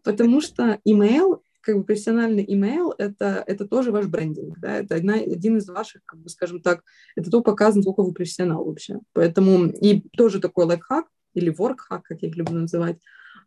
потому 0.03 0.41
что 0.41 0.79
имейл, 0.83 1.41
как 1.61 1.77
бы 1.77 1.83
профессиональный 1.83 2.43
имейл, 2.47 2.93
это, 2.97 3.43
это 3.47 3.67
тоже 3.67 3.91
ваш 3.91 4.07
брендинг, 4.07 4.59
да, 4.59 4.77
это 4.77 4.95
одна, 4.95 5.15
один 5.15 5.57
из 5.57 5.67
ваших, 5.67 6.03
как 6.05 6.19
бы, 6.19 6.29
скажем 6.29 6.61
так, 6.61 6.83
это 7.15 7.31
то 7.31 7.41
показано, 7.41 7.81
сколько 7.81 8.03
вы 8.03 8.13
профессионал 8.13 8.65
вообще. 8.65 8.99
Поэтому 9.13 9.67
и 9.67 10.01
тоже 10.15 10.39
такой 10.39 10.65
лайфхак 10.65 11.05
или 11.33 11.49
воркхак, 11.49 12.03
как 12.03 12.21
я 12.21 12.29
их 12.29 12.35
люблю 12.35 12.59
называть, 12.59 12.97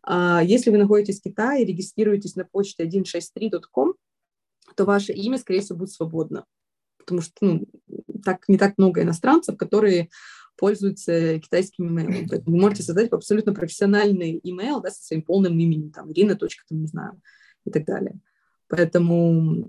а, 0.03 0.43
если 0.43 0.71
вы 0.71 0.79
находитесь 0.79 1.21
в 1.21 1.23
Китае 1.23 1.63
и 1.63 1.67
регистрируетесь 1.67 2.35
на 2.35 2.45
почте 2.45 2.85
163.com, 2.85 3.95
то 4.75 4.85
ваше 4.85 5.13
имя, 5.13 5.39
скорее 5.39 5.61
всего, 5.61 5.79
будет 5.79 5.93
свободно. 5.93 6.45
Потому 6.99 7.21
что 7.21 7.35
ну, 7.41 7.67
так, 8.25 8.49
не 8.49 8.59
так 8.59 8.79
много 8.79 9.03
иностранцев, 9.03 9.57
которые 9.57 10.09
пользуются 10.63 11.41
китайским 11.41 11.89
имейлом. 11.89 12.27
Поэтому 12.31 12.55
вы 12.55 12.63
можете 12.63 12.85
создать 12.85 13.11
абсолютно 13.11 13.53
профессиональный 13.53 14.39
имейл 14.45 14.81
да, 14.81 14.91
со 14.91 15.03
своим 15.03 15.23
полным 15.23 15.59
именем, 15.59 15.91
там, 15.91 16.13
Ирина, 16.13 16.37
точка, 16.37 16.63
там, 16.69 16.83
не 16.83 16.87
знаю, 16.87 17.21
и 17.65 17.71
так 17.73 17.85
далее. 17.85 18.15
Поэтому 18.69 19.69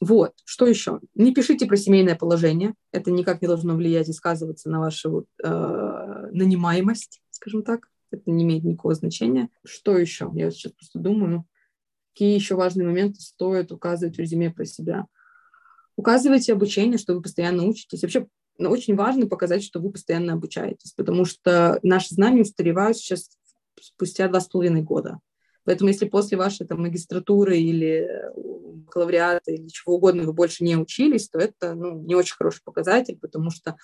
вот, 0.00 0.32
что 0.44 0.68
еще? 0.68 1.00
Не 1.16 1.34
пишите 1.34 1.66
про 1.66 1.76
семейное 1.76 2.14
положение. 2.14 2.74
Это 2.92 3.10
никак 3.10 3.42
не 3.42 3.48
должно 3.48 3.74
влиять 3.74 4.08
и 4.08 4.12
сказываться 4.12 4.70
на 4.70 4.78
вашу 4.78 5.26
э, 5.42 6.28
нанимаемость, 6.30 7.20
скажем 7.30 7.64
так. 7.64 7.88
Это 8.12 8.30
не 8.30 8.44
имеет 8.44 8.62
никакого 8.62 8.94
значения. 8.94 9.48
Что 9.64 9.98
еще? 9.98 10.30
Я 10.34 10.52
сейчас 10.52 10.70
просто 10.70 11.00
думаю, 11.00 11.46
какие 12.12 12.36
еще 12.36 12.54
важные 12.54 12.86
моменты 12.86 13.20
стоит 13.20 13.72
указывать 13.72 14.14
в 14.14 14.20
резюме 14.20 14.50
про 14.50 14.66
себя. 14.66 15.06
Указывайте 15.96 16.52
обучение, 16.52 16.96
что 16.96 17.14
вы 17.14 17.22
постоянно 17.22 17.64
учитесь. 17.64 18.02
Вообще 18.02 18.28
но 18.58 18.70
очень 18.70 18.96
важно 18.96 19.26
показать, 19.26 19.62
что 19.62 19.80
вы 19.80 19.90
постоянно 19.90 20.34
обучаетесь, 20.34 20.92
потому 20.92 21.24
что 21.24 21.78
наши 21.82 22.14
знания 22.14 22.42
устаревают 22.42 22.96
сейчас 22.96 23.30
спустя 23.80 24.28
два 24.28 24.40
с 24.40 24.48
половиной 24.48 24.82
года. 24.82 25.20
Поэтому 25.64 25.90
если 25.90 26.06
после 26.06 26.38
вашей 26.38 26.66
там, 26.66 26.82
магистратуры 26.82 27.58
или 27.58 28.08
бакалавриата 28.84 29.52
или 29.52 29.66
чего 29.68 29.96
угодно 29.96 30.22
вы 30.22 30.32
больше 30.32 30.64
не 30.64 30.76
учились, 30.76 31.28
то 31.28 31.38
это 31.38 31.74
ну, 31.74 32.00
не 32.02 32.14
очень 32.14 32.36
хороший 32.36 32.62
показатель, 32.64 33.18
потому 33.20 33.50
что 33.50 33.76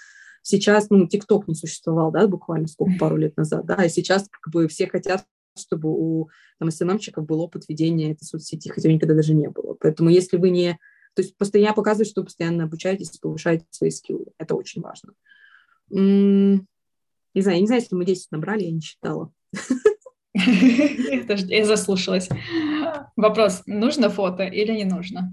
сейчас, 0.42 0.90
ну, 0.90 1.06
ТикТок 1.06 1.48
не 1.48 1.54
существовал, 1.54 2.12
да, 2.12 2.26
буквально 2.28 2.68
сколько, 2.68 2.98
пару 2.98 3.16
лет 3.16 3.36
назад, 3.36 3.66
да, 3.66 3.84
и 3.84 3.88
сейчас 3.88 4.28
как 4.28 4.52
бы 4.52 4.68
все 4.68 4.86
хотят 4.86 5.24
чтобы 5.54 5.90
у 5.90 6.30
там, 6.58 6.70
СММщиков 6.70 7.26
был 7.26 7.40
опыт 7.40 7.68
ведения 7.68 8.12
этой 8.12 8.24
соцсети, 8.24 8.68
хотя 8.68 8.90
никогда 8.90 9.14
даже 9.14 9.34
не 9.34 9.48
было. 9.48 9.76
Поэтому 9.78 10.08
если 10.08 10.36
вы 10.36 10.50
не 10.50 10.78
то 11.14 11.22
есть 11.22 11.36
постоянно 11.36 11.74
показывать, 11.74 12.08
что 12.08 12.20
вы 12.20 12.26
постоянно 12.26 12.64
обучаетесь, 12.64 13.18
повышаете 13.18 13.66
свои 13.70 13.90
скиллы. 13.90 14.26
Это 14.38 14.54
очень 14.54 14.82
важно. 14.82 15.12
Не 15.90 16.66
знаю, 17.34 17.60
не 17.60 17.66
знаю, 17.66 17.82
если 17.82 17.94
мы 17.94 18.04
10 18.04 18.30
набрали, 18.30 18.64
я 18.64 18.70
не 18.70 18.80
считала. 18.80 19.32
Я 20.34 21.66
заслушалась. 21.66 22.28
Вопрос, 23.16 23.62
нужно 23.66 24.08
фото 24.08 24.44
или 24.44 24.72
не 24.72 24.84
нужно? 24.84 25.32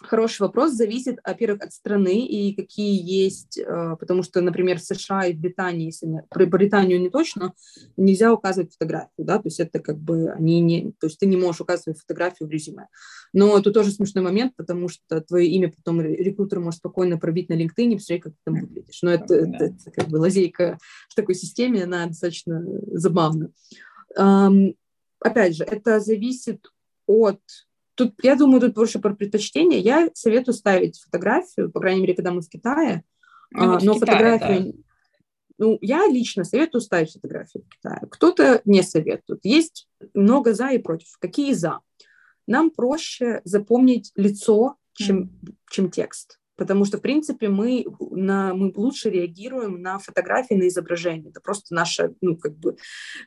Хороший 0.00 0.42
вопрос. 0.42 0.72
Зависит, 0.72 1.18
во-первых, 1.24 1.62
от 1.62 1.72
страны 1.72 2.26
и 2.26 2.54
какие 2.54 3.00
есть, 3.02 3.58
э, 3.58 3.96
потому 3.98 4.22
что, 4.22 4.40
например, 4.40 4.78
в 4.78 4.82
США 4.82 5.26
и 5.26 5.34
в 5.34 5.38
Британии, 5.38 5.86
если 5.86 6.22
про 6.28 6.46
Британию 6.46 7.00
не 7.00 7.08
точно, 7.08 7.54
нельзя 7.96 8.32
указывать 8.32 8.72
фотографию, 8.72 9.26
да, 9.26 9.38
то 9.38 9.46
есть 9.46 9.60
это 9.60 9.80
как 9.80 9.98
бы 9.98 10.30
они 10.30 10.60
не, 10.60 10.92
то 10.98 11.06
есть 11.06 11.18
ты 11.18 11.26
не 11.26 11.36
можешь 11.36 11.60
указывать 11.60 11.98
фотографию 11.98 12.48
в 12.48 12.52
резюме. 12.52 12.88
Но 13.32 13.58
это 13.58 13.70
тоже 13.70 13.90
смешной 13.90 14.22
момент, 14.22 14.54
потому 14.56 14.88
что 14.88 15.20
твое 15.20 15.48
имя 15.48 15.72
потом 15.72 16.00
рекрутер 16.00 16.60
может 16.60 16.78
спокойно 16.78 17.18
пробить 17.18 17.48
на 17.48 17.54
LinkedIn 17.54 17.92
и 17.92 17.96
посмотреть, 17.96 18.22
как 18.22 18.32
ты 18.32 18.38
там 18.44 18.54
выглядишь. 18.60 19.02
Но 19.02 19.10
это, 19.10 19.34
это, 19.34 19.64
это 19.66 19.90
как 19.90 20.08
бы 20.08 20.16
лазейка 20.16 20.78
в 21.08 21.14
такой 21.14 21.34
системе, 21.34 21.84
она 21.84 22.06
достаточно 22.06 22.64
забавна. 22.92 23.50
Um, 24.18 24.74
опять 25.20 25.56
же, 25.56 25.64
это 25.64 26.00
зависит 26.00 26.66
от 27.06 27.40
Тут, 27.96 28.14
я 28.22 28.36
думаю, 28.36 28.60
тут 28.60 28.74
больше 28.74 28.98
про 28.98 29.14
предпочтение. 29.14 29.80
Я 29.80 30.10
советую 30.14 30.54
ставить 30.54 31.00
фотографию, 31.00 31.72
по 31.72 31.80
крайней 31.80 32.02
мере, 32.02 32.14
когда 32.14 32.30
мы 32.30 32.42
в 32.42 32.48
Китае. 32.48 33.04
Ну, 33.50 33.74
а, 33.74 33.80
но 33.82 33.94
в 33.94 34.00
Китае, 34.00 34.00
фотографию... 34.00 34.72
Да. 34.72 34.78
Ну, 35.58 35.78
я 35.80 36.06
лично 36.06 36.44
советую 36.44 36.82
ставить 36.82 37.12
фотографию 37.12 37.64
в 37.64 37.68
Китае. 37.74 38.02
Кто-то 38.10 38.60
не 38.66 38.82
советует. 38.82 39.40
Есть 39.42 39.88
много 40.12 40.52
за 40.52 40.68
и 40.68 40.78
против. 40.78 41.16
Какие 41.18 41.54
за? 41.54 41.80
Нам 42.46 42.70
проще 42.70 43.40
запомнить 43.44 44.12
лицо, 44.14 44.76
чем, 44.92 45.24
mm. 45.24 45.54
чем 45.70 45.90
текст 45.90 46.38
потому 46.56 46.84
что, 46.84 46.98
в 46.98 47.02
принципе, 47.02 47.48
мы, 47.48 47.86
на, 48.10 48.54
мы 48.54 48.72
лучше 48.74 49.10
реагируем 49.10 49.82
на 49.82 49.98
фотографии, 49.98 50.54
на 50.54 50.68
изображения. 50.68 51.30
Это 51.30 51.40
просто 51.40 51.74
наша, 51.74 52.14
ну, 52.20 52.36
как 52.36 52.56
бы, 52.56 52.76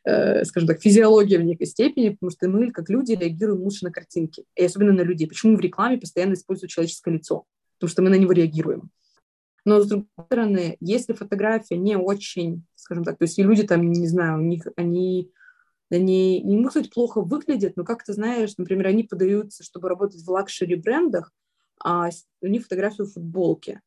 э, 0.03 0.43
скажем 0.45 0.67
так, 0.67 0.81
физиология 0.81 1.37
в 1.37 1.43
некой 1.43 1.67
степени, 1.67 2.09
потому 2.09 2.31
что 2.31 2.49
мы, 2.49 2.71
как 2.71 2.89
люди, 2.89 3.13
реагируем 3.13 3.61
лучше 3.61 3.85
на 3.85 3.91
картинки, 3.91 4.45
и 4.55 4.63
особенно 4.63 4.93
на 4.93 5.01
людей. 5.01 5.27
Почему 5.27 5.55
в 5.55 5.59
рекламе 5.59 5.97
постоянно 5.97 6.33
используют 6.33 6.71
человеческое 6.71 7.11
лицо? 7.15 7.45
Потому 7.77 7.91
что 7.91 8.01
мы 8.01 8.09
на 8.09 8.15
него 8.15 8.31
реагируем. 8.31 8.89
Но, 9.65 9.81
с 9.81 9.87
другой 9.87 10.07
стороны, 10.25 10.77
если 10.79 11.13
фотография 11.13 11.77
не 11.77 11.95
очень, 11.97 12.63
скажем 12.75 13.03
так, 13.03 13.17
то 13.17 13.25
есть 13.25 13.37
и 13.37 13.43
люди 13.43 13.63
там, 13.63 13.91
не 13.91 14.07
знаю, 14.07 14.39
у 14.39 14.43
них, 14.43 14.65
они 14.75 15.31
они 15.91 16.41
не 16.41 16.57
могут 16.57 16.71
сказать, 16.71 16.91
плохо 16.91 17.21
выглядят, 17.21 17.75
но 17.75 17.83
как 17.83 18.03
ты 18.03 18.13
знаешь, 18.13 18.53
например, 18.57 18.87
они 18.87 19.03
подаются, 19.03 19.63
чтобы 19.63 19.89
работать 19.89 20.21
в 20.23 20.29
luxury 20.29 20.75
брендах, 20.75 21.31
а 21.83 22.09
у 22.41 22.47
них 22.47 22.63
фотографию 22.63 23.07
в 23.07 23.13
футболке. 23.13 23.81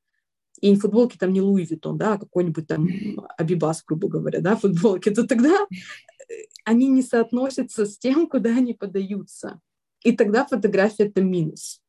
И 0.61 0.75
футболки 0.77 1.17
там 1.17 1.33
не 1.33 1.41
Louis 1.41 1.65
Vuitton, 1.65 1.99
да, 1.99 2.15
а 2.15 2.19
какой-нибудь 2.19 2.67
там 2.67 2.89
Абибас, 3.37 3.83
грубо 3.85 4.09
говоря, 4.09 4.41
да, 4.41 4.57
футболки, 4.57 5.11
то 5.11 5.27
тогда 5.27 5.67
э, 5.67 6.35
они 6.65 6.89
не 6.89 7.03
соотносятся 7.03 7.87
с 7.87 7.99
тем, 7.99 8.29
куда 8.29 8.51
они 8.51 8.75
подаются. 8.75 9.61
И 10.05 10.13
тогда 10.13 10.45
фотография– 10.45 11.05
это 11.09 11.23
минус. 11.23 11.81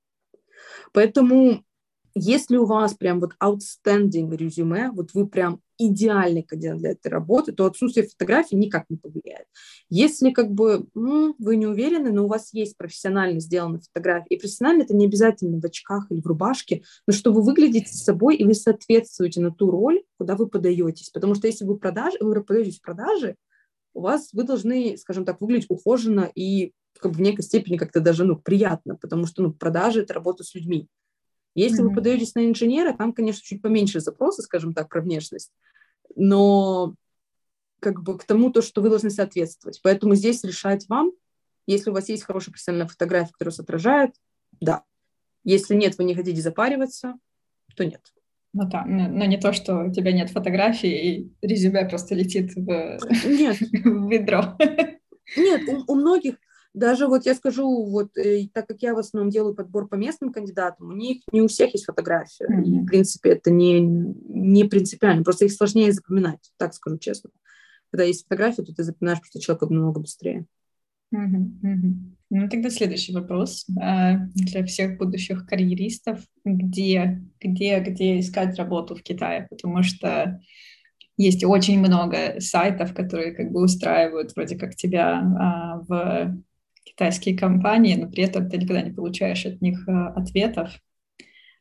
Поэтому 0.92 1.64
если 2.16 2.58
у 2.58 2.66
вас 2.66 2.94
прям 2.94 3.20
вот 3.20 3.32
outstanding 3.42 4.36
резюме, 4.36 4.92
вот 4.92 5.14
вы 5.14 5.28
прям 5.28 5.62
идеальный 5.80 6.44
кандидат 6.44 6.78
для 6.78 6.92
этой 6.92 7.08
работы, 7.08 7.52
то 7.52 7.66
отсутствие 7.66 8.08
фотографий 8.08 8.56
никак 8.56 8.86
не 8.90 8.98
повлияет. 8.98 9.48
Если 9.90 10.32
как 10.32 10.52
бы 10.52 10.88
м, 10.96 11.34
вы 11.40 11.56
не 11.56 11.66
уверены, 11.66 12.12
но 12.12 12.26
у 12.26 12.28
вас 12.28 12.54
есть 12.54 12.78
профессионально 12.78 13.40
сделанные 13.40 13.82
фотографии, 13.82 14.28
и 14.30 14.40
профессионально 14.40 14.84
это 14.84 14.96
не 14.96 15.08
обязательно 15.08 15.60
в 15.60 15.66
очках 15.66 16.06
или 16.12 16.22
в 16.22 16.28
рубашке, 16.28 16.84
но 17.08 17.14
что 17.14 17.34
вы 17.34 17.42
выглядите 17.42 17.94
собой, 17.94 18.36
и 18.36 18.46
вы 18.46 18.54
соответствуете 18.54 19.42
на 19.42 19.52
ту 19.52 19.72
роль, 19.72 20.04
куда 20.18 20.36
вы 20.36 20.48
подаетесь. 20.48 21.10
Потому 21.10 21.36
что 21.36 21.48
если 21.48 21.66
вы, 21.66 21.78
продаж, 21.78 22.14
вы 22.20 22.44
подаетесь 22.44 22.80
в 22.80 22.82
продажи, 22.82 23.36
у 23.94 24.02
вас 24.02 24.30
вы 24.34 24.44
должны, 24.44 24.98
скажем 24.98 25.26
так, 25.26 25.42
выглядеть 25.42 25.70
ухоженно 25.70 26.32
и 26.36 26.74
как 27.00 27.12
бы 27.12 27.18
в 27.18 27.22
некой 27.22 27.44
степени 27.44 27.78
как-то 27.78 28.00
даже 28.00 28.24
ну, 28.24 28.38
приятно, 28.38 28.96
потому 28.96 29.26
что 29.26 29.42
ну, 29.42 29.52
продажи– 29.52 30.02
это 30.04 30.14
работа 30.14 30.44
с 30.44 30.54
людьми. 30.54 30.88
Если 31.56 31.84
mm-hmm. 31.84 31.88
вы 31.88 31.96
подаетесь 31.96 32.36
на 32.36 32.46
инженера, 32.46 32.94
там, 32.94 33.14
конечно, 33.14 33.42
чуть 33.44 33.62
поменьше 33.62 34.00
запросы, 34.00 34.42
скажем 34.42 34.74
так, 34.74 34.90
про 34.90 35.02
внешность, 35.02 35.52
но 36.16 36.96
как 37.80 38.02
бы 38.02 38.18
к 38.18 38.24
тому, 38.24 38.50
то, 38.50 38.62
что 38.62 38.82
вы 38.82 38.90
должны 38.90 39.10
соответствовать. 39.10 39.82
Поэтому 39.84 40.16
здесь 40.16 40.44
решать 40.44 40.88
вам. 40.88 41.12
Если 41.68 41.90
у 41.90 41.94
вас 41.94 42.10
есть 42.10 42.24
хорошая 42.24 42.54
профессиональная 42.54 42.88
фотография, 42.88 43.32
которая 43.34 43.52
вас 43.52 43.60
отражает, 43.60 44.16
да. 44.60 44.84
Если 45.44 45.76
нет, 45.76 45.98
вы 45.98 46.06
не 46.06 46.16
хотите 46.16 46.42
запариваться, 46.42 47.16
то 47.76 47.84
нет. 47.84 48.02
Ну 48.54 48.68
да, 48.70 48.86
но 48.86 49.26
не 49.26 49.38
то, 49.38 49.52
что 49.52 49.86
у 49.86 49.92
тебя 49.92 50.12
нет 50.12 50.30
фотографий, 50.30 50.92
и 50.92 51.32
резюме 51.42 51.86
просто 51.86 52.16
летит 52.16 52.54
в, 52.56 53.00
нет. 53.26 53.58
в 53.84 54.10
ведро. 54.10 54.58
Нет, 55.36 55.62
у, 55.68 55.92
у 55.92 55.96
многих, 55.96 56.36
даже 56.74 57.08
вот 57.08 57.26
я 57.26 57.36
скажу, 57.36 57.86
вот 57.86 58.18
э, 58.18 58.48
так 58.54 58.68
как 58.68 58.82
я 58.82 58.94
в 58.94 59.00
основном 59.00 59.30
делаю 59.30 59.56
подбор 59.56 59.88
по 59.88 59.96
местным 59.96 60.32
кандидатам, 60.34 60.90
у 60.90 60.94
них 60.94 61.22
не 61.32 61.42
у 61.42 61.48
всех 61.48 61.74
есть 61.74 61.86
фотография. 61.86 62.46
Mm-hmm. 62.46 62.64
И, 62.64 62.80
в 62.82 62.86
принципе, 62.86 63.30
это 63.32 63.52
не, 63.52 63.80
не 63.80 64.64
принципиально, 64.66 65.24
просто 65.24 65.46
их 65.46 65.54
сложнее 65.54 65.92
запоминать, 65.92 66.52
так 66.58 66.74
скажу 66.74 66.98
честно. 66.98 67.30
Когда 67.92 68.06
есть 68.06 68.24
фотография, 68.24 68.64
то 68.64 68.74
ты 68.74 68.84
запоминаешь 68.84 69.20
просто 69.20 69.40
человека 69.40 69.68
намного 69.68 70.00
быстрее. 70.00 70.46
Ну, 71.12 72.50
тогда 72.50 72.72
следующий 72.72 73.14
вопрос 73.14 73.68
э, 73.70 74.18
для 74.34 74.66
всех 74.66 74.98
будущих 74.98 75.46
карьеристов. 75.46 76.22
Где, 76.44 77.22
где, 77.40 77.80
где 77.82 78.20
искать 78.20 78.58
работу 78.58 78.96
в 78.96 79.04
Китае? 79.04 79.46
Потому 79.48 79.84
что 79.84 80.42
есть 81.18 81.44
очень 81.44 81.80
много 81.80 82.40
сайтов, 82.40 82.96
которые 82.96 83.34
как 83.34 83.52
бы 83.52 83.62
устраивают 83.64 84.36
вроде 84.36 84.58
как 84.58 84.76
тебя 84.76 85.20
а, 85.20 85.80
в 85.88 86.44
китайские 86.84 87.38
компании, 87.38 87.96
но 87.96 88.10
при 88.10 88.24
этом 88.24 88.50
ты 88.50 88.58
никогда 88.58 88.82
не 88.82 88.92
получаешь 88.92 89.46
от 89.46 89.62
них 89.62 89.88
а, 89.88 90.10
ответов. 90.10 90.72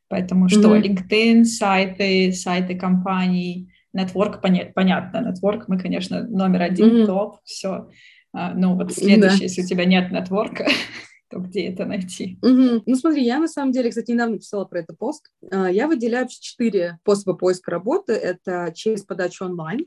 Поэтому 0.09 0.49
что, 0.49 0.77
mm-hmm. 0.77 0.83
LinkedIn, 0.83 1.45
сайты, 1.45 2.33
сайты 2.33 2.75
компаний, 2.75 3.73
Network, 3.97 4.41
понятно, 4.41 5.33
Network 5.33 5.65
мы, 5.69 5.79
конечно, 5.79 6.27
номер 6.27 6.63
один, 6.63 6.89
mm-hmm. 6.89 7.07
топ, 7.07 7.37
все. 7.45 7.89
А, 8.33 8.55
ну 8.55 8.77
вот 8.77 8.93
следующее, 8.93 9.39
да. 9.39 9.45
если 9.45 9.63
у 9.63 9.67
тебя 9.67 9.85
нет 9.85 10.11
нетворка, 10.11 10.67
то 11.31 11.39
где 11.39 11.69
это 11.69 11.85
найти? 11.85 12.39
Угу. 12.43 12.83
Ну 12.87 12.95
смотри, 12.97 13.25
я 13.25 13.39
на 13.39 13.49
самом 13.49 13.73
деле, 13.73 13.91
кстати, 13.91 14.11
недавно 14.11 14.39
писала 14.39 14.65
про 14.65 14.81
это 14.81 14.95
пост. 14.95 15.31
А, 15.51 15.71
я 15.71 15.87
выделяю 15.87 16.29
четыре 16.29 16.99
способа 17.03 17.35
поиска 17.35 17.71
работы. 17.71 18.13
Это 18.15 18.73
через 18.75 19.03
подачу 19.03 19.45
онлайн, 19.45 19.87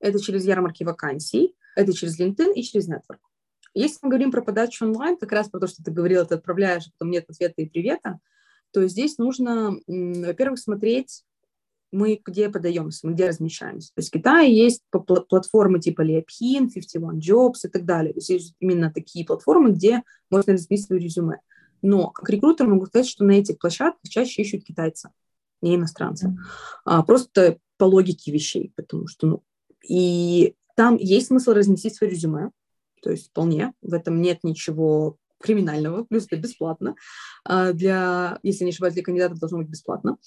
это 0.00 0.20
через 0.20 0.44
ярмарки 0.44 0.82
вакансий, 0.84 1.54
это 1.76 1.92
через 1.92 2.18
LinkedIn 2.18 2.52
и 2.54 2.62
через 2.62 2.88
Network. 2.88 3.20
Если 3.74 3.98
мы 4.02 4.10
говорим 4.10 4.30
про 4.30 4.42
подачу 4.42 4.84
онлайн, 4.84 5.16
как 5.16 5.32
раз 5.32 5.48
про 5.48 5.60
то, 5.60 5.66
что 5.66 5.82
ты 5.82 5.90
говорила, 5.90 6.24
ты 6.24 6.34
отправляешь, 6.34 6.86
а 6.86 6.90
потом 6.98 7.10
нет 7.10 7.26
ответа 7.28 7.54
и 7.58 7.68
привета, 7.68 8.18
то 8.72 8.86
здесь 8.86 9.18
нужно, 9.18 9.76
во-первых, 9.86 10.58
смотреть 10.58 11.24
мы 11.90 12.20
где 12.24 12.50
подаемся, 12.50 13.06
мы 13.06 13.14
где 13.14 13.28
размещаемся. 13.28 13.88
То 13.94 14.00
есть 14.00 14.10
в 14.10 14.12
Китае 14.12 14.54
есть 14.54 14.82
платформы 14.90 15.80
типа 15.80 16.02
Liapin, 16.02 16.68
51 16.68 17.18
Jobs 17.18 17.60
и 17.64 17.68
так 17.68 17.84
далее. 17.84 18.12
То 18.12 18.18
есть 18.18 18.28
есть 18.28 18.54
именно 18.60 18.92
такие 18.92 19.24
платформы, 19.24 19.72
где 19.72 20.02
можно 20.30 20.52
разместить 20.52 20.86
свое 20.86 21.00
резюме. 21.00 21.38
Но 21.80 22.10
как 22.10 22.28
рекрутер 22.28 22.66
могу 22.66 22.86
сказать, 22.86 23.08
что 23.08 23.24
на 23.24 23.32
этих 23.32 23.58
площадках 23.58 24.10
чаще 24.10 24.42
ищут 24.42 24.64
китайцы, 24.64 25.10
не 25.62 25.76
иностранцы. 25.76 26.36
А, 26.84 27.02
просто 27.02 27.58
по 27.76 27.84
логике 27.84 28.32
вещей, 28.32 28.72
потому 28.76 29.06
что, 29.06 29.26
ну, 29.26 29.42
и 29.88 30.54
там 30.74 30.96
есть 30.96 31.28
смысл 31.28 31.52
разместить 31.52 31.94
свое 31.94 32.12
резюме, 32.12 32.50
то 33.02 33.10
есть 33.10 33.28
вполне, 33.28 33.72
в 33.82 33.94
этом 33.94 34.20
нет 34.20 34.44
ничего 34.44 35.16
криминального, 35.40 36.04
плюс 36.04 36.26
это 36.26 36.36
бесплатно. 36.36 36.96
А, 37.44 37.72
для, 37.72 38.38
если 38.42 38.64
не 38.64 38.70
ошибаюсь, 38.70 38.94
для 38.94 39.02
кандидатов 39.02 39.38
должно 39.38 39.58
быть 39.58 39.68
бесплатно. 39.68 40.18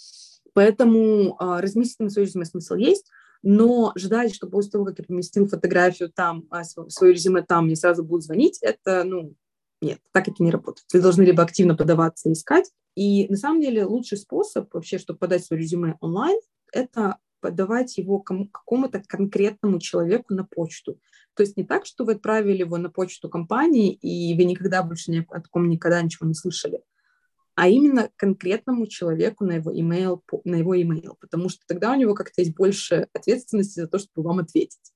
Поэтому 0.54 1.36
а, 1.40 1.62
разместить 1.62 2.00
на 2.00 2.10
свое 2.10 2.28
резюме 2.28 2.46
смысл 2.46 2.76
есть, 2.76 3.10
но 3.44 3.92
ждать, 3.96 4.34
что 4.36 4.48
после 4.48 4.72
того, 4.72 4.86
как 4.86 5.00
я 5.00 5.06
поместил 5.06 5.48
фотографию 5.48 6.12
там, 6.12 6.46
а, 6.50 6.64
свое 6.64 7.14
резюме 7.14 7.42
там, 7.42 7.66
мне 7.66 7.76
сразу 7.76 8.04
будут 8.04 8.24
звонить, 8.24 8.60
это, 8.62 9.04
ну, 9.04 9.34
нет, 9.82 10.00
так 10.12 10.28
это 10.28 10.44
не 10.44 10.52
работает. 10.52 10.86
Вы 10.94 11.02
должны 11.02 11.24
либо 11.24 11.42
активно 11.42 11.76
подаваться 11.76 12.30
и 12.30 12.34
искать. 12.34 12.70
И 12.96 13.28
на 13.30 13.38
самом 13.38 13.62
деле 13.62 13.86
лучший 13.86 14.18
способ 14.18 14.72
вообще, 14.74 15.00
чтобы 15.00 15.20
подать 15.20 15.44
свое 15.44 15.62
резюме 15.62 15.98
онлайн, 16.02 16.40
это 16.72 17.18
подавать 17.42 17.98
его 17.98 18.20
кому, 18.20 18.48
какому-то 18.48 19.04
конкретному 19.06 19.80
человеку 19.80 20.34
на 20.34 20.46
почту. 20.46 21.00
То 21.34 21.44
есть 21.44 21.58
не 21.58 21.64
так, 21.64 21.86
что 21.86 22.06
вы 22.06 22.14
отправили 22.14 22.60
его 22.60 22.78
на 22.78 22.90
почту 22.90 23.30
компании, 23.30 23.94
и 23.94 24.36
вы 24.36 24.46
никогда 24.46 24.84
больше 24.84 25.12
ни, 25.12 25.26
о 25.30 25.42
таком 25.42 25.68
никогда 25.68 26.02
ничего 26.02 26.28
не 26.28 26.34
слышали, 26.34 26.82
а 27.56 27.68
именно 27.68 28.10
конкретному 28.16 28.88
человеку 28.88 29.46
на 29.46 29.54
его 29.54 29.72
email, 29.72 30.22
на 30.46 30.56
его 30.56 30.76
email, 30.76 31.16
потому 31.20 31.50
что 31.50 31.62
тогда 31.68 31.92
у 31.92 31.96
него 31.96 32.14
как-то 32.14 32.42
есть 32.42 32.56
больше 32.56 33.08
ответственности 33.14 33.82
за 33.82 33.88
то, 33.88 34.00
чтобы 34.00 34.28
вам 34.28 34.40
ответить. 34.40 34.94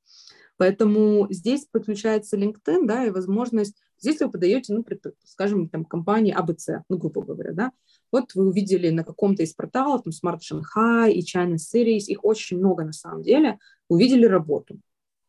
Поэтому 0.58 1.28
здесь 1.30 1.66
подключается 1.70 2.38
LinkedIn, 2.38 2.86
да, 2.86 3.06
и 3.06 3.10
возможность, 3.10 3.76
здесь 4.00 4.22
вы 4.22 4.32
подаете, 4.32 4.74
ну, 4.74 4.86
скажем, 5.26 5.68
там, 5.68 5.84
компании 5.84 6.36
ABC, 6.38 6.84
ну, 6.88 6.98
грубо 6.98 7.24
говоря, 7.24 7.52
да, 7.52 7.72
вот 8.20 8.34
вы 8.36 8.48
увидели 8.48 8.90
на 8.90 9.04
каком-то 9.04 9.44
из 9.44 9.54
порталов, 9.54 10.04
там, 10.04 10.12
Smart 10.12 10.40
Shanghai 10.40 11.12
и 11.12 11.22
China 11.22 11.56
Series, 11.56 12.06
их 12.08 12.24
очень 12.24 12.58
много 12.58 12.84
на 12.84 12.94
самом 12.94 13.22
деле, 13.22 13.60
увидели 13.88 14.26
работу. 14.26 14.80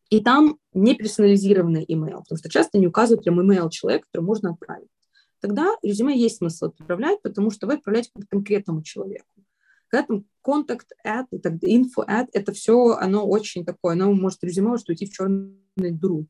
И 0.09 0.21
там 0.21 0.59
не 0.73 0.95
персонализированный 0.95 1.85
email, 1.85 2.21
потому 2.21 2.39
что 2.39 2.49
часто 2.49 2.79
не 2.79 2.87
указывают 2.87 3.25
прям 3.25 3.41
email 3.41 3.69
человека, 3.71 4.07
который 4.11 4.25
можно 4.25 4.51
отправить 4.51 4.89
тогда 5.41 5.77
резюме 5.83 6.19
есть 6.19 6.39
смысл 6.39 6.67
отправлять, 6.67 7.23
потому 7.23 7.51
что 7.51 7.67
вы 7.67 7.75
отправляете 7.75 8.11
к 8.13 8.29
конкретному 8.29 8.83
человеку. 8.83 9.27
Когда 9.89 10.07
там 10.07 10.25
контакт 10.43 10.89
ad, 11.07 11.27
info 11.31 12.05
ad, 12.07 12.27
это 12.33 12.53
все, 12.53 12.97
оно 12.99 13.27
очень 13.27 13.65
такое, 13.65 13.93
оно 13.93 14.13
может 14.13 14.43
резюме 14.43 14.69
может 14.69 14.89
уйти 14.89 15.07
в 15.07 15.13
черную 15.13 15.55
дыру 15.79 16.27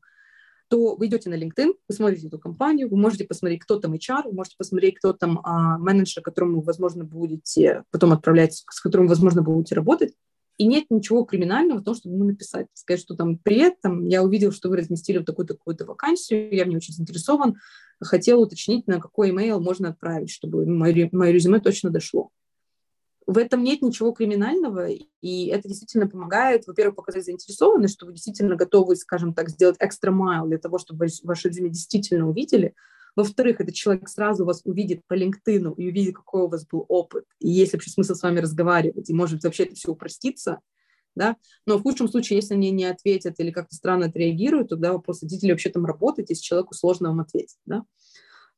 то 0.69 0.95
вы 0.95 1.07
идете 1.07 1.29
на 1.29 1.35
LinkedIn, 1.35 1.73
вы 1.87 1.95
смотрите 1.95 2.27
эту 2.27 2.39
компанию, 2.39 2.89
вы 2.89 2.97
можете 2.97 3.25
посмотреть, 3.25 3.61
кто 3.61 3.79
там 3.79 3.93
HR, 3.93 4.23
вы 4.25 4.33
можете 4.33 4.55
посмотреть, 4.57 4.95
кто 4.95 5.13
там 5.13 5.39
а, 5.43 5.77
менеджер, 5.77 6.21
которому, 6.21 6.61
возможно, 6.61 7.03
будете 7.03 7.83
потом 7.91 8.11
отправлять, 8.11 8.63
с 8.69 8.81
которым, 8.81 9.07
возможно, 9.07 9.41
будете 9.41 9.75
работать. 9.75 10.13
И 10.57 10.65
нет 10.65 10.85
ничего 10.89 11.23
криминального 11.23 11.79
в 11.79 11.83
том, 11.83 11.93
чтобы 11.93 12.15
ему 12.15 12.25
написать, 12.25 12.65
сказать, 12.73 12.99
что 12.99 13.15
там 13.15 13.37
привет, 13.37 13.75
там, 13.81 14.05
я 14.05 14.23
увидел, 14.23 14.51
что 14.51 14.69
вы 14.69 14.77
разместили 14.77 15.17
вот 15.17 15.27
такую-то 15.27 15.53
такую-то 15.53 15.85
вакансию, 15.85 16.53
я 16.53 16.65
в 16.65 16.67
ней 16.67 16.77
очень 16.77 16.95
заинтересован, 16.95 17.57
хотел 18.01 18.41
уточнить, 18.41 18.87
на 18.87 18.99
какой 18.99 19.31
email 19.31 19.59
можно 19.59 19.89
отправить, 19.89 20.31
чтобы 20.31 20.65
мое 20.65 21.31
резюме 21.31 21.59
точно 21.59 21.91
дошло. 21.91 22.31
В 23.27 23.37
этом 23.37 23.63
нет 23.63 23.81
ничего 23.81 24.13
криминального, 24.13 24.87
и 24.87 25.47
это 25.47 25.67
действительно 25.67 26.07
помогает, 26.07 26.65
во-первых, 26.65 26.95
показать 26.95 27.25
заинтересованность, 27.25 27.95
что 27.95 28.05
вы 28.05 28.13
действительно 28.13 28.55
готовы, 28.55 28.95
скажем 28.95 29.33
так, 29.33 29.49
сделать 29.49 29.75
экстра 29.79 30.11
майл 30.11 30.47
для 30.47 30.57
того, 30.57 30.77
чтобы 30.77 31.07
ваше 31.23 31.49
резюме 31.49 31.69
действительно 31.69 32.29
увидели, 32.29 32.73
во-вторых, 33.17 33.59
этот 33.59 33.73
человек 33.73 34.07
сразу 34.09 34.45
вас 34.45 34.61
увидит 34.63 35.01
по 35.07 35.17
LinkedIn 35.17 35.73
и 35.75 35.89
увидит, 35.89 36.15
какой 36.15 36.43
у 36.43 36.47
вас 36.47 36.67
был 36.67 36.85
опыт. 36.87 37.25
И 37.39 37.49
есть 37.49 37.73
вообще 37.73 37.89
смысл 37.89 38.13
с 38.13 38.21
вами 38.21 38.39
разговаривать, 38.39 39.09
и 39.09 39.13
может 39.13 39.43
вообще 39.43 39.63
это 39.63 39.73
все 39.73 39.91
упроститься. 39.91 40.59
Да? 41.15 41.35
Но 41.65 41.79
в 41.79 41.81
худшем 41.81 42.07
случае, 42.09 42.37
если 42.37 42.53
они 42.53 42.69
не 42.69 42.85
ответят 42.85 43.39
или 43.39 43.49
как-то 43.49 43.73
странно 43.73 44.05
отреагируют, 44.05 44.69
тогда 44.69 44.93
вопрос, 44.93 45.21
хотите 45.21 45.47
ли 45.47 45.53
вообще 45.53 45.71
там 45.71 45.83
работать, 45.83 46.29
если 46.29 46.43
человеку 46.43 46.75
сложно 46.75 47.09
вам 47.09 47.21
ответить. 47.21 47.57
Да? 47.65 47.85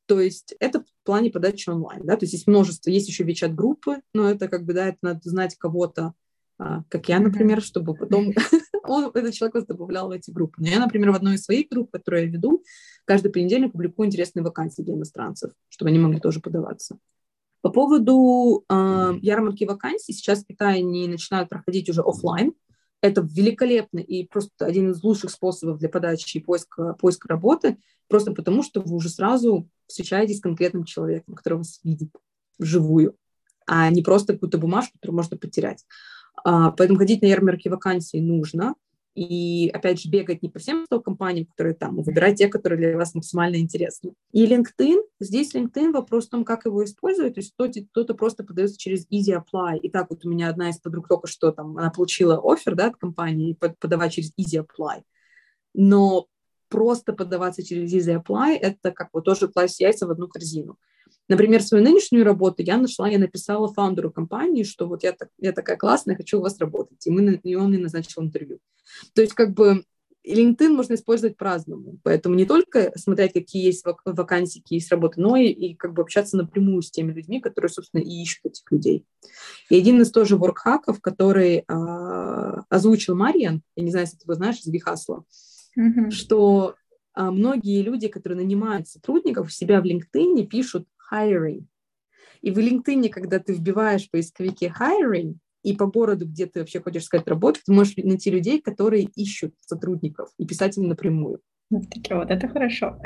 То 0.10 0.20
есть 0.20 0.55
это 0.60 0.80
в 0.80 0.88
плане 1.03 1.30
подачи 1.30 1.70
онлайн. 1.70 2.03
Да? 2.03 2.18
То 2.18 2.24
есть 2.24 2.34
есть 2.34 2.47
множество, 2.47 2.89
есть 2.89 3.07
еще 3.07 3.24
WeChat-группы, 3.24 4.01
но 4.16 4.28
это 4.28 4.47
как 4.47 4.66
бы, 4.66 4.74
да, 4.74 4.88
это 4.88 4.97
надо 5.03 5.20
знать 5.24 5.55
кого-то, 5.55 6.14
а, 6.57 6.82
как 6.89 7.07
я, 7.10 7.20
например, 7.20 7.62
чтобы 7.62 7.93
потом 7.93 8.34
он, 8.88 9.12
этот 9.14 9.36
человек 9.36 9.53
вас 9.53 9.68
добавлял 9.68 10.07
в 10.07 10.12
эти 10.12 10.32
группы. 10.32 10.55
Но 10.64 10.68
я, 10.68 10.80
например, 10.80 11.12
в 11.12 11.16
одной 11.16 11.36
из 11.36 11.43
своих 11.43 11.70
групп, 11.70 11.91
которую 11.91 12.24
я 12.24 12.32
веду, 12.32 12.64
каждый 13.05 13.32
понедельник 13.32 13.72
публикую 13.72 14.07
интересные 14.07 14.41
вакансии 14.41 14.82
для 14.82 14.95
иностранцев, 14.95 15.51
чтобы 15.70 15.89
они 15.89 15.99
могли 15.99 16.20
тоже 16.20 16.39
подаваться. 16.39 16.97
По 17.62 17.70
поводу 17.70 18.66
э, 18.68 19.14
ярмарки 19.22 19.66
вакансий, 19.66 20.14
сейчас 20.14 20.43
в 20.43 20.47
Китае 20.47 20.80
они 20.80 21.07
начинают 21.07 21.49
проходить 21.49 21.88
уже 21.88 22.01
офлайн. 22.01 22.53
Это 23.02 23.22
великолепно 23.22 24.00
и 24.00 24.26
просто 24.26 24.66
один 24.66 24.91
из 24.91 25.02
лучших 25.04 25.32
способов 25.32 25.80
для 25.80 25.89
подачи 25.89 26.38
и 26.38 26.41
поиска, 26.41 26.93
поиска 26.93 27.30
работы, 27.30 27.78
просто 28.08 28.34
потому 28.34 28.62
что 28.64 28.82
вы 28.82 28.95
уже 28.95 29.10
сразу 29.10 29.70
встречаетесь 29.88 30.39
с 30.39 30.41
конкретным 30.41 30.84
человеком, 30.84 31.36
который 31.36 31.60
вас 31.60 31.80
видит 31.84 32.10
вживую, 32.58 33.16
а 33.66 33.89
не 33.89 34.02
просто 34.02 34.34
какую-то 34.34 34.58
бумажку, 34.58 34.93
которую 34.93 35.16
можно 35.16 35.38
потерять. 35.38 35.86
А, 36.43 36.72
поэтому 36.72 37.00
ходить 37.00 37.22
на 37.22 37.28
ярмарки 37.28 37.70
вакансий 37.70 38.20
нужно. 38.20 38.76
И, 39.20 39.70
опять 39.74 39.99
же, 39.99 40.09
бегать 40.09 40.41
не 40.41 40.47
по 40.47 40.59
всем 40.59 40.86
компаниям, 40.88 41.45
которые 41.47 41.76
там, 41.76 41.99
а 41.99 42.03
выбирать 42.03 42.38
те, 42.38 42.47
которые 42.47 42.80
для 42.80 42.95
вас 42.97 43.13
максимально 43.13 43.57
интересны. 43.57 44.13
И 44.32 44.45
LinkedIn, 44.45 45.01
здесь 45.20 45.53
LinkedIn, 45.53 45.91
вопрос 45.91 46.28
в 46.28 46.30
том, 46.30 46.45
как 46.45 46.63
его 46.63 46.86
использовать. 46.86 47.34
То 47.34 47.41
есть 47.41 47.53
кто-то 47.91 48.13
просто 48.13 48.45
подается 48.45 48.78
через 48.78 49.05
Easy 49.11 49.36
Apply. 49.36 49.80
И 49.80 49.89
так 49.89 50.09
вот 50.09 50.24
у 50.24 50.30
меня 50.30 50.47
одна 50.47 50.70
из 50.70 50.80
подруг 50.80 51.09
только 51.09 51.28
что 51.28 51.51
там, 51.51 51.78
она 51.78 51.89
получила 51.89 52.39
офер, 52.41 52.76
да, 52.76 52.88
от 52.88 52.95
компании, 52.95 53.57
подавать 53.80 54.13
через 54.13 54.32
Easy 54.38 54.65
Apply. 54.65 55.01
Но 55.74 56.28
просто 56.70 57.11
подаваться 57.11 57.61
через 57.61 57.93
Easy 57.93 58.24
Apply, 58.24 58.55
это 58.55 58.91
как 58.91 59.11
бы 59.11 59.22
тоже 59.22 59.49
класть 59.49 59.82
яйца 59.82 60.07
в 60.07 60.11
одну 60.11 60.30
корзину. 60.30 60.78
Например, 61.30 61.61
свою 61.61 61.84
нынешнюю 61.84 62.25
работу 62.25 62.63
я 62.63 62.77
нашла, 62.77 63.07
я 63.07 63.19
написала 63.19 63.71
фаундеру 63.71 64.11
компании, 64.11 64.63
что 64.63 64.88
вот 64.88 65.03
я, 65.03 65.13
так, 65.13 65.30
я 65.38 65.53
такая 65.53 65.77
классная, 65.77 66.15
хочу 66.15 66.39
у 66.39 66.41
вас 66.41 66.59
работать. 66.59 67.05
И, 67.05 67.11
мы, 67.11 67.39
и 67.43 67.55
он 67.55 67.69
мне 67.69 67.77
назначил 67.77 68.23
интервью. 68.23 68.59
То 69.13 69.21
есть 69.21 69.36
как 69.36 69.53
бы 69.53 69.84
LinkedIn 70.27 70.69
можно 70.69 70.95
использовать 70.95 71.38
по-разному, 71.38 71.99
поэтому 72.03 72.36
не 72.36 72.45
только 72.45 72.91
смотреть, 72.97 73.34
какие 73.34 73.65
есть 73.65 73.86
вакансии, 74.05 74.59
какие 74.59 74.80
есть 74.80 74.91
работы, 74.91 75.21
но 75.21 75.38
и, 75.38 75.47
и 75.47 75.75
как 75.75 75.93
бы 75.93 76.01
общаться 76.01 76.36
напрямую 76.36 76.82
с 76.82 76.91
теми 76.91 77.13
людьми, 77.13 77.39
которые, 77.39 77.69
собственно, 77.69 78.01
и 78.01 78.21
ищут 78.21 78.45
этих 78.45 78.71
людей. 78.71 79.05
И 79.69 79.77
один 79.77 80.01
из 80.01 80.11
тоже 80.11 80.36
воркхаков, 80.36 80.99
который 80.99 81.63
а, 81.67 82.63
озвучил 82.69 83.15
Мариан, 83.15 83.61
я 83.75 83.84
не 83.84 83.91
знаю, 83.91 84.05
если 84.05 84.17
ты 84.17 84.25
его 84.25 84.34
знаешь, 84.34 84.59
из 84.59 84.67
Вихасла, 84.67 85.23
mm-hmm. 85.80 86.11
что 86.11 86.75
а, 87.13 87.32
многие 87.32 87.82
люди, 87.82 88.07
которые 88.07 88.38
нанимают 88.38 88.88
сотрудников, 88.88 89.47
у 89.47 89.51
себя 89.51 89.82
в 89.82 89.86
LinkedIn 89.86 90.45
пишут 90.47 90.88
hiring. 91.12 91.66
И 92.41 92.51
в 92.51 92.57
LinkedIn, 92.57 93.10
когда 93.10 93.39
ты 93.39 93.53
вбиваешь 93.53 94.07
в 94.07 94.12
поисковике 94.12 94.74
hiring, 94.80 95.36
и 95.64 95.76
по 95.76 95.88
городу, 95.88 96.26
где 96.26 96.45
ты 96.45 96.60
вообще 96.60 96.80
хочешь 96.80 97.03
искать 97.03 97.28
работу, 97.28 97.60
ты 97.66 97.74
можешь 97.74 97.95
найти 97.97 98.32
людей, 98.32 98.62
которые 98.62 99.03
ищут 99.16 99.53
сотрудников, 99.60 100.30
и 100.38 100.45
писать 100.45 100.78
им 100.78 100.88
напрямую. 100.88 101.41
Вот, 101.70 101.86
вот 102.10 102.32
это 102.32 102.47
хорошо. 102.47 103.01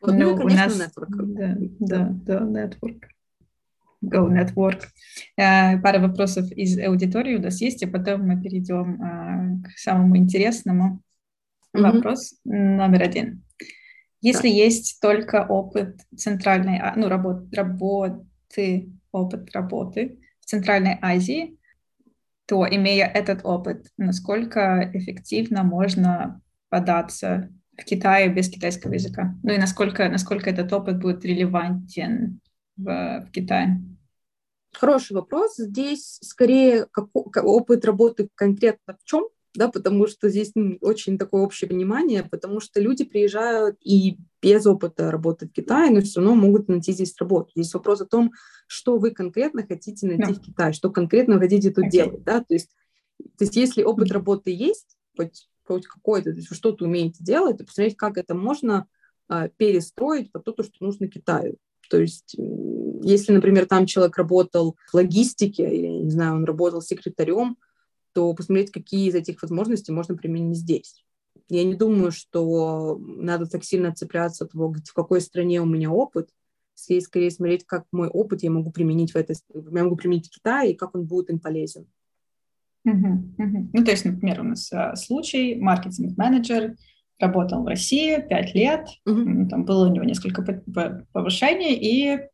Вот, 0.00 0.14
ну, 0.14 0.30
ну, 0.30 0.36
конечно, 0.36 0.64
у 0.64 0.78
нас... 0.78 0.78
network. 0.80 1.68
Да, 1.78 2.08
да, 2.26 2.40
да, 2.40 2.66
network. 2.66 3.02
Go 4.04 4.28
Network. 4.28 4.82
Э, 5.36 5.78
пара 5.80 6.00
вопросов 6.00 6.50
из 6.50 6.76
аудитории 6.78 7.36
у 7.36 7.40
нас 7.40 7.60
есть, 7.60 7.82
и 7.82 7.86
потом 7.86 8.26
мы 8.26 8.40
перейдем 8.40 9.00
э, 9.00 9.68
к 9.68 9.78
самому 9.78 10.16
интересному. 10.16 11.00
Mm-hmm. 11.74 11.92
Вопрос 11.92 12.34
номер 12.44 13.02
один. 13.02 13.44
Если 14.22 14.48
есть 14.48 15.00
только 15.00 15.44
опыт 15.44 16.00
центральной, 16.16 16.78
а, 16.78 16.94
ну, 16.96 17.08
работ, 17.08 17.52
работы, 17.52 18.92
опыт 19.10 19.52
работы 19.52 20.20
в 20.40 20.46
Центральной 20.46 20.96
Азии, 21.02 21.58
то, 22.46 22.66
имея 22.68 23.06
этот 23.06 23.44
опыт, 23.44 23.88
насколько 23.96 24.90
эффективно 24.94 25.64
можно 25.64 26.40
податься 26.68 27.50
в 27.76 27.84
Китае 27.84 28.28
без 28.28 28.48
китайского 28.48 28.94
языка? 28.94 29.34
Ну 29.42 29.52
и 29.52 29.58
насколько, 29.58 30.08
насколько 30.08 30.50
этот 30.50 30.72
опыт 30.72 31.00
будет 31.00 31.24
релевантен 31.24 32.40
в, 32.76 33.24
в 33.26 33.30
Китае? 33.32 33.82
Хороший 34.72 35.14
вопрос. 35.14 35.56
Здесь 35.56 36.18
скорее 36.22 36.86
как 36.92 37.08
опыт 37.14 37.84
работы 37.84 38.28
конкретно 38.36 38.96
в 38.96 39.04
чем, 39.04 39.28
да, 39.54 39.68
потому 39.68 40.06
что 40.06 40.28
здесь 40.28 40.52
очень 40.80 41.18
такое 41.18 41.42
общее 41.42 41.68
понимание, 41.68 42.22
потому 42.24 42.60
что 42.60 42.80
люди 42.80 43.04
приезжают 43.04 43.76
и 43.84 44.16
без 44.40 44.66
опыта 44.66 45.10
работы 45.10 45.46
в 45.46 45.52
Китае, 45.52 45.90
но 45.90 46.00
все 46.00 46.20
равно 46.20 46.34
могут 46.34 46.68
найти 46.68 46.92
здесь 46.92 47.14
работу. 47.18 47.50
Здесь 47.54 47.74
вопрос 47.74 48.00
о 48.00 48.06
том, 48.06 48.32
что 48.66 48.98
вы 48.98 49.10
конкретно 49.10 49.66
хотите 49.66 50.06
найти 50.06 50.32
no. 50.32 50.34
в 50.34 50.40
Китае, 50.40 50.72
что 50.72 50.90
конкретно 50.90 51.34
вы 51.34 51.40
хотите 51.40 51.70
тут 51.70 51.88
делать, 51.90 52.24
да, 52.24 52.40
то 52.40 52.54
есть, 52.54 52.70
то 53.36 53.44
есть 53.44 53.56
если 53.56 53.82
опыт 53.82 54.10
работы 54.10 54.50
есть, 54.50 54.96
хоть, 55.16 55.48
хоть 55.64 55.86
какой-то, 55.86 56.30
то 56.30 56.36
есть 56.36 56.48
вы 56.48 56.56
что-то 56.56 56.86
умеете 56.86 57.22
делать, 57.22 57.58
то 57.58 57.64
посмотреть, 57.64 57.96
как 57.96 58.16
это 58.16 58.34
можно 58.34 58.86
а, 59.28 59.48
перестроить 59.48 60.32
под 60.32 60.44
то, 60.44 60.62
что 60.62 60.72
нужно 60.80 61.08
Китаю. 61.08 61.56
То 61.90 62.00
есть, 62.00 62.36
если, 63.02 63.32
например, 63.32 63.66
там 63.66 63.84
человек 63.84 64.16
работал 64.16 64.76
в 64.90 64.94
логистике, 64.94 65.68
или, 65.68 65.86
не 65.86 66.10
знаю, 66.10 66.36
он 66.36 66.44
работал 66.44 66.80
секретарем, 66.80 67.58
то 68.12 68.32
посмотреть, 68.34 68.70
какие 68.70 69.08
из 69.08 69.14
этих 69.14 69.42
возможностей 69.42 69.92
можно 69.92 70.16
применить 70.16 70.58
здесь. 70.58 71.04
Я 71.48 71.64
не 71.64 71.74
думаю, 71.74 72.12
что 72.12 72.98
надо 72.98 73.46
так 73.46 73.64
сильно 73.64 73.94
цепляться 73.94 74.44
от 74.44 74.52
того, 74.52 74.72
в 74.72 74.92
какой 74.94 75.20
стране 75.20 75.60
у 75.60 75.66
меня 75.66 75.90
опыт. 75.90 76.30
Здесь 76.76 77.04
скорее 77.04 77.30
смотреть, 77.30 77.64
как 77.64 77.84
мой 77.92 78.08
опыт 78.08 78.42
я 78.42 78.50
могу 78.50 78.70
применить 78.70 79.12
в 79.12 79.16
этой, 79.16 79.36
я 79.54 79.84
могу 79.84 79.96
применить 79.96 80.28
в 80.28 80.30
Китае 80.30 80.72
и 80.72 80.76
как 80.76 80.94
он 80.94 81.04
будет 81.04 81.30
им 81.30 81.38
полезен. 81.38 81.86
Uh-huh, 82.86 83.18
uh-huh. 83.38 83.68
Ну, 83.72 83.84
то 83.84 83.90
есть, 83.92 84.04
например, 84.04 84.40
у 84.40 84.44
нас 84.44 84.72
а, 84.72 84.96
случай, 84.96 85.54
маркетинг-менеджер 85.54 86.74
работал 87.20 87.62
в 87.62 87.68
России 87.68 88.20
пять 88.28 88.54
лет, 88.54 88.88
uh-huh. 89.06 89.48
там 89.48 89.64
было 89.64 89.88
у 89.88 89.92
него 89.92 90.04
несколько 90.04 90.42
повышений, 91.12 91.74
и 91.74 92.28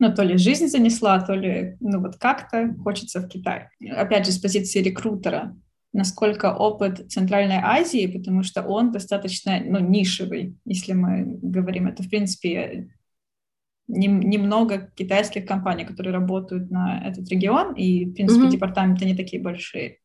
ну, 0.00 0.14
то 0.14 0.22
ли 0.22 0.38
жизнь 0.38 0.66
занесла, 0.66 1.20
то 1.20 1.34
ли, 1.34 1.76
ну, 1.80 2.00
вот 2.00 2.16
как-то 2.16 2.74
хочется 2.82 3.20
в 3.20 3.28
Китай. 3.28 3.68
Опять 3.96 4.24
же, 4.24 4.32
с 4.32 4.38
позиции 4.38 4.82
рекрутера, 4.82 5.54
насколько 5.92 6.54
опыт 6.54 7.12
Центральной 7.12 7.58
Азии, 7.62 8.06
потому 8.06 8.42
что 8.42 8.62
он 8.62 8.92
достаточно, 8.92 9.60
ну, 9.62 9.78
нишевый, 9.78 10.56
если 10.64 10.94
мы 10.94 11.38
говорим. 11.42 11.86
Это, 11.86 12.02
в 12.02 12.08
принципе, 12.08 12.88
немного 13.88 14.90
китайских 14.94 15.44
компаний, 15.44 15.84
которые 15.84 16.14
работают 16.14 16.70
на 16.70 17.06
этот 17.06 17.28
регион, 17.28 17.74
и, 17.74 18.06
в 18.06 18.14
принципе, 18.14 18.46
mm-hmm. 18.46 18.50
департаменты 18.50 19.04
не 19.04 19.14
такие 19.14 19.42
большие. 19.42 19.98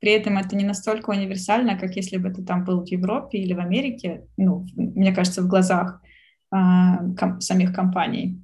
При 0.00 0.12
этом 0.12 0.36
это 0.36 0.54
не 0.54 0.64
настолько 0.64 1.10
универсально, 1.10 1.78
как 1.78 1.96
если 1.96 2.18
бы 2.18 2.28
ты 2.28 2.44
там 2.44 2.64
был 2.64 2.84
в 2.84 2.88
Европе 2.88 3.38
или 3.38 3.54
в 3.54 3.60
Америке, 3.60 4.26
ну, 4.36 4.66
мне 4.76 5.14
кажется, 5.14 5.40
в 5.40 5.48
глазах 5.48 6.02
э, 6.52 6.56
ком- 7.18 7.40
самих 7.40 7.72
компаний. 7.72 8.43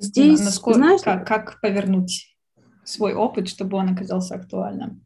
Здесь, 0.00 0.40
Насколько, 0.40 0.78
знаешь, 0.78 1.02
как, 1.02 1.26
как 1.26 1.60
повернуть 1.60 2.36
свой 2.84 3.14
опыт, 3.14 3.48
чтобы 3.48 3.76
он 3.76 3.90
оказался 3.90 4.36
актуальным? 4.36 5.04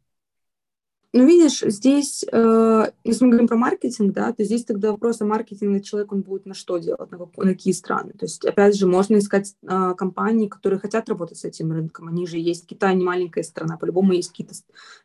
Ну, 1.15 1.27
видишь, 1.27 1.61
здесь, 1.61 2.25
э, 2.31 2.91
если 3.03 3.23
мы 3.23 3.31
говорим 3.31 3.47
про 3.47 3.55
маркетинг, 3.55 4.13
да, 4.13 4.33
то 4.33 4.43
здесь 4.43 4.65
тогда 4.65 4.91
вопрос 4.91 5.21
о 5.21 5.25
маркетинге 5.25 5.79
человек, 5.79 6.11
он 6.11 6.23
будет 6.23 6.47
на 6.47 6.55
что 6.55 6.79
делать, 6.79 7.11
на, 7.11 7.19
как, 7.19 7.37
на 7.37 7.51
какие 7.51 7.71
страны. 7.71 8.13
То 8.13 8.25
есть, 8.25 8.43
опять 8.43 8.75
же, 8.75 8.87
можно 8.87 9.19
искать 9.19 9.53
э, 9.61 9.93
компании, 9.95 10.47
которые 10.47 10.79
хотят 10.79 11.07
работать 11.09 11.37
с 11.37 11.45
этим 11.45 11.71
рынком. 11.71 12.07
Они 12.07 12.25
же 12.25 12.39
есть, 12.39 12.65
Китай 12.65 12.95
не 12.95 13.03
маленькая 13.03 13.43
страна, 13.43 13.77
по-любому 13.77 14.13
есть 14.13 14.29
какие-то 14.29 14.55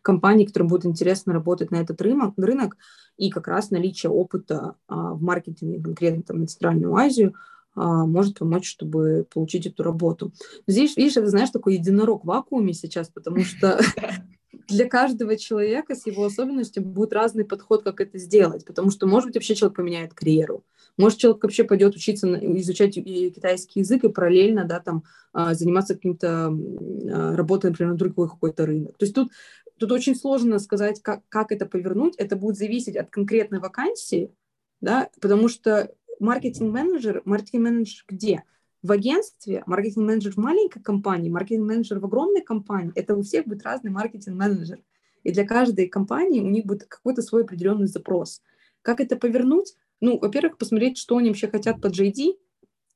компании, 0.01 0.47
которым 0.47 0.69
будет 0.69 0.87
интересно 0.87 1.35
работать 1.35 1.71
на 1.71 1.77
этот 1.77 2.01
рынок, 2.01 2.33
рынок 2.39 2.79
и 3.19 3.29
как 3.29 3.47
раз 3.47 3.71
наличие 3.71 4.09
опыта 4.09 4.77
э, 4.89 4.95
в 4.95 5.21
маркетинге 5.21 5.83
конкретно 5.83 6.23
там, 6.23 6.41
на 6.41 6.47
Центральную 6.47 6.95
Азию– 6.95 7.35
а, 7.45 7.58
может 7.79 8.39
помочь, 8.39 8.69
чтобы 8.69 9.27
получить 9.33 9.67
эту 9.67 9.83
работу. 9.83 10.33
Здесь, 10.67 10.97
видишь, 10.97 11.17
это, 11.17 11.29
знаешь, 11.29 11.51
такой 11.51 11.75
единорог 11.75 12.25
в 12.25 12.27
вакууме 12.27 12.73
сейчас, 12.75 13.09
потому 13.09 13.41
что 13.41 13.81
для 14.69 14.89
каждого 14.89 15.37
человека 15.37 15.95
с 15.95 16.07
его 16.07 16.25
особенностью 16.25 16.83
будет 16.83 17.13
разный 17.13 17.45
подход, 17.45 17.83
как 17.83 18.01
это 18.01 18.19
сделать, 18.19 18.65
потому 18.65 18.91
что, 18.91 19.07
может 19.07 19.29
быть, 19.29 19.37
вообще 19.37 19.55
человек 19.55 19.77
поменяет 19.77 20.15
карьеру, 20.15 20.65
может, 20.97 21.19
человек 21.19 21.43
вообще 21.43 21.65
пойдет 21.65 21.95
учиться, 21.95 22.27
изучать 22.61 22.95
китайский 22.95 23.81
язык 23.81 24.05
и 24.05 24.09
параллельно, 24.09 24.65
да, 24.65 24.81
там, 24.81 25.05
а, 25.33 25.55
заниматься 25.55 25.95
каким-то 25.95 26.49
а, 26.49 27.37
работой, 27.37 27.71
например, 27.71 27.93
на 27.93 27.99
другой 27.99 28.29
какой-то 28.29 28.67
рынок. 28.67 28.97
То 28.99 29.05
есть 29.05 29.15
тут, 29.15 29.31
тут 29.79 29.93
очень 29.93 30.17
сложно 30.17 30.59
сказать, 30.59 31.01
как, 31.03 31.23
как 31.29 31.53
это 31.53 31.67
повернуть, 31.67 32.17
это 32.17 32.37
будет 32.37 32.57
зависеть 32.57 32.97
от 32.97 33.11
конкретной 33.11 33.61
вакансии, 33.61 34.33
да, 34.81 35.09
потому 35.21 35.49
что 35.49 35.93
маркетинг-менеджер, 36.21 37.23
маркетинг-менеджер 37.25 38.05
где? 38.09 38.45
В 38.83 38.93
агентстве, 38.93 39.63
маркетинг-менеджер 39.67 40.33
в 40.33 40.37
маленькой 40.37 40.83
компании, 40.83 41.31
маркетинг-менеджер 41.31 41.99
в 41.99 42.05
огромной 42.05 42.43
компании. 42.43 42.93
Это 42.95 43.17
у 43.17 43.23
всех 43.23 43.47
будет 43.47 43.65
разный 43.65 43.91
маркетинг-менеджер. 43.91 44.81
И 45.25 45.33
для 45.33 45.47
каждой 45.47 45.89
компании 45.89 46.41
у 46.41 46.49
них 46.49 46.65
будет 46.65 46.85
какой-то 46.85 47.23
свой 47.23 47.43
определенный 47.43 47.89
запрос. 47.89 48.41
Как 48.83 49.01
это 49.01 49.17
повернуть? 49.17 49.75
Ну, 50.01 50.19
во-первых, 50.19 50.59
посмотреть, 50.59 50.97
что 50.97 51.17
они 51.17 51.29
вообще 51.29 51.49
хотят 51.49 51.81
под 51.81 51.99
JD. 51.99 52.37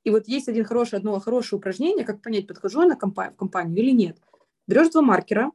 И 0.05 0.11
вот 0.11 0.29
есть 0.29 0.49
один 0.49 0.65
хороший, 0.65 0.99
одно 0.99 1.19
хорошее 1.21 1.59
упражнение, 1.59 2.05
как 2.05 2.23
понять, 2.23 2.47
подхожу 2.47 2.83
я 2.83 2.89
на 2.89 2.97
компанию, 2.97 3.35
в 3.35 3.37
компанию 3.37 3.77
или 3.77 3.91
нет. 3.91 4.19
Берешь 4.67 4.91
два 4.91 5.03
маркера 5.03 5.51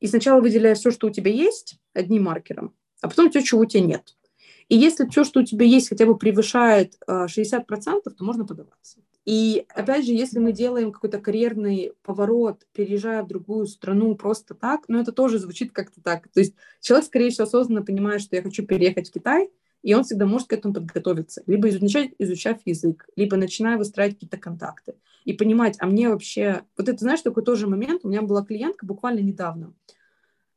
и 0.00 0.06
сначала 0.06 0.40
выделяешь 0.40 0.78
все, 0.78 0.90
что 0.90 1.06
у 1.06 1.10
тебя 1.10 1.30
есть, 1.30 1.78
одним 1.92 2.24
маркером, 2.24 2.74
а 3.00 3.08
потом 3.08 3.30
все, 3.30 3.42
чего 3.42 3.60
у 3.60 3.66
тебя 3.66 3.84
нет. 3.84 4.16
И 4.72 4.76
если 4.76 5.06
все, 5.06 5.22
что 5.22 5.40
у 5.40 5.44
тебя 5.44 5.66
есть, 5.66 5.90
хотя 5.90 6.06
бы 6.06 6.16
превышает 6.16 6.94
60%, 7.06 7.66
а, 7.66 8.10
то 8.10 8.24
можно 8.24 8.46
подаваться. 8.46 9.00
И 9.26 9.66
опять 9.68 10.06
же, 10.06 10.12
если 10.12 10.38
мы 10.38 10.52
делаем 10.52 10.92
какой-то 10.92 11.18
карьерный 11.18 11.92
поворот, 12.02 12.66
переезжая 12.72 13.22
в 13.22 13.26
другую 13.26 13.66
страну 13.66 14.14
просто 14.14 14.54
так, 14.54 14.84
ну 14.88 14.98
это 14.98 15.12
тоже 15.12 15.38
звучит 15.38 15.72
как-то 15.72 16.00
так. 16.00 16.26
То 16.28 16.40
есть 16.40 16.54
человек, 16.80 17.06
скорее 17.06 17.28
всего, 17.28 17.44
осознанно 17.44 17.82
понимает, 17.82 18.22
что 18.22 18.34
я 18.34 18.40
хочу 18.40 18.64
переехать 18.64 19.10
в 19.10 19.12
Китай, 19.12 19.50
и 19.82 19.92
он 19.92 20.04
всегда 20.04 20.24
может 20.24 20.48
к 20.48 20.54
этому 20.54 20.72
подготовиться. 20.72 21.42
Либо 21.46 21.68
изучать, 21.68 22.12
изучав 22.18 22.56
язык, 22.64 23.06
либо 23.14 23.36
начиная 23.36 23.76
выстраивать 23.76 24.14
какие-то 24.14 24.38
контакты. 24.38 24.94
И 25.26 25.34
понимать, 25.34 25.76
а 25.80 25.86
мне 25.86 26.08
вообще... 26.08 26.62
Вот 26.78 26.88
это, 26.88 26.98
знаешь, 26.98 27.20
такой 27.20 27.44
тоже 27.44 27.66
момент. 27.66 28.06
У 28.06 28.08
меня 28.08 28.22
была 28.22 28.42
клиентка 28.42 28.86
буквально 28.86 29.20
недавно. 29.20 29.74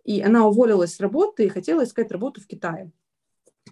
И 0.05 0.21
она 0.21 0.47
уволилась 0.47 0.95
с 0.95 1.01
работы 1.01 1.43
и 1.43 1.49
хотела 1.49 1.83
искать 1.83 2.13
работу 2.13 2.39
в 2.39 2.47
Китае. 2.47 2.93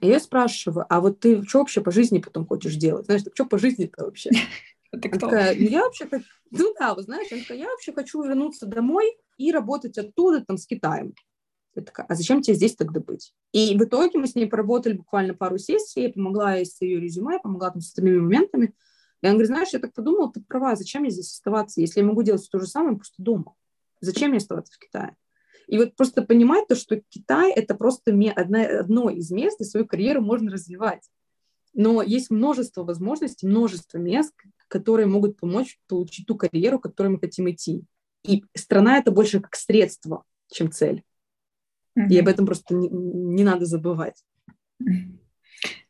И 0.01 0.07
я 0.07 0.19
спрашиваю, 0.19 0.85
а 0.89 1.01
вот 1.01 1.19
ты 1.19 1.43
что 1.43 1.59
вообще 1.59 1.81
по 1.81 1.91
жизни 1.91 2.19
потом 2.19 2.45
хочешь 2.45 2.75
делать? 2.75 3.05
Знаешь, 3.05 3.23
так 3.23 3.33
что 3.33 3.45
по 3.45 3.57
жизни-то 3.57 4.05
вообще? 4.05 4.31
Ты 4.91 5.09
кто? 5.09 5.27
Такая, 5.27 5.55
«Ну, 5.55 5.61
я 5.61 5.83
вообще 5.83 6.07
хочу, 6.07 6.25
ну 6.51 6.73
да, 6.79 6.95
знаете, 7.01 7.39
такая, 7.39 7.57
я 7.57 7.65
вообще 7.65 7.93
хочу 7.93 8.21
вернуться 8.21 8.67
домой 8.67 9.17
и 9.37 9.51
работать 9.51 9.97
оттуда, 9.97 10.43
там, 10.45 10.57
с 10.57 10.67
Китаем. 10.67 11.13
Я 11.75 11.81
такая, 11.81 12.05
а 12.07 12.13
зачем 12.13 12.41
тебе 12.41 12.55
здесь 12.55 12.75
тогда 12.75 12.99
быть? 12.99 13.33
И 13.51 13.75
в 13.75 13.83
итоге 13.83 14.19
мы 14.19 14.27
с 14.27 14.35
ней 14.35 14.45
поработали 14.45 14.93
буквально 14.93 15.33
пару 15.33 15.57
сессий, 15.57 16.03
я 16.03 16.09
помогла 16.09 16.55
ей 16.55 16.65
с 16.67 16.79
ее 16.81 16.99
резюме, 16.99 17.39
помогла 17.39 17.71
там 17.71 17.81
с 17.81 17.87
остальными 17.87 18.19
моментами. 18.19 18.75
И 19.21 19.25
она 19.25 19.33
говорит, 19.33 19.47
знаешь, 19.47 19.69
я 19.73 19.79
так 19.79 19.93
подумала, 19.93 20.31
ты 20.31 20.41
права, 20.41 20.75
зачем 20.75 21.01
мне 21.01 21.09
здесь 21.09 21.31
оставаться, 21.31 21.81
если 21.81 22.01
я 22.01 22.05
могу 22.05 22.21
делать 22.21 22.47
то 22.51 22.59
же 22.59 22.67
самое 22.67 22.95
просто 22.95 23.15
дома? 23.17 23.55
Зачем 24.01 24.29
мне 24.29 24.37
оставаться 24.37 24.73
в 24.73 24.79
Китае? 24.79 25.15
И 25.67 25.77
вот 25.77 25.95
просто 25.95 26.21
понимать 26.21 26.67
то, 26.67 26.75
что 26.75 27.01
Китай– 27.09 27.51
это 27.55 27.75
просто 27.75 28.11
одна, 28.35 28.79
одно 28.79 29.09
из 29.09 29.31
мест, 29.31 29.57
где 29.59 29.69
свою 29.69 29.85
карьеру 29.85 30.21
можно 30.21 30.51
развивать. 30.51 31.09
Но 31.73 32.01
есть 32.01 32.29
множество 32.29 32.83
возможностей, 32.83 33.47
множество 33.47 33.97
мест, 33.97 34.33
которые 34.67 35.07
могут 35.07 35.39
помочь 35.39 35.79
получить 35.87 36.27
ту 36.27 36.35
карьеру, 36.35 36.79
к 36.79 36.83
которой 36.83 37.09
мы 37.09 37.19
хотим 37.19 37.49
идти. 37.49 37.83
И 38.23 38.43
страна– 38.55 38.97
это 38.99 39.11
больше 39.11 39.39
как 39.39 39.55
средство, 39.55 40.23
чем 40.51 40.71
цель. 40.71 41.03
Mm-hmm. 41.97 42.09
И 42.09 42.19
об 42.19 42.27
этом 42.27 42.45
просто 42.45 42.75
не, 42.75 42.89
не 42.89 43.43
надо 43.43 43.65
забывать. 43.65 44.23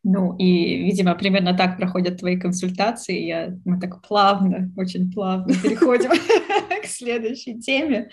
Ну, 0.04 0.36
и, 0.36 0.84
видимо, 0.84 1.16
примерно 1.16 1.56
так 1.56 1.78
проходят 1.78 2.20
твои 2.20 2.38
консультации. 2.38 3.22
Я, 3.22 3.58
мы 3.64 3.80
так 3.80 4.06
плавно, 4.06 4.70
очень 4.76 5.12
плавно 5.12 5.54
переходим 5.64 6.12
к 6.84 6.86
следующей 6.86 7.60
теме, 7.60 8.10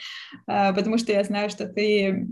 а, 0.47 0.73
потому 0.73 0.99
что 0.99 1.13
я 1.13 1.25
знаю, 1.25 1.51
что 1.51 1.67
ты 1.67 2.29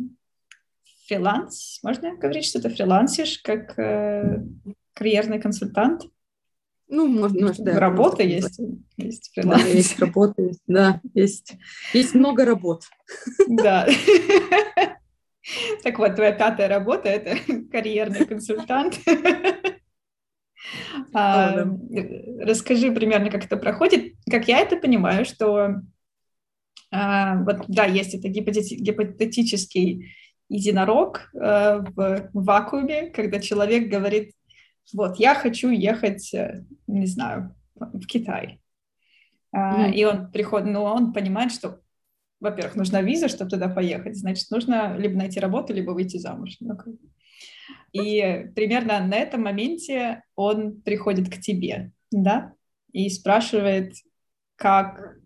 фриланс, 1.09 1.81
можно 1.83 2.17
говорить, 2.17 2.45
что 2.45 2.61
ты 2.61 2.69
фрилансишь 2.69 3.41
как 3.43 3.79
э, 3.79 4.43
карьерный 4.93 5.41
консультант? 5.41 6.03
Ну, 6.87 7.07
можно, 7.07 7.47
может, 7.49 7.65
да. 7.65 7.79
Работа 7.79 8.23
есть, 8.23 8.61
есть 8.97 9.31
фриланс. 9.35 9.63
Да, 9.63 9.69
есть 9.69 9.99
работа, 9.99 10.43
есть, 10.43 10.63
да, 10.67 11.01
есть, 11.15 11.57
есть 11.93 12.15
много 12.15 12.45
работ. 12.45 12.85
Да. 13.49 13.87
Так 15.83 15.99
вот, 15.99 16.15
твоя 16.17 16.33
пятая 16.33 16.69
работа– 16.69 17.09
это 17.11 17.37
карьерный 17.73 18.27
консультант. 18.27 18.99
А, 21.15 21.65
расскажи 22.41 22.93
примерно, 22.93 23.31
как 23.31 23.45
это 23.47 23.57
проходит. 23.57 24.15
Как 24.29 24.49
я 24.49 24.59
это 24.59 24.77
понимаю, 24.77 25.25
что 25.25 25.77
а, 26.91 27.37
вот 27.45 27.65
да, 27.69 27.85
есть 27.85 28.15
это 28.15 28.29
гипотетический 28.29 30.15
единорог 30.49 31.31
э, 31.35 31.85
в 31.95 32.31
вакууме, 32.33 33.11
когда 33.11 33.39
человек 33.39 33.89
говорит, 33.89 34.33
вот, 34.93 35.19
я 35.19 35.35
хочу 35.35 35.71
ехать, 35.71 36.35
э, 36.35 36.65
не 36.87 37.07
знаю, 37.07 37.55
в 37.75 38.07
Китай. 38.07 38.61
Mm-hmm. 39.55 39.93
И 39.93 40.05
он 40.05 40.31
приходит, 40.31 40.69
ну, 40.69 40.83
он 40.83 41.13
понимает, 41.13 41.53
что 41.53 41.81
во-первых, 42.41 42.77
нужна 42.77 43.03
виза, 43.03 43.29
чтобы 43.29 43.51
туда 43.51 43.69
поехать, 43.69 44.17
значит, 44.17 44.51
нужно 44.51 44.97
либо 44.97 45.17
найти 45.17 45.41
работу, 45.41 45.73
либо 45.73 45.91
выйти 45.91 46.19
замуж. 46.19 46.57
Ну, 46.61 46.77
и 47.93 48.51
примерно 48.55 49.01
на 49.01 49.17
этом 49.17 49.43
моменте 49.43 50.23
он 50.35 50.81
приходит 50.83 51.29
к 51.31 51.41
тебе, 51.41 51.93
да, 52.11 52.53
и 52.93 53.09
спрашивает, 53.11 53.95
как, 54.57 55.19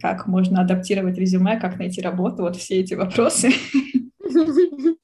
как 0.00 0.26
можно 0.26 0.62
адаптировать 0.62 1.18
резюме, 1.18 1.58
как 1.60 1.78
найти 1.78 2.00
работу, 2.00 2.42
вот 2.42 2.56
все 2.56 2.80
эти 2.80 2.94
вопросы. 2.94 3.50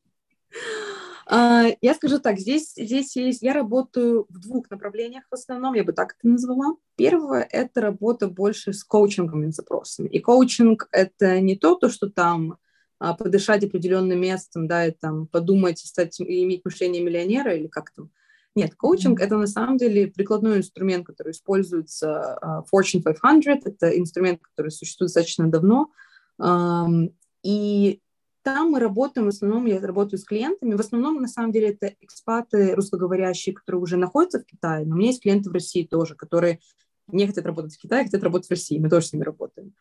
А, 1.27 1.65
я 1.81 1.95
скажу 1.95 2.19
так, 2.19 2.39
здесь, 2.39 2.73
здесь 2.77 3.17
есть, 3.17 3.43
я 3.43 3.53
работаю 3.53 4.27
в 4.29 4.39
двух 4.39 4.71
направлениях 4.71 5.25
в 5.31 5.35
основном, 5.35 5.75
я 5.75 5.85
бы 5.85 5.93
так 5.93 6.17
это 6.19 6.29
назвала. 6.29 6.77
Первое– 6.97 7.47
это 7.51 7.81
работа 7.81 8.29
больше 8.29 8.73
с 8.73 8.85
коучинговыми 8.85 9.51
запросами. 9.51 10.09
И 10.09 10.21
коучинг– 10.21 10.89
это 10.93 11.41
не 11.41 11.57
то, 11.57 11.77
то, 11.77 11.89
что 11.89 12.11
там 12.11 12.59
а, 12.99 13.15
подышать 13.15 13.65
определенным 13.65 14.21
местом, 14.21 14.67
да, 14.67 14.87
и 14.87 14.91
там 14.93 15.27
подумать, 15.27 15.79
стать, 15.79 16.21
иметь 16.21 16.65
мышление 16.65 17.03
миллионера 17.03 17.55
или 17.55 17.69
как 17.69 17.91
там. 17.91 18.11
Нет, 18.55 18.77
коучинг 18.77 19.21
это 19.21 19.37
на 19.37 19.49
самом 19.49 19.79
деле 19.79 20.07
прикладной 20.07 20.59
инструмент, 20.59 21.05
который 21.05 21.33
используется 21.33 22.39
uh, 22.41 22.63
Fortune 22.73 23.03
500. 23.03 23.67
Это 23.67 23.99
инструмент, 23.99 24.41
который 24.41 24.71
существует 24.71 25.09
достаточно 25.09 25.51
давно. 25.51 25.91
И 27.43 28.01
там 28.45 28.71
мы 28.71 28.79
работаем, 28.79 29.27
в 29.27 29.31
основном 29.31 29.67
я 29.67 29.81
работаю 29.81 30.21
с 30.21 30.25
клиентами, 30.25 30.75
в 30.75 30.81
основном, 30.81 31.21
на 31.21 31.29
самом 31.29 31.51
деле, 31.51 31.71
это 31.71 31.95
экспаты 32.01 32.75
русскоговорящие, 32.75 33.55
которые 33.55 33.81
уже 33.83 33.97
находятся 33.97 34.41
в 34.41 34.45
Китае, 34.45 34.87
но 34.87 34.95
у 34.95 34.99
меня 34.99 35.09
есть 35.09 35.23
клиенты 35.23 35.51
в 35.51 35.53
России 35.53 35.85
тоже, 35.85 36.15
которые 36.15 36.61
не 37.09 37.27
хотят 37.27 37.47
работать 37.47 37.75
в 37.75 37.81
Китае, 37.81 38.05
хотят 38.05 38.23
работать 38.23 38.49
в 38.49 38.51
России, 38.51 38.79
мы 38.79 38.91
тоже 38.91 39.07
с 39.07 39.13
ними 39.13 39.25
работаем. 39.25 39.75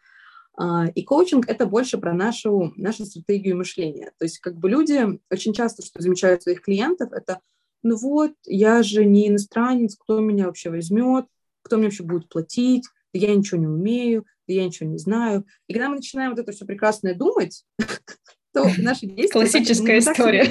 А, 0.56 0.88
и 0.88 1.04
коучинг– 1.04 1.46
это 1.48 1.66
больше 1.66 1.98
про 1.98 2.14
нашу, 2.14 2.74
нашу 2.78 3.06
стратегию 3.06 3.58
мышления. 3.58 4.12
То 4.18 4.26
есть 4.26 4.40
как 4.40 4.56
бы 4.58 4.70
люди 4.70 5.20
очень 5.30 5.54
часто, 5.54 5.86
что 5.86 6.02
замечают 6.02 6.44
своих 6.44 6.62
клиентов, 6.62 7.12
это 7.12 7.40
ну 7.84 7.98
вот, 7.98 8.32
я 8.46 8.82
же 8.82 9.04
не 9.04 9.28
иностранец, 9.28 9.98
кто 9.98 10.22
меня 10.22 10.46
вообще 10.46 10.70
возьмет, 10.70 11.26
кто 11.64 11.76
мне 11.76 11.88
вообще 11.88 12.04
будет 12.04 12.30
платить, 12.30 12.86
я 13.12 13.36
ничего 13.36 13.60
не 13.60 13.68
умею, 13.68 14.26
я 14.48 14.66
ничего 14.66 14.90
не 14.90 14.98
знаю. 14.98 15.46
И 15.68 15.74
когда 15.74 15.90
мы 15.90 15.98
начинаем 15.98 16.32
вот 16.32 16.40
это 16.40 16.52
все 16.54 16.66
прекрасное 16.66 17.14
думать, 17.14 17.66
то 18.54 18.70
наши 18.78 19.08
действия... 19.08 19.30
Классическая 19.30 20.00
история. 20.00 20.50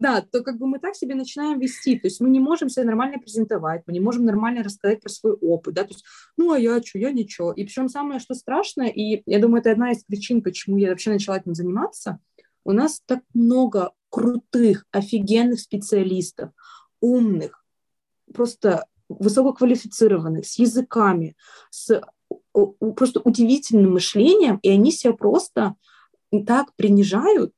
Да, 0.00 0.20
то 0.20 0.44
как 0.44 0.58
бы 0.58 0.68
мы 0.68 0.78
так 0.78 0.94
себе 0.94 1.16
начинаем 1.16 1.58
вести, 1.58 1.98
то 1.98 2.06
есть 2.06 2.20
мы 2.20 2.28
не 2.28 2.38
можем 2.38 2.68
себя 2.68 2.84
нормально 2.84 3.18
презентовать, 3.18 3.82
мы 3.86 3.92
не 3.92 3.98
можем 3.98 4.24
нормально 4.24 4.62
рассказать 4.62 5.00
про 5.00 5.08
свой 5.08 5.32
опыт, 5.32 5.74
да, 5.74 5.82
то 5.82 5.88
есть, 5.88 6.04
ну, 6.36 6.52
а 6.52 6.58
я 6.58 6.80
что, 6.80 7.00
я 7.00 7.10
ничего. 7.10 7.50
И 7.50 7.64
причем 7.64 7.88
самое, 7.88 8.20
что 8.20 8.34
страшное, 8.34 8.86
и 8.86 9.22
я 9.26 9.40
думаю, 9.40 9.60
это 9.60 9.72
одна 9.72 9.90
из 9.90 10.04
причин, 10.04 10.40
почему 10.40 10.76
я 10.76 10.90
вообще 10.90 11.10
начала 11.10 11.38
этим 11.38 11.54
заниматься, 11.54 12.20
у 12.62 12.70
нас 12.70 13.02
так 13.06 13.22
много 13.34 13.90
крутых, 14.08 14.86
офигенных 14.92 15.58
специалистов, 15.58 16.50
умных, 17.00 17.64
просто 18.32 18.86
высококвалифицированных, 19.08 20.46
с 20.46 20.60
языками, 20.60 21.34
с 21.70 22.00
просто 22.52 23.20
удивительным 23.20 23.94
мышлением, 23.94 24.58
и 24.62 24.68
они 24.68 24.92
себя 24.92 25.12
просто 25.12 25.74
так 26.46 26.74
принижают, 26.76 27.54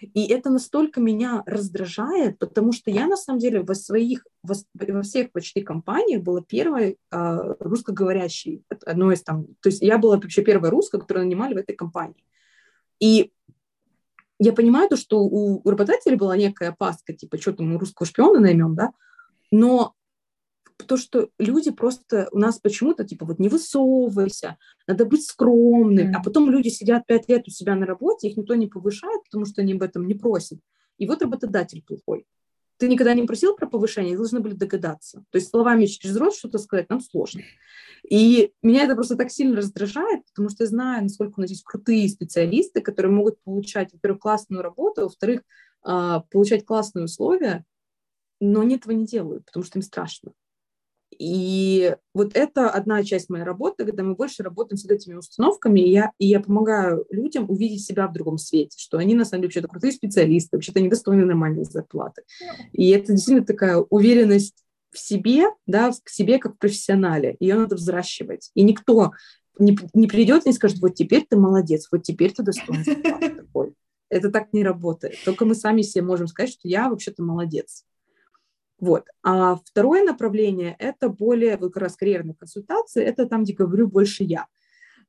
и 0.00 0.26
это 0.26 0.50
настолько 0.50 1.00
меня 1.00 1.42
раздражает, 1.46 2.38
потому 2.38 2.72
что 2.72 2.90
я 2.90 3.06
на 3.06 3.16
самом 3.16 3.40
деле 3.40 3.62
во 3.62 3.74
своих, 3.74 4.24
во, 4.42 5.02
всех 5.02 5.32
почти 5.32 5.62
компаниях 5.62 6.22
была 6.22 6.40
первой 6.40 6.98
э, 7.10 7.54
русскоговорящей, 7.58 8.62
одной 8.86 9.14
из 9.14 9.22
там, 9.22 9.46
то 9.60 9.68
есть 9.68 9.82
я 9.82 9.98
была 9.98 10.16
вообще 10.16 10.42
первая 10.42 10.70
русская, 10.70 11.00
которую 11.00 11.26
нанимали 11.26 11.54
в 11.54 11.58
этой 11.58 11.74
компании. 11.74 12.24
И 13.00 13.32
я 14.38 14.52
понимаю 14.52 14.88
то, 14.88 14.96
что 14.96 15.20
у 15.20 15.68
работодателя 15.68 16.16
была 16.16 16.36
некая 16.36 16.70
опаска, 16.70 17.12
типа, 17.12 17.38
что 17.38 17.52
там 17.52 17.72
мы 17.72 17.78
русского 17.78 18.06
шпиона 18.06 18.38
наймем, 18.38 18.76
да, 18.76 18.92
но 19.50 19.94
то, 20.86 20.96
что 20.96 21.30
люди 21.38 21.70
просто 21.70 22.28
у 22.32 22.38
нас 22.38 22.58
почему-то 22.58 23.04
типа 23.04 23.26
вот 23.26 23.38
не 23.38 23.48
высовывайся, 23.48 24.58
надо 24.86 25.04
быть 25.04 25.24
скромным, 25.24 26.12
mm. 26.12 26.14
а 26.16 26.22
потом 26.22 26.50
люди 26.50 26.68
сидят 26.68 27.06
пять 27.06 27.28
лет 27.28 27.46
у 27.46 27.50
себя 27.50 27.74
на 27.74 27.86
работе, 27.86 28.28
их 28.28 28.36
никто 28.36 28.54
не 28.54 28.66
повышает, 28.66 29.24
потому 29.24 29.44
что 29.44 29.62
они 29.62 29.74
об 29.74 29.82
этом 29.82 30.06
не 30.06 30.14
просят. 30.14 30.60
И 30.98 31.06
вот 31.06 31.22
работодатель 31.22 31.82
плохой. 31.82 32.26
Ты 32.76 32.88
никогда 32.88 33.12
не 33.12 33.24
просил 33.24 33.56
про 33.56 33.66
повышение, 33.66 34.16
должны 34.16 34.38
были 34.38 34.54
догадаться. 34.54 35.24
То 35.30 35.36
есть 35.36 35.50
словами 35.50 35.86
через 35.86 36.16
рот 36.16 36.34
что-то 36.34 36.58
сказать 36.58 36.88
нам 36.88 37.00
сложно. 37.00 37.42
И 38.08 38.52
меня 38.62 38.84
это 38.84 38.94
просто 38.94 39.16
так 39.16 39.32
сильно 39.32 39.56
раздражает, 39.56 40.24
потому 40.26 40.48
что 40.48 40.62
я 40.62 40.68
знаю, 40.68 41.02
насколько 41.02 41.34
у 41.36 41.40
нас 41.40 41.50
есть 41.50 41.64
крутые 41.64 42.08
специалисты, 42.08 42.80
которые 42.80 43.12
могут 43.12 43.42
получать, 43.42 43.92
во-первых, 43.92 44.20
классную 44.20 44.62
работу, 44.62 45.02
во-вторых, 45.02 45.42
а, 45.82 46.20
получать 46.30 46.64
классные 46.64 47.06
условия, 47.06 47.64
но 48.40 48.60
они 48.60 48.76
этого 48.76 48.92
не 48.92 49.06
делают, 49.06 49.44
потому 49.46 49.64
что 49.64 49.78
им 49.78 49.82
страшно. 49.82 50.32
И 51.16 51.94
вот 52.14 52.36
это 52.36 52.70
одна 52.70 53.02
часть 53.02 53.28
моей 53.28 53.44
работы, 53.44 53.84
когда 53.84 54.02
мы 54.02 54.14
больше 54.14 54.42
работаем 54.42 54.76
с 54.76 54.84
этими 54.84 55.14
установками, 55.14 55.80
и 55.80 55.90
я, 55.90 56.12
и 56.18 56.26
я 56.26 56.40
помогаю 56.40 57.06
людям 57.10 57.46
увидеть 57.48 57.84
себя 57.84 58.06
в 58.06 58.12
другом 58.12 58.38
свете, 58.38 58.76
что 58.78 58.98
они 58.98 59.14
на 59.14 59.24
самом 59.24 59.42
деле 59.42 59.48
вообще-то 59.48 59.68
крутые 59.68 59.92
специалисты, 59.92 60.56
вообще-то 60.56 60.78
они 60.78 60.88
достойны 60.88 61.24
нормальной 61.24 61.64
зарплаты. 61.64 62.22
И 62.72 62.90
это 62.90 63.12
действительно 63.12 63.46
такая 63.46 63.78
уверенность 63.78 64.64
в 64.90 64.98
себе, 64.98 65.46
да, 65.66 65.92
к 66.02 66.08
себе 66.08 66.38
как 66.38 66.54
в 66.54 66.58
профессионале. 66.58 67.36
Ее 67.40 67.56
надо 67.56 67.76
взращивать. 67.76 68.50
И 68.54 68.62
никто 68.62 69.12
не, 69.58 69.76
не 69.94 70.06
придет 70.06 70.46
и 70.46 70.50
не 70.50 70.54
скажет, 70.54 70.78
вот 70.80 70.94
теперь 70.94 71.26
ты 71.28 71.36
молодец, 71.36 71.88
вот 71.90 72.02
теперь 72.02 72.32
ты 72.32 72.42
достоин 72.42 72.84
зарплаты 72.84 73.30
такой. 73.30 73.74
Это 74.10 74.30
так 74.30 74.52
не 74.52 74.64
работает. 74.64 75.16
Только 75.24 75.44
мы 75.44 75.54
сами 75.54 75.82
себе 75.82 76.04
можем 76.04 76.28
сказать, 76.28 76.52
что 76.52 76.66
я 76.68 76.88
вообще-то 76.88 77.22
молодец. 77.22 77.84
Вот. 78.80 79.06
А 79.22 79.56
второе 79.56 80.04
направление– 80.04 80.76
это 80.78 81.08
более, 81.08 81.56
как 81.56 81.76
раз 81.76 81.96
карьерные 81.96 82.34
консультации, 82.34 83.02
это 83.02 83.26
там, 83.26 83.42
где 83.42 83.52
говорю 83.52 83.88
больше 83.88 84.24
я. 84.24 84.46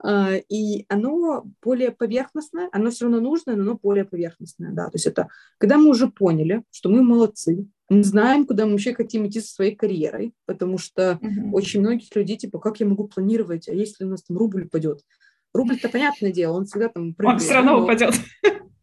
А, 0.02 0.36
и 0.36 0.86
оно 0.88 1.46
более 1.62 1.92
поверхностное, 1.92 2.70
оно 2.72 2.90
все 2.90 3.06
равно 3.06 3.20
нужное, 3.20 3.56
но 3.56 3.64
оно 3.64 3.80
более 3.82 4.06
поверхностное, 4.06 4.72
да, 4.72 4.86
то 4.86 4.96
есть 4.96 5.06
это 5.06 5.28
когда 5.58 5.78
мы 5.78 5.90
уже 5.90 6.08
поняли, 6.08 6.64
что 6.72 6.88
мы 6.88 7.04
молодцы, 7.04 7.68
мы 7.90 8.04
знаем, 8.04 8.46
куда 8.46 8.66
мы 8.66 8.74
вообще 8.74 8.94
хотим 8.94 9.28
идти 9.28 9.42
со 9.42 9.54
своей 9.54 9.76
карьерой, 9.76 10.34
потому 10.46 10.78
что 10.78 11.20
uh-huh. 11.22 11.52
очень 11.52 11.82
многих 11.82 12.16
людей, 12.16 12.38
типа, 12.38 12.60
как 12.60 12.80
я 12.80 12.86
могу 12.86 13.10
планировать, 13.10 13.68
а 13.68 13.74
если 13.74 14.06
у 14.06 14.08
нас 14.08 14.24
там 14.24 14.38
рубль 14.38 14.66
упадет? 14.66 15.02
Рубль-то 15.54 15.90
понятное 15.90 16.32
дело, 16.32 16.58
он 16.58 16.66
всегда 16.66 16.90
там... 16.90 17.16
Прыгает, 17.16 17.42
он 17.42 17.46
все 17.46 17.54
равно 17.56 17.80
но... 17.80 17.84
упадет 17.84 18.14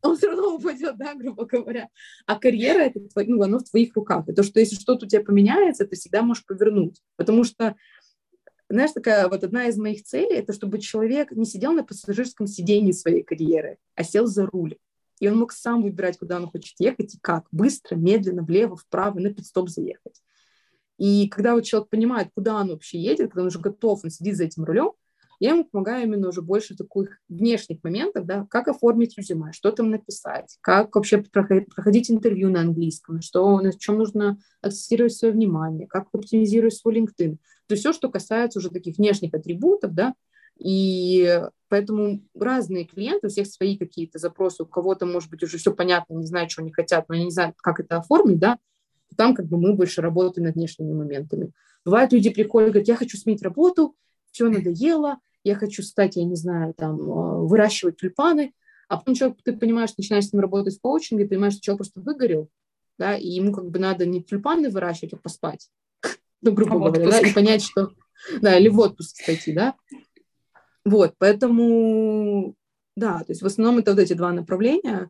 он 0.08 0.16
все 0.16 0.28
равно 0.28 0.56
упадет, 0.56 0.96
да, 0.96 1.14
грубо 1.14 1.44
говоря. 1.44 1.88
А 2.26 2.38
карьера 2.38 2.80
это 2.80 3.00
ну, 3.26 3.42
оно 3.42 3.58
в 3.58 3.64
твоих 3.64 3.94
руках. 3.94 4.28
И 4.28 4.32
то, 4.32 4.42
что 4.42 4.60
если 4.60 4.76
что-то 4.76 5.06
у 5.06 5.08
тебя 5.08 5.22
поменяется, 5.22 5.86
ты 5.86 5.96
всегда 5.96 6.22
можешь 6.22 6.44
повернуть. 6.44 7.02
Потому 7.16 7.44
что 7.44 7.76
знаешь, 8.68 8.90
такая 8.92 9.28
вот 9.28 9.44
одна 9.44 9.66
из 9.66 9.76
моих 9.76 10.02
целей, 10.02 10.36
это 10.36 10.52
чтобы 10.52 10.80
человек 10.80 11.30
не 11.30 11.44
сидел 11.44 11.72
на 11.72 11.84
пассажирском 11.84 12.46
сидении 12.46 12.92
своей 12.92 13.22
карьеры, 13.22 13.78
а 13.94 14.02
сел 14.02 14.26
за 14.26 14.46
руль. 14.46 14.76
И 15.20 15.28
он 15.28 15.38
мог 15.38 15.52
сам 15.52 15.82
выбирать, 15.82 16.18
куда 16.18 16.36
он 16.36 16.48
хочет 16.48 16.74
ехать 16.78 17.14
и 17.14 17.18
как. 17.20 17.46
Быстро, 17.52 17.96
медленно, 17.96 18.42
влево, 18.42 18.76
вправо, 18.76 19.18
на 19.18 19.32
пидстоп 19.32 19.68
заехать. 19.68 20.20
И 20.98 21.28
когда 21.28 21.54
вот 21.54 21.64
человек 21.64 21.88
понимает, 21.88 22.28
куда 22.34 22.60
он 22.60 22.68
вообще 22.68 22.98
едет, 22.98 23.30
когда 23.30 23.42
он 23.42 23.48
уже 23.48 23.60
готов, 23.60 24.04
он 24.04 24.10
сидит 24.10 24.36
за 24.36 24.44
этим 24.44 24.64
рулем, 24.64 24.92
я 25.40 25.50
ему 25.50 25.64
помогаю 25.64 26.04
именно 26.04 26.28
уже 26.28 26.42
больше 26.42 26.76
таких 26.76 27.18
внешних 27.28 27.82
моментов, 27.84 28.26
да, 28.26 28.46
как 28.50 28.68
оформить 28.68 29.16
резюме, 29.16 29.52
что 29.52 29.70
там 29.72 29.90
написать, 29.90 30.56
как 30.60 30.94
вообще 30.94 31.18
проходить 31.18 32.10
интервью 32.10 32.50
на 32.50 32.60
английском, 32.60 33.20
что, 33.20 33.60
на 33.60 33.72
чем 33.72 33.98
нужно 33.98 34.38
акцентировать 34.60 35.14
свое 35.14 35.34
внимание, 35.34 35.86
как 35.86 36.08
оптимизировать 36.12 36.74
свой 36.74 36.98
LinkedIn. 36.98 37.36
То 37.66 37.72
есть 37.72 37.80
все, 37.80 37.92
что 37.92 38.08
касается 38.10 38.58
уже 38.58 38.70
таких 38.70 38.96
внешних 38.96 39.34
атрибутов, 39.34 39.94
да, 39.94 40.14
и 40.58 41.42
поэтому 41.68 42.22
разные 42.34 42.86
клиенты, 42.86 43.26
у 43.26 43.30
всех 43.30 43.46
свои 43.46 43.76
какие-то 43.76 44.18
запросы, 44.18 44.62
у 44.62 44.66
кого-то, 44.66 45.04
может 45.04 45.30
быть, 45.30 45.42
уже 45.42 45.58
все 45.58 45.72
понятно, 45.74 46.14
не 46.14 46.26
знаю, 46.26 46.48
что 46.48 46.62
они 46.62 46.72
хотят, 46.72 47.08
но 47.08 47.14
они 47.14 47.24
не 47.24 47.30
знают, 47.30 47.56
как 47.58 47.80
это 47.80 47.98
оформить, 47.98 48.38
да, 48.38 48.58
там 49.16 49.34
как 49.34 49.46
бы 49.46 49.58
мы 49.58 49.74
больше 49.74 50.00
работаем 50.00 50.46
над 50.46 50.54
внешними 50.54 50.92
моментами. 50.92 51.52
Бывают 51.84 52.12
люди 52.12 52.30
приходят, 52.30 52.70
говорят, 52.70 52.88
я 52.88 52.96
хочу 52.96 53.16
сменить 53.16 53.42
работу, 53.42 53.94
все 54.36 54.50
надоело, 54.50 55.18
я 55.44 55.54
хочу 55.54 55.82
стать, 55.82 56.16
я 56.16 56.24
не 56.24 56.36
знаю, 56.36 56.74
там, 56.74 57.00
э, 57.00 57.46
выращивать 57.46 57.96
тюльпаны, 57.96 58.52
а 58.88 58.98
потом 58.98 59.14
человек, 59.14 59.38
ты 59.42 59.56
понимаешь, 59.56 59.96
начинаешь 59.96 60.26
с 60.26 60.32
ним 60.32 60.42
работать 60.42 60.76
в 60.76 60.80
коучинге, 60.80 61.26
понимаешь, 61.26 61.54
что 61.54 61.62
человек 61.62 61.78
просто 61.78 62.00
выгорел, 62.00 62.50
да, 62.98 63.16
и 63.16 63.28
ему 63.28 63.52
как 63.52 63.70
бы 63.70 63.78
надо 63.78 64.04
не 64.04 64.22
тюльпаны 64.22 64.68
выращивать, 64.68 65.14
а 65.14 65.16
поспать, 65.16 65.70
ну, 66.42 66.52
грубо 66.52 66.74
а 66.74 66.90
говоря, 66.90 67.10
да, 67.10 67.20
и 67.20 67.32
понять, 67.32 67.62
что, 67.62 67.92
да, 68.42 68.58
или 68.58 68.68
в 68.68 68.78
отпуск 68.78 69.24
пойти, 69.24 69.54
да, 69.54 69.74
вот, 70.84 71.14
поэтому, 71.16 72.54
да, 72.94 73.20
то 73.20 73.30
есть 73.30 73.40
в 73.40 73.46
основном 73.46 73.78
это 73.78 73.92
вот 73.92 74.00
эти 74.00 74.12
два 74.12 74.32
направления, 74.32 75.08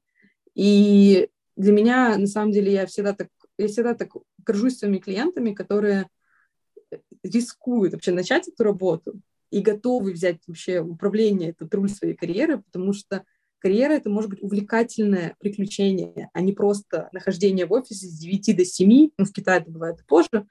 и 0.55 1.29
для 1.57 1.73
меня, 1.73 2.17
на 2.17 2.29
самом 2.29 2.53
деле, 2.53 2.73
я 2.73 2.87
всегда 2.87 3.13
так, 3.13 3.29
я 3.59 3.67
всегда 3.67 3.95
так 3.95 4.13
горжусь 4.45 4.79
своими 4.79 4.99
клиентами, 4.99 5.53
которые 5.53 6.09
рискуют 7.27 7.93
вообще 7.93 8.13
начать 8.13 8.49
эту 8.49 8.65
работу 8.65 9.21
и 9.51 9.61
готовы 9.61 10.13
взять 10.13 10.41
вообще 10.47 10.81
управление, 10.81 11.51
этот 11.51 11.73
руль 11.75 11.89
своей 11.89 12.15
карьеры, 12.15 12.59
потому 12.59 12.93
что 12.93 13.25
карьера— 13.59 13.93
это 13.95 14.11
может 14.11 14.31
быть 14.31 14.43
увлекательное 14.43 15.35
приключение, 15.41 16.31
а 16.33 16.41
не 16.41 16.53
просто 16.53 17.09
нахождение 17.13 17.67
в 17.67 17.73
офисе 17.73 18.07
с 18.07 18.19
9 18.19 18.57
до 18.57 18.65
7, 18.65 19.11
ну, 19.19 19.25
в 19.25 19.33
Китае 19.33 19.61
это 19.61 19.71
бывает 19.71 20.05
позже, 20.07 20.47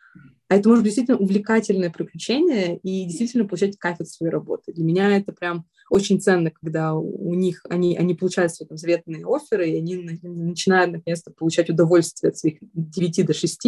а 0.47 0.55
это 0.55 0.69
может 0.69 0.83
быть 0.83 0.91
действительно 0.91 1.17
увлекательное 1.17 1.89
приключение 1.89 2.77
и 2.77 3.05
действительно 3.05 3.45
получать 3.45 3.77
кайф 3.77 3.99
от 3.99 4.09
своей 4.09 4.31
работы. 4.31 4.73
Для 4.73 4.83
меня 4.83 5.17
это 5.17 5.31
прям 5.31 5.65
очень 5.89 6.19
ценно, 6.19 6.51
когда 6.51 6.93
у 6.93 7.33
них, 7.33 7.65
они, 7.69 7.97
они 7.97 8.15
получают 8.15 8.53
свои 8.53 8.67
там, 8.67 8.77
заветные 8.77 9.25
оферы, 9.25 9.69
и 9.69 9.77
они 9.77 10.19
начинают 10.21 10.91
наконец-то 10.91 11.31
получать 11.31 11.69
удовольствие 11.69 12.29
от 12.29 12.37
своих 12.37 12.57
9 12.73 13.25
до 13.25 13.33
6 13.33 13.67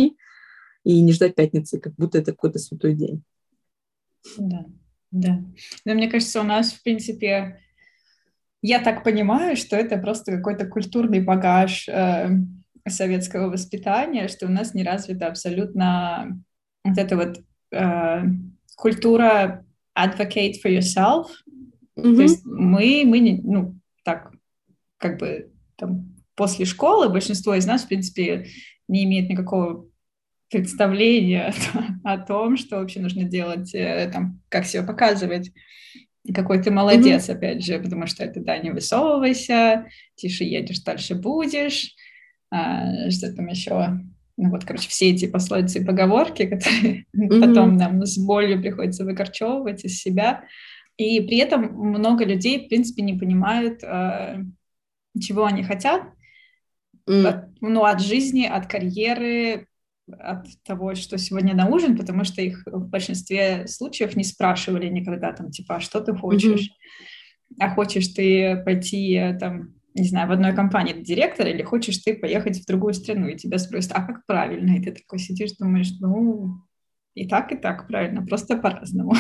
и 0.88 1.02
не 1.02 1.12
ждать 1.12 1.36
пятницы, 1.36 1.82
как 1.82 1.96
будто 1.96 2.18
это 2.18 2.32
какой-то 2.32 2.60
святой 2.60 2.94
день. 2.94 3.22
Да, 4.38 4.66
да. 5.12 5.44
Но 5.84 5.94
мне 5.94 6.10
кажется, 6.10 6.40
у 6.40 6.46
нас, 6.46 6.72
в 6.72 6.82
принципе, 6.82 7.60
я 8.62 8.80
так 8.80 9.04
понимаю, 9.04 9.58
что 9.58 9.76
это 9.76 9.98
просто 9.98 10.32
какой-то 10.38 10.66
культурный 10.66 11.20
багаж 11.20 11.90
э, 11.90 12.30
советского 12.88 13.50
воспитания, 13.50 14.30
что 14.30 14.46
у 14.46 14.50
нас 14.50 14.74
не 14.74 14.86
развита 14.86 15.28
абсолютно 15.28 16.42
вот 16.86 16.98
эта 16.98 17.18
вот 17.18 17.42
э, 17.72 18.22
культура 18.78 19.66
advocate 19.94 20.56
for 20.64 20.72
yourself. 20.72 21.26
Mm-hmm. 21.98 22.16
То 22.16 22.22
есть 22.22 22.46
мы, 22.46 23.04
мы 23.06 23.20
не, 23.20 23.42
ну, 23.42 23.76
так, 24.06 24.32
как 24.96 25.20
бы 25.20 25.52
там 25.76 26.16
после 26.36 26.64
школы 26.64 27.10
большинство 27.10 27.56
из 27.56 27.66
нас, 27.66 27.84
в 27.84 27.90
принципе, 27.90 28.46
не 28.88 29.04
имеет 29.04 29.30
никакого 29.30 29.86
представления 30.50 31.54
о 32.04 32.18
том, 32.18 32.58
что 32.58 32.78
вообще 32.78 33.00
нужно 33.00 33.24
делать, 33.24 33.74
э, 33.74 34.10
там, 34.12 34.42
как 34.50 34.66
себя 34.66 34.84
показывать 34.84 35.52
какой 36.34 36.62
ты 36.62 36.72
молодец, 36.72 37.30
mm-hmm. 37.30 37.34
опять 37.34 37.66
же, 37.66 37.80
потому 37.80 38.08
что 38.08 38.24
это, 38.24 38.42
да, 38.42 38.58
не 38.58 38.72
высовывайся, 38.72 39.88
тише 40.16 40.44
едешь, 40.44 40.82
дальше 40.82 41.16
будешь, 41.16 41.96
а, 42.52 43.10
что 43.12 43.34
там 43.34 43.48
еще, 43.48 44.00
ну 44.38 44.50
вот, 44.50 44.66
короче, 44.66 44.90
все 44.90 45.12
эти 45.12 45.28
пословицы 45.28 45.80
и 45.80 45.86
поговорки, 45.86 46.46
которые 46.50 47.06
mm-hmm. 47.16 47.40
потом 47.40 47.78
нам 47.78 48.06
с 48.06 48.18
болью 48.18 48.62
приходится 48.62 49.06
выкорчевывать 49.06 49.86
из 49.86 50.00
себя, 50.02 50.44
и 50.98 51.22
при 51.22 51.38
этом 51.38 51.74
много 51.74 52.26
людей, 52.26 52.66
в 52.66 52.70
принципе, 52.70 53.04
не 53.04 53.18
понимают, 53.18 53.84
а, 53.84 54.40
чего 55.20 55.46
они 55.46 55.64
хотят, 55.64 56.04
mm. 57.10 57.26
от, 57.26 57.62
ну, 57.62 57.84
от 57.84 58.02
жизни, 58.02 58.46
от 58.46 58.68
карьеры, 58.68 59.68
от 60.20 60.46
того, 60.64 60.96
что 60.96 61.18
сегодня 61.18 61.56
на 61.56 61.68
ужин, 61.68 61.98
потому 61.98 62.24
что 62.24 62.42
их 62.42 62.64
в 62.66 62.88
большинстве 62.88 63.68
случаев 63.68 64.16
не 64.16 64.24
спрашивали 64.24 64.88
никогда 64.88 65.34
там, 65.34 65.52
типа, 65.52 65.76
а 65.76 65.80
что 65.80 66.00
ты 66.02 66.14
хочешь? 66.14 66.70
Mm-hmm. 66.70 67.56
А 67.60 67.70
хочешь 67.74 68.08
ты 68.10 68.62
пойти 68.64 69.36
там, 69.40 69.74
не 69.94 70.08
знаю, 70.08 70.28
в 70.28 70.32
одной 70.32 70.56
компании 70.56 71.02
директор 71.02 71.48
или 71.48 71.62
хочешь 71.64 71.98
ты 72.00 72.14
поехать 72.16 72.60
в 72.60 72.66
другую 72.66 72.94
страну, 72.94 73.28
и 73.28 73.38
тебя 73.38 73.58
спросят, 73.58 73.92
а 73.96 74.02
как 74.02 74.26
правильно? 74.26 74.78
И 74.78 74.82
ты 74.82 74.92
такой 74.92 75.20
сидишь, 75.20 75.54
думаешь, 75.54 75.92
ну, 76.00 76.62
и 77.14 77.28
так, 77.28 77.52
и 77.52 77.56
так 77.58 77.88
правильно, 77.88 78.26
просто 78.26 78.58
по-разному. 78.58 79.14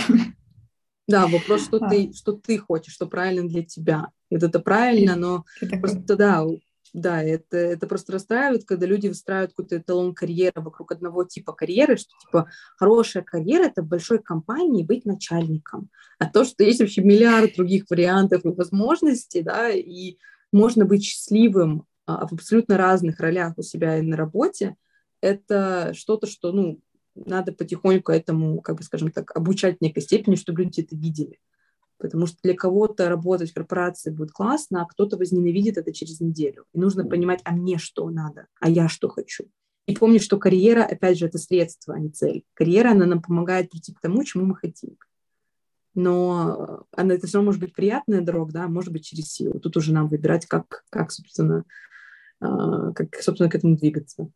Да, 1.07 1.27
вопрос, 1.27 1.65
что, 1.65 1.77
а. 1.81 1.89
ты, 1.89 2.13
что 2.13 2.33
ты 2.33 2.57
хочешь, 2.57 2.93
что 2.93 3.07
правильно 3.07 3.47
для 3.47 3.63
тебя. 3.63 4.09
Это, 4.29 4.47
это 4.47 4.59
правильно, 4.59 5.15
но 5.15 5.45
просто, 5.79 6.15
да, 6.15 6.45
да, 6.93 7.21
это, 7.21 7.57
это 7.57 7.87
просто 7.87 8.13
расстраивает, 8.13 8.65
когда 8.65 8.85
люди 8.85 9.07
выстраивают 9.07 9.51
какой-то 9.51 9.77
эталон 9.77 10.13
карьеры 10.13 10.61
вокруг 10.61 10.91
одного 10.91 11.23
типа 11.23 11.53
карьеры, 11.53 11.97
что 11.97 12.09
типа 12.25 12.49
хорошая 12.77 13.23
карьера– 13.23 13.63
это 13.65 13.81
в 13.81 13.87
большой 13.87 14.19
компании 14.19 14.83
быть 14.83 15.05
начальником. 15.05 15.89
А 16.19 16.29
то, 16.29 16.43
что 16.43 16.63
есть 16.63 16.79
вообще 16.79 17.01
миллиард 17.01 17.55
других 17.55 17.85
вариантов 17.89 18.45
и 18.45 18.49
возможностей, 18.49 19.41
да, 19.41 19.69
и 19.69 20.17
можно 20.51 20.85
быть 20.85 21.03
счастливым 21.03 21.85
а, 22.05 22.27
в 22.27 22.33
абсолютно 22.33 22.77
разных 22.77 23.19
ролях 23.19 23.53
у 23.57 23.61
себя 23.61 23.97
и 23.97 24.01
на 24.01 24.15
работе, 24.15 24.75
это 25.21 25.93
что-то, 25.93 26.27
что, 26.27 26.51
ну, 26.51 26.79
надо 27.15 27.51
потихоньку 27.51 28.11
этому, 28.11 28.61
как 28.61 28.77
бы, 28.77 28.83
скажем 28.83 29.11
так, 29.11 29.35
обучать 29.35 29.77
в 29.77 29.81
некой 29.81 30.03
степени, 30.03 30.35
чтобы 30.35 30.63
люди 30.63 30.81
это 30.81 30.95
видели 30.95 31.39
потому 31.97 32.27
что 32.27 32.37
для 32.43 32.55
кого-то 32.55 33.09
работать 33.09 33.51
в 33.51 33.53
корпорации 33.53 34.11
будет 34.11 34.31
классно, 34.31 34.81
а 34.81 34.85
кто-то 34.85 35.17
возненавидит 35.17 35.77
это 35.77 35.93
через 35.93 36.19
неделю. 36.19 36.65
И 36.73 36.79
нужно 36.79 37.05
понимать, 37.05 37.41
а 37.43 37.51
мне 37.51 37.77
что 37.77 38.09
надо, 38.09 38.47
а 38.59 38.69
я 38.69 38.87
что 38.87 39.09
хочу. 39.09 39.45
И 39.87 39.95
помнить, 39.95 40.23
что 40.23 40.37
карьера, 40.37 40.83
опять 40.83 41.17
же, 41.17 41.27
это 41.27 41.37
средство, 41.37 41.95
а 41.95 41.99
не 41.99 42.09
цель. 42.09 42.43
Карьера, 42.53 42.91
она 42.91 43.05
нам 43.05 43.21
помогает 43.21 43.71
прийти 43.71 43.93
к 43.93 44.01
тому, 44.01 44.23
чему 44.23 44.45
мы 44.45 44.55
хотим. 44.55 44.97
Но 45.93 46.85
она, 46.91 47.15
это 47.15 47.25
все 47.25 47.37
равно 47.37 47.47
может 47.47 47.61
быть 47.61 47.73
приятная 47.73 48.21
дорога, 48.21 48.51
да, 48.51 48.67
может 48.67 48.91
быть 48.91 49.05
через 49.05 49.31
силу. 49.31 49.59
Тут 49.59 49.77
уже 49.77 49.93
нам 49.93 50.07
выбирать, 50.07 50.45
как, 50.45 50.83
как 50.89 51.11
собственно, 51.11 51.63
а, 52.39 52.91
как, 52.91 53.15
собственно, 53.15 53.49
к 53.49 53.55
этому 53.55 53.77
двигаться. 53.77 54.29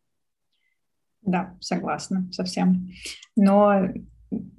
Да, 1.22 1.56
согласна 1.60 2.28
совсем. 2.32 2.90
Но 3.36 3.90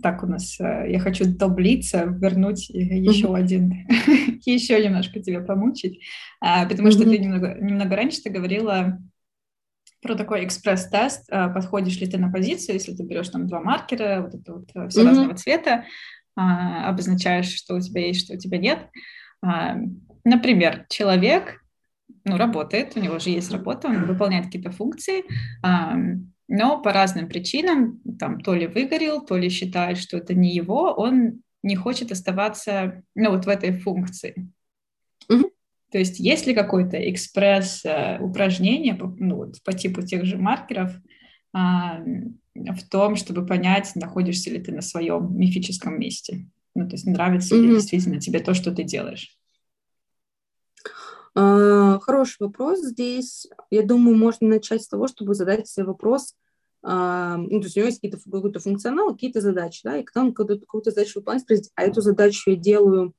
так 0.03 0.23
у 0.23 0.27
нас, 0.27 0.59
э, 0.61 0.87
я 0.91 0.99
хочу 0.99 1.25
доблиться, 1.27 2.05
вернуть 2.05 2.69
еще 2.69 3.29
mm-hmm. 3.29 3.37
один, 3.37 3.87
еще 4.45 4.83
немножко 4.85 5.21
тебя 5.21 5.41
помучить, 5.41 6.01
а, 6.41 6.67
потому 6.67 6.91
что 6.91 7.05
ты 7.05 7.19
немного, 7.19 7.57
немного 7.59 7.97
раньше 7.97 8.23
ты 8.23 8.31
говорила 8.31 8.99
про 10.03 10.15
такой 10.15 10.45
экспресс-тест, 10.45 11.29
а, 11.31 11.49
подходишь 11.49 11.99
ли 11.99 12.07
ты 12.07 12.19
на 12.19 12.31
позицию, 12.31 12.75
если 12.75 12.95
ты 12.95 13.05
берешь 13.05 13.29
там 13.29 13.47
два 13.47 13.61
маркера, 13.61 14.23
вот 14.23 14.35
это 14.35 14.53
вот 14.55 14.69
э, 14.75 14.89
все 14.89 15.05
разного 15.05 15.35
цвета, 15.35 15.85
а, 16.37 16.89
обозначаешь, 16.89 17.55
что 17.55 17.77
у 17.77 17.81
тебя 17.81 18.07
есть, 18.07 18.25
что 18.25 18.35
у 18.35 18.39
тебя 18.39 18.59
нет. 18.59 18.79
Например, 20.25 20.87
человек, 20.89 21.65
ну, 22.25 22.37
работает, 22.37 22.97
у 22.97 23.01
него 23.01 23.19
же 23.19 23.31
есть 23.31 23.51
работа, 23.51 23.89
он 23.89 24.05
выполняет 24.05 24.47
какие-то 24.47 24.71
функции, 24.71 25.25
но 26.53 26.79
по 26.83 26.93
разным 26.93 27.29
причинам, 27.29 28.03
там, 28.19 28.39
то 28.39 28.53
ли 28.55 28.67
выгорел, 28.67 29.25
то 29.25 29.39
ли 29.39 29.49
считает, 29.49 29.97
что 29.97 30.19
это 30.19 30.35
не 30.35 30.55
его, 30.55 30.93
он 30.93 31.41
не 31.63 31.77
хочет 31.77 32.13
оставаться, 32.13 33.03
ну, 33.15 33.31
вот 33.31 33.47
в 33.47 33.49
этой 33.49 33.73
функции. 33.73 34.53
Mm-hmm. 35.31 35.51
То 35.93 35.99
есть 35.99 36.21
есть 36.21 36.47
ли 36.47 36.53
какое-то 36.53 36.99
экспресс-упражнение 37.11 38.99
ну, 39.01 39.37
вот, 39.37 39.63
по 39.65 39.73
типу 39.73 40.03
тех 40.03 40.27
же 40.27 40.37
маркеров 40.37 40.93
а, 41.55 42.03
в 42.55 42.89
том, 42.91 43.17
чтобы 43.17 43.47
понять, 43.47 43.91
находишься 43.95 44.51
ли 44.51 44.61
ты 44.61 44.73
на 44.73 44.83
своем 44.83 45.35
мифическом 45.35 45.99
месте? 45.99 46.49
Ну, 46.75 46.87
то 46.87 46.97
есть 46.97 47.07
нравится 47.07 47.55
mm-hmm. 47.55 47.63
ли 47.63 47.75
действительно 47.77 48.21
тебе 48.21 48.41
то, 48.41 48.53
что 48.53 48.75
ты 48.75 48.83
делаешь? 48.83 49.39
Uh, 51.35 51.99
хороший 52.01 52.37
вопрос 52.41 52.81
здесь. 52.81 53.49
Я 53.71 53.83
думаю, 53.83 54.17
можно 54.17 54.49
начать 54.49 54.83
с 54.83 54.89
того, 54.89 55.09
чтобы 55.09 55.35
задать 55.35 55.67
себе 55.67 55.87
вопрос, 55.87 56.35
а, 56.83 57.37
ну, 57.37 57.61
то 57.61 57.67
есть 57.67 57.77
у 57.77 57.81
него 57.81 57.87
есть 57.87 58.01
какие-то, 58.01 58.19
какой-то 58.19 58.59
функционал, 58.59 59.13
какие-то 59.13 59.41
задачи, 59.41 59.83
да, 59.85 59.99
и 59.99 60.03
когда 60.03 60.27
он 60.27 60.35
какую-то 60.35 60.91
задачу 60.91 61.21
выполняет, 61.21 61.45
спросить, 61.45 61.71
а 61.77 61.85
эту 61.85 62.01
задачу 62.01 62.51
я 62.51 62.57
делаю 62.57 63.15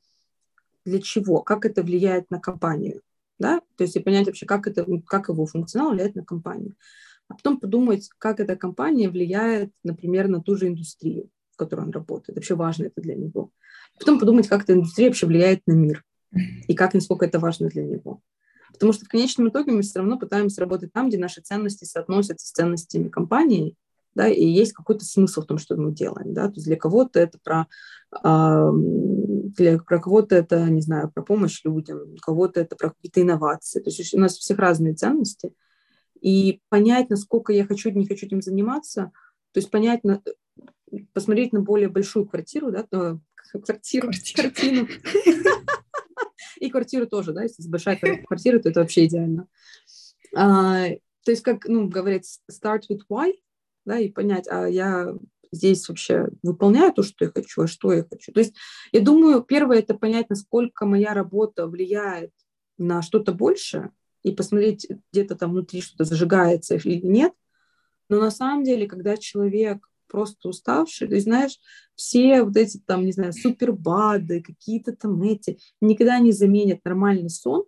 для 0.86 1.02
чего, 1.02 1.42
как 1.42 1.66
это 1.66 1.82
влияет 1.82 2.30
на 2.30 2.40
компанию, 2.42 3.02
да, 3.40 3.62
то 3.78 3.84
есть 3.84 3.96
и 3.96 4.00
понять 4.00 4.28
вообще, 4.28 4.46
как, 4.46 4.68
это, 4.68 4.86
как 5.08 5.30
его 5.30 5.46
функционал 5.46 5.92
влияет 5.92 6.16
на 6.16 6.26
компанию. 6.26 6.76
А 7.30 7.36
потом 7.36 7.58
подумать, 7.58 8.10
как 8.18 8.42
эта 8.42 8.58
компания 8.58 9.10
влияет, 9.10 9.72
например, 9.84 10.28
на 10.28 10.42
ту 10.42 10.58
же 10.58 10.68
индустрию, 10.68 11.30
в 11.52 11.56
которой 11.56 11.86
он 11.86 11.92
работает. 11.92 12.36
Вообще 12.36 12.56
важно 12.56 12.88
это 12.88 13.02
для 13.02 13.16
него. 13.16 13.50
Потом 13.98 14.20
подумать, 14.20 14.50
как 14.50 14.64
эта 14.64 14.74
индустрия 14.74 15.08
вообще 15.08 15.26
влияет 15.26 15.62
на 15.66 15.72
мир 15.72 16.04
и 16.68 16.74
как, 16.74 16.94
насколько 16.94 17.26
это 17.26 17.40
важно 17.40 17.70
для 17.70 17.84
него. 17.84 18.22
Потому 18.74 18.92
что 18.92 19.06
в 19.06 19.10
конечном 19.10 19.50
итоге 19.50 19.72
мы 19.72 19.82
все 19.84 20.00
равно 20.00 20.18
пытаемся 20.18 20.62
работать 20.62 20.92
там, 20.92 21.10
где 21.10 21.18
наши 21.18 21.42
ценности 21.42 21.86
соотносятся 21.86 22.48
с 22.48 22.52
ценностями 22.52 23.08
компании, 23.08 23.76
да, 24.16 24.28
и 24.28 24.46
есть 24.46 24.74
какой-то 24.74 25.06
смысл 25.06 25.42
в 25.42 25.46
том, 25.46 25.58
что 25.58 25.76
мы 25.76 25.92
делаем, 25.92 26.34
да, 26.34 26.48
то 26.48 26.56
есть 26.56 26.68
для 26.68 26.76
кого-то 26.76 27.20
это 27.20 27.40
про, 27.44 27.68
э, 28.24 28.72
для 29.58 29.80
про 29.80 30.00
кого-то 30.00 30.36
это, 30.36 30.70
не 30.70 30.82
знаю, 30.82 31.12
про 31.12 31.24
помощь 31.24 31.62
людям, 31.64 32.14
у 32.14 32.18
кого-то 32.18 32.60
это 32.60 32.76
про 32.76 32.90
какие-то 32.90 33.22
инновации, 33.22 33.80
то 33.80 33.90
есть 33.90 34.14
у 34.14 34.20
нас 34.20 34.38
у 34.38 34.40
всех 34.40 34.60
разные 34.60 34.94
ценности, 34.94 35.54
и 36.20 36.62
понять, 36.70 37.10
насколько 37.10 37.54
я 37.54 37.66
хочу 37.66 37.90
не 37.92 38.08
хочу 38.08 38.28
этим 38.28 38.42
заниматься, 38.42 39.12
то 39.52 39.60
есть 39.60 39.72
понять, 39.72 40.04
на, 40.04 40.22
посмотреть 41.14 41.54
на 41.54 41.62
более 41.62 41.90
большую 41.90 42.28
квартиру, 42.28 42.72
да, 42.72 42.86
квартиру, 43.66 44.12
картину, 44.36 44.88
и 46.60 46.70
квартиру 46.70 47.08
тоже, 47.08 47.34
да, 47.34 47.44
если 47.44 47.68
большая 47.70 47.98
квартира, 48.28 48.60
то 48.60 48.70
это 48.70 48.82
вообще 48.82 49.06
идеально. 49.06 49.48
А, 50.36 50.88
то 51.24 51.32
есть, 51.32 51.44
как, 51.44 51.66
ну, 51.66 51.88
говорят, 51.88 52.24
start 52.52 52.84
with 52.90 53.02
why, 53.10 53.34
да, 53.86 54.00
и 54.00 54.10
понять, 54.10 54.48
а 54.50 54.68
я 54.68 55.14
здесь 55.52 55.88
вообще 55.88 56.28
выполняю 56.42 56.92
то, 56.94 57.04
что 57.04 57.26
я 57.26 57.32
хочу, 57.32 57.62
а 57.62 57.68
что 57.68 57.94
я 57.94 58.04
хочу. 58.04 58.32
То 58.32 58.40
есть, 58.40 58.56
я 58.92 59.02
думаю, 59.02 59.42
первое– 59.44 59.78
это 59.80 59.94
понять, 59.94 60.30
насколько 60.30 60.86
моя 60.86 61.14
работа 61.14 61.68
влияет 61.68 62.32
на 62.78 63.02
что-то 63.02 63.34
большее, 63.34 63.92
и 64.24 64.32
посмотреть, 64.32 64.88
где-то 65.12 65.36
там 65.36 65.52
внутри 65.52 65.82
что-то 65.82 66.06
зажигается 66.06 66.76
или 66.76 67.06
нет. 67.06 67.34
Но 68.10 68.20
на 68.20 68.32
самом 68.32 68.64
деле, 68.64 68.88
когда 68.88 69.18
человек 69.18 69.88
просто 70.14 70.50
уставший. 70.50 71.08
То 71.08 71.16
есть, 71.16 71.26
знаешь, 71.26 71.58
все 71.96 72.44
вот 72.44 72.56
эти 72.56 72.78
там, 72.78 73.04
не 73.04 73.12
знаю, 73.12 73.34
супербады, 73.34 74.44
какие-то 74.44 74.96
там 74.96 75.20
эти, 75.24 75.58
никогда 75.82 76.20
не 76.20 76.32
заменят 76.32 76.86
нормальный 76.86 77.32
сон 77.32 77.66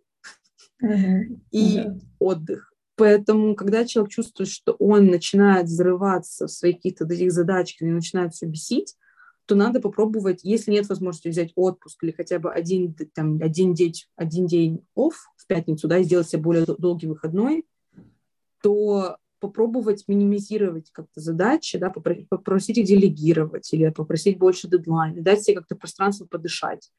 uh-huh. 0.84 1.40
и 1.50 1.80
uh-huh. 1.80 2.00
отдых. 2.20 2.72
Поэтому, 2.98 3.56
когда 3.56 3.84
человек 3.84 4.12
чувствует, 4.12 4.50
что 4.50 4.74
он 4.74 5.08
начинает 5.08 5.66
взрываться 5.66 6.46
в 6.46 6.52
своих 6.52 6.76
каких-то 6.76 7.08
таких 7.08 7.32
задачах 7.32 7.82
и 7.82 7.86
начинает 7.86 8.34
все 8.34 8.46
бесить, 8.46 8.96
то 9.48 9.56
надо 9.56 9.82
попробовать, 9.82 10.42
если 10.44 10.72
нет 10.72 10.88
возможности 10.88 11.28
взять 11.28 11.52
отпуск 11.56 12.04
или 12.04 12.12
хотя 12.12 12.38
бы 12.38 12.52
один, 12.52 12.96
там, 13.14 13.40
один, 13.42 13.74
день, 13.74 13.94
один 14.16 14.46
день 14.46 14.86
off 14.96 15.14
в 15.36 15.48
пятницу, 15.48 15.88
да, 15.88 15.98
и 15.98 16.04
сделать 16.04 16.30
себе 16.30 16.44
более 16.44 16.66
долгий 16.66 17.08
выходной, 17.08 17.66
то 18.62 19.18
попробовать 19.46 20.06
минимизировать 20.08 20.90
как-то 20.92 21.22
задачи, 21.22 21.78
да, 21.78 21.92
попросить 21.92 22.80
их 22.80 22.86
делегировать 22.86 23.72
или 23.74 23.90
попросить 23.90 24.40
больше 24.40 24.68
дедлайн, 24.68 25.22
дать 25.22 25.44
себе 25.44 25.58
как-то 25.58 25.76
пространство 25.76 26.26
подышать, 26.26 26.92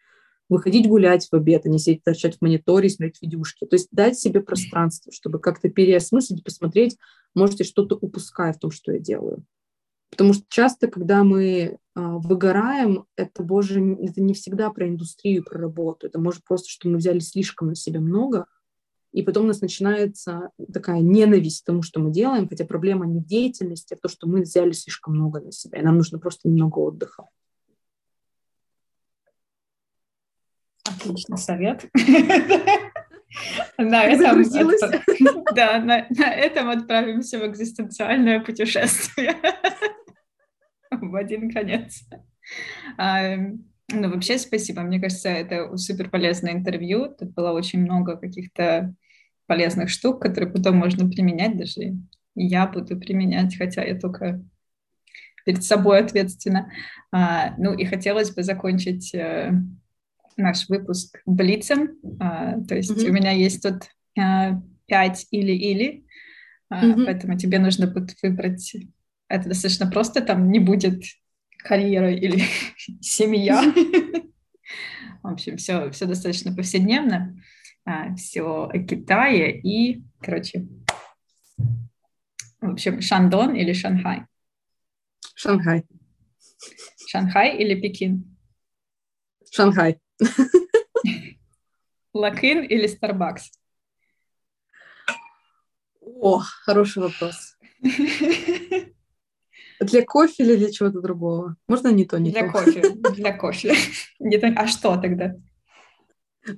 выходить 0.49 0.89
гулять 0.89 1.27
в 1.29 1.35
обед, 1.35 1.67
а 1.67 1.69
не 1.69 1.81
сидеть 1.81 2.05
торчать 2.05 2.39
в 2.39 2.43
мониторе, 2.43 2.89
смотреть 2.89 3.21
видюшки. 3.21 3.67
То 3.67 3.75
есть 3.75 3.89
дать 3.91 4.17
себе 4.17 4.41
пространство, 4.41 5.11
чтобы 5.13 5.41
как-то 5.41 5.69
переосмыслить, 5.69 6.45
посмотреть, 6.45 6.97
может, 7.35 7.59
я 7.59 7.65
что-то 7.65 7.97
упускаю 7.97 8.55
в 8.55 8.59
том, 8.59 8.71
что 8.71 8.93
я 8.93 9.01
делаю. 9.01 9.45
Потому 10.11 10.33
что 10.33 10.45
часто, 10.49 10.87
когда 10.87 11.25
мы 11.25 11.79
а, 11.97 12.19
выгораем, 12.19 13.07
это, 13.17 13.43
боже, 13.43 13.81
это 14.01 14.23
не 14.23 14.35
всегда 14.35 14.71
про 14.71 14.87
индустрию, 14.89 15.43
про 15.43 15.59
работу. 15.59 16.07
Это 16.07 16.21
может 16.21 16.45
просто, 16.45 16.71
что 16.71 16.89
мы 16.89 16.99
взяли 16.99 17.19
слишком 17.19 17.69
на 17.69 17.75
себя 17.75 18.01
много, 18.01 18.47
и 19.17 19.23
потом 19.23 19.45
у 19.45 19.47
нас 19.47 19.63
начинается 19.63 20.51
такая 20.75 21.01
ненависть 21.01 21.63
к 21.63 21.67
тому, 21.67 21.81
что 21.81 22.01
мы 22.01 22.13
делаем, 22.13 22.47
хотя 22.47 22.67
проблема 22.67 23.07
не 23.07 23.21
в 23.21 23.25
деятельности, 23.25 23.95
а 23.95 23.97
в 23.97 24.01
том, 24.01 24.11
что 24.11 24.29
мы 24.29 24.43
взяли 24.43 24.73
слишком 24.73 25.15
много 25.15 25.41
на 25.41 25.53
себя, 25.53 25.79
и 25.81 25.83
нам 25.83 25.97
нужно 25.97 26.19
просто 26.19 26.51
немного 26.51 26.81
отдыха. 26.81 27.25
Отличный 30.85 31.39
совет. 31.39 31.87
На 33.79 34.05
этом, 34.05 34.43
да, 35.55 35.79
на, 35.79 36.07
на 36.09 36.35
этом 36.35 36.71
отправимся 36.71 37.39
в 37.39 37.47
экзистенциальное 37.47 38.41
путешествие 38.41 39.35
в 40.91 41.15
один 41.15 41.51
конец. 41.51 42.03
Ну, 42.97 44.11
вообще, 44.11 44.39
спасибо. 44.39 44.83
Мне 44.83 45.01
кажется, 45.01 45.29
это 45.29 45.77
супер 45.77 46.09
полезное 46.09 46.53
интервью. 46.53 47.15
Тут 47.19 47.35
было 47.35 47.53
очень 47.53 47.81
много 47.81 48.17
каких-то 48.17 48.95
полезных 49.47 49.91
штук, 49.91 50.21
которые 50.23 50.53
потом 50.53 50.77
можно 50.77 51.09
применять 51.09 51.57
даже. 51.57 51.97
я 52.35 52.67
буду 52.67 52.99
применять, 52.99 53.57
хотя 53.57 53.83
я 53.83 53.99
только 53.99 54.43
перед 55.45 55.63
собой 55.63 56.01
ответственна. 56.01 56.73
А, 57.13 57.55
ну 57.57 57.73
и 57.73 57.85
хотелось 57.85 58.33
бы 58.33 58.43
закончить 58.43 59.15
э, 59.15 59.53
наш 60.37 60.69
выпуск 60.69 61.23
блицем. 61.25 61.97
А, 62.21 62.61
то 62.61 62.75
есть 62.75 62.91
mm-hmm. 62.91 63.09
у 63.09 63.13
меня 63.13 63.31
есть 63.31 63.63
тут 63.63 63.85
а, 64.19 64.61
пять 64.87 65.27
или-или, 65.31 66.05
mm-hmm. 66.73 67.05
поэтому 67.05 67.39
тебе 67.39 67.61
нужно 67.61 67.87
будет 67.87 68.17
выбрать. 68.23 68.77
Это 69.29 69.49
достаточно 69.49 69.89
просто, 69.89 70.21
там 70.21 70.51
не 70.51 70.59
будет 70.59 71.03
карьера 71.59 72.13
или 72.13 72.43
семья. 73.01 73.63
В 75.23 75.29
общем, 75.29 75.57
все, 75.57 75.91
все 75.91 76.07
достаточно 76.07 76.55
повседневно. 76.55 77.41
А, 77.89 78.13
все 78.17 78.43
о 78.43 78.79
Китае 78.81 79.61
и, 79.61 80.03
короче, 80.21 80.67
в 82.61 82.73
общем, 82.73 83.01
Шандон 83.01 83.55
или 83.55 83.73
Шанхай? 83.73 84.25
Шанхай. 85.37 85.85
Шанхай 87.07 87.57
или 87.57 87.81
Пекин? 87.81 88.37
Шанхай. 89.53 90.01
Лакин 92.13 92.65
или 92.65 92.89
Старбакс? 92.89 93.53
О, 96.01 96.41
хороший 96.41 97.05
вопрос. 97.05 97.57
Для 99.81 100.05
кофе 100.05 100.43
или 100.43 100.57
для 100.57 100.73
чего-то 100.73 101.01
другого? 101.01 101.57
Можно 101.69 101.93
не 101.93 102.05
то, 102.05 102.19
не 102.19 102.33
для 102.33 102.47
то? 102.47 102.53
Кофе, 102.53 102.83
для 103.15 103.37
кофе. 103.37 103.75
Не 104.19 104.39
то. 104.39 104.49
А 104.57 104.67
что 104.67 104.97
тогда? 104.97 105.37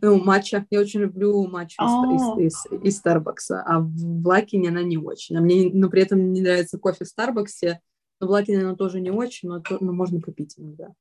Ну, 0.01 0.23
матча. 0.23 0.67
Я 0.71 0.81
очень 0.81 1.01
люблю 1.01 1.47
матчу 1.47 1.83
из, 1.83 2.37
из, 2.41 2.67
из, 2.73 2.83
из 2.85 2.97
Старбакса, 2.97 3.63
а 3.63 3.81
в 3.81 4.27
Лакине 4.27 4.69
она 4.69 4.83
не 4.83 4.99
очень. 4.99 5.37
А 5.37 5.41
мне, 5.41 5.71
но 5.73 5.89
при 5.89 6.03
этом 6.03 6.33
не 6.33 6.41
нравится 6.41 6.79
кофе 6.79 7.05
в 7.05 7.09
Старбаксе, 7.09 7.81
но 8.21 8.27
в 8.27 8.31
Лакине 8.31 8.61
она 8.61 8.75
тоже 8.75 9.01
не 9.01 9.11
очень, 9.11 9.49
но, 9.49 9.61
то, 9.61 9.79
но 9.81 9.93
можно 9.93 10.21
попить 10.21 10.55
иногда. 10.59 10.95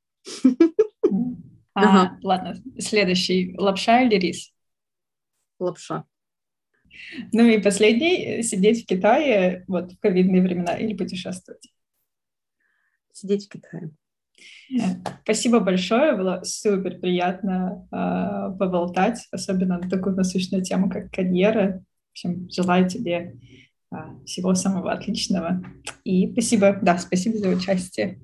А, 1.74 1.82
ага. 1.84 2.20
Ладно, 2.24 2.56
следующий. 2.80 3.56
Лапша 3.56 4.02
или 4.02 4.16
рис? 4.16 4.52
Лапша. 5.60 6.06
Ну 7.32 7.46
и 7.46 7.62
последний. 7.62 8.42
Сидеть 8.42 8.84
в 8.84 8.88
Китае 8.88 9.64
вот 9.68 9.92
в 9.92 10.00
ковидные 10.00 10.42
времена 10.42 10.76
или 10.76 10.96
путешествовать? 10.96 11.72
Сидеть 13.12 13.46
в 13.46 13.50
Китае. 13.50 13.92
Спасибо 15.24 15.60
большое, 15.60 16.16
было 16.16 16.42
супер 16.44 17.00
приятно 17.00 17.88
э, 17.92 18.58
поболтать, 18.58 19.28
особенно 19.32 19.78
на 19.80 19.90
такую 19.90 20.16
насущную 20.16 20.64
тему, 20.64 20.90
как 20.90 21.12
карьера. 21.12 21.84
В 22.08 22.12
общем, 22.12 22.50
желаю 22.50 22.90
тебе 22.90 23.38
э, 23.92 23.96
всего 24.26 24.56
самого 24.56 24.92
отличного. 24.92 25.64
И 26.04 26.32
спасибо, 26.32 26.78
да, 26.82 26.98
спасибо 26.98 27.38
за 27.38 27.50
участие. 27.50 28.20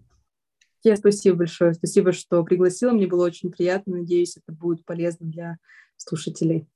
Я 0.84 0.98
спасибо 0.98 1.38
большое, 1.38 1.73
спасибо, 1.73 2.11
что 2.11 2.44
пригласила, 2.44 2.91
мне 2.91 3.07
было 3.07 3.26
очень 3.26 3.52
приятно, 3.52 3.98
надеюсь, 3.98 4.35
это 4.35 4.52
будет 4.52 4.84
полезно 4.85 5.27
для 5.27 5.57
слушателей. 5.95 6.68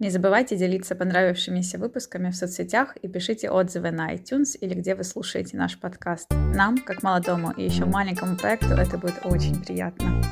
Не 0.00 0.10
забывайте 0.10 0.56
делиться 0.56 0.94
понравившимися 0.94 1.76
выпусками 1.76 2.30
в 2.30 2.36
соцсетях 2.36 2.96
и 3.02 3.08
пишите 3.08 3.50
отзывы 3.50 3.90
на 3.90 4.14
iTunes 4.14 4.56
или 4.60 4.74
где 4.74 4.94
вы 4.94 5.02
слушаете 5.02 5.56
наш 5.56 5.76
подкаст. 5.76 6.30
Нам, 6.54 6.78
как 6.78 7.02
молодому 7.02 7.50
и 7.50 7.64
еще 7.64 7.84
маленькому 7.84 8.36
проекту, 8.36 8.74
это 8.74 8.96
будет 8.96 9.18
очень 9.24 9.60
приятно. 9.60 10.22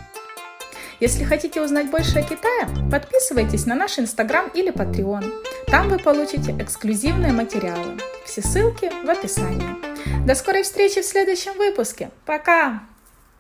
Если 1.01 1.24
хотите 1.24 1.60
узнать 1.60 1.90
больше 1.90 2.20
о 2.20 2.22
Китае, 2.22 2.68
подписывайтесь 2.93 3.66
на 3.66 3.74
наш 3.74 3.98
Инстаграм 3.98 4.48
или 4.55 4.72
Patreon. 4.72 5.24
Там 5.66 5.88
вы 5.88 5.98
получите 5.98 6.52
эксклюзивные 6.60 7.32
материалы. 7.32 7.98
Все 8.24 8.43
ссылки 8.43 8.88
в 9.05 9.10
описании. 9.10 10.24
До 10.24 10.36
скорой 10.36 10.62
встречи 10.62 11.02
в 11.02 11.05
следующем 11.05 11.59
выпуске. 11.59 12.10
Пока! 12.24 12.82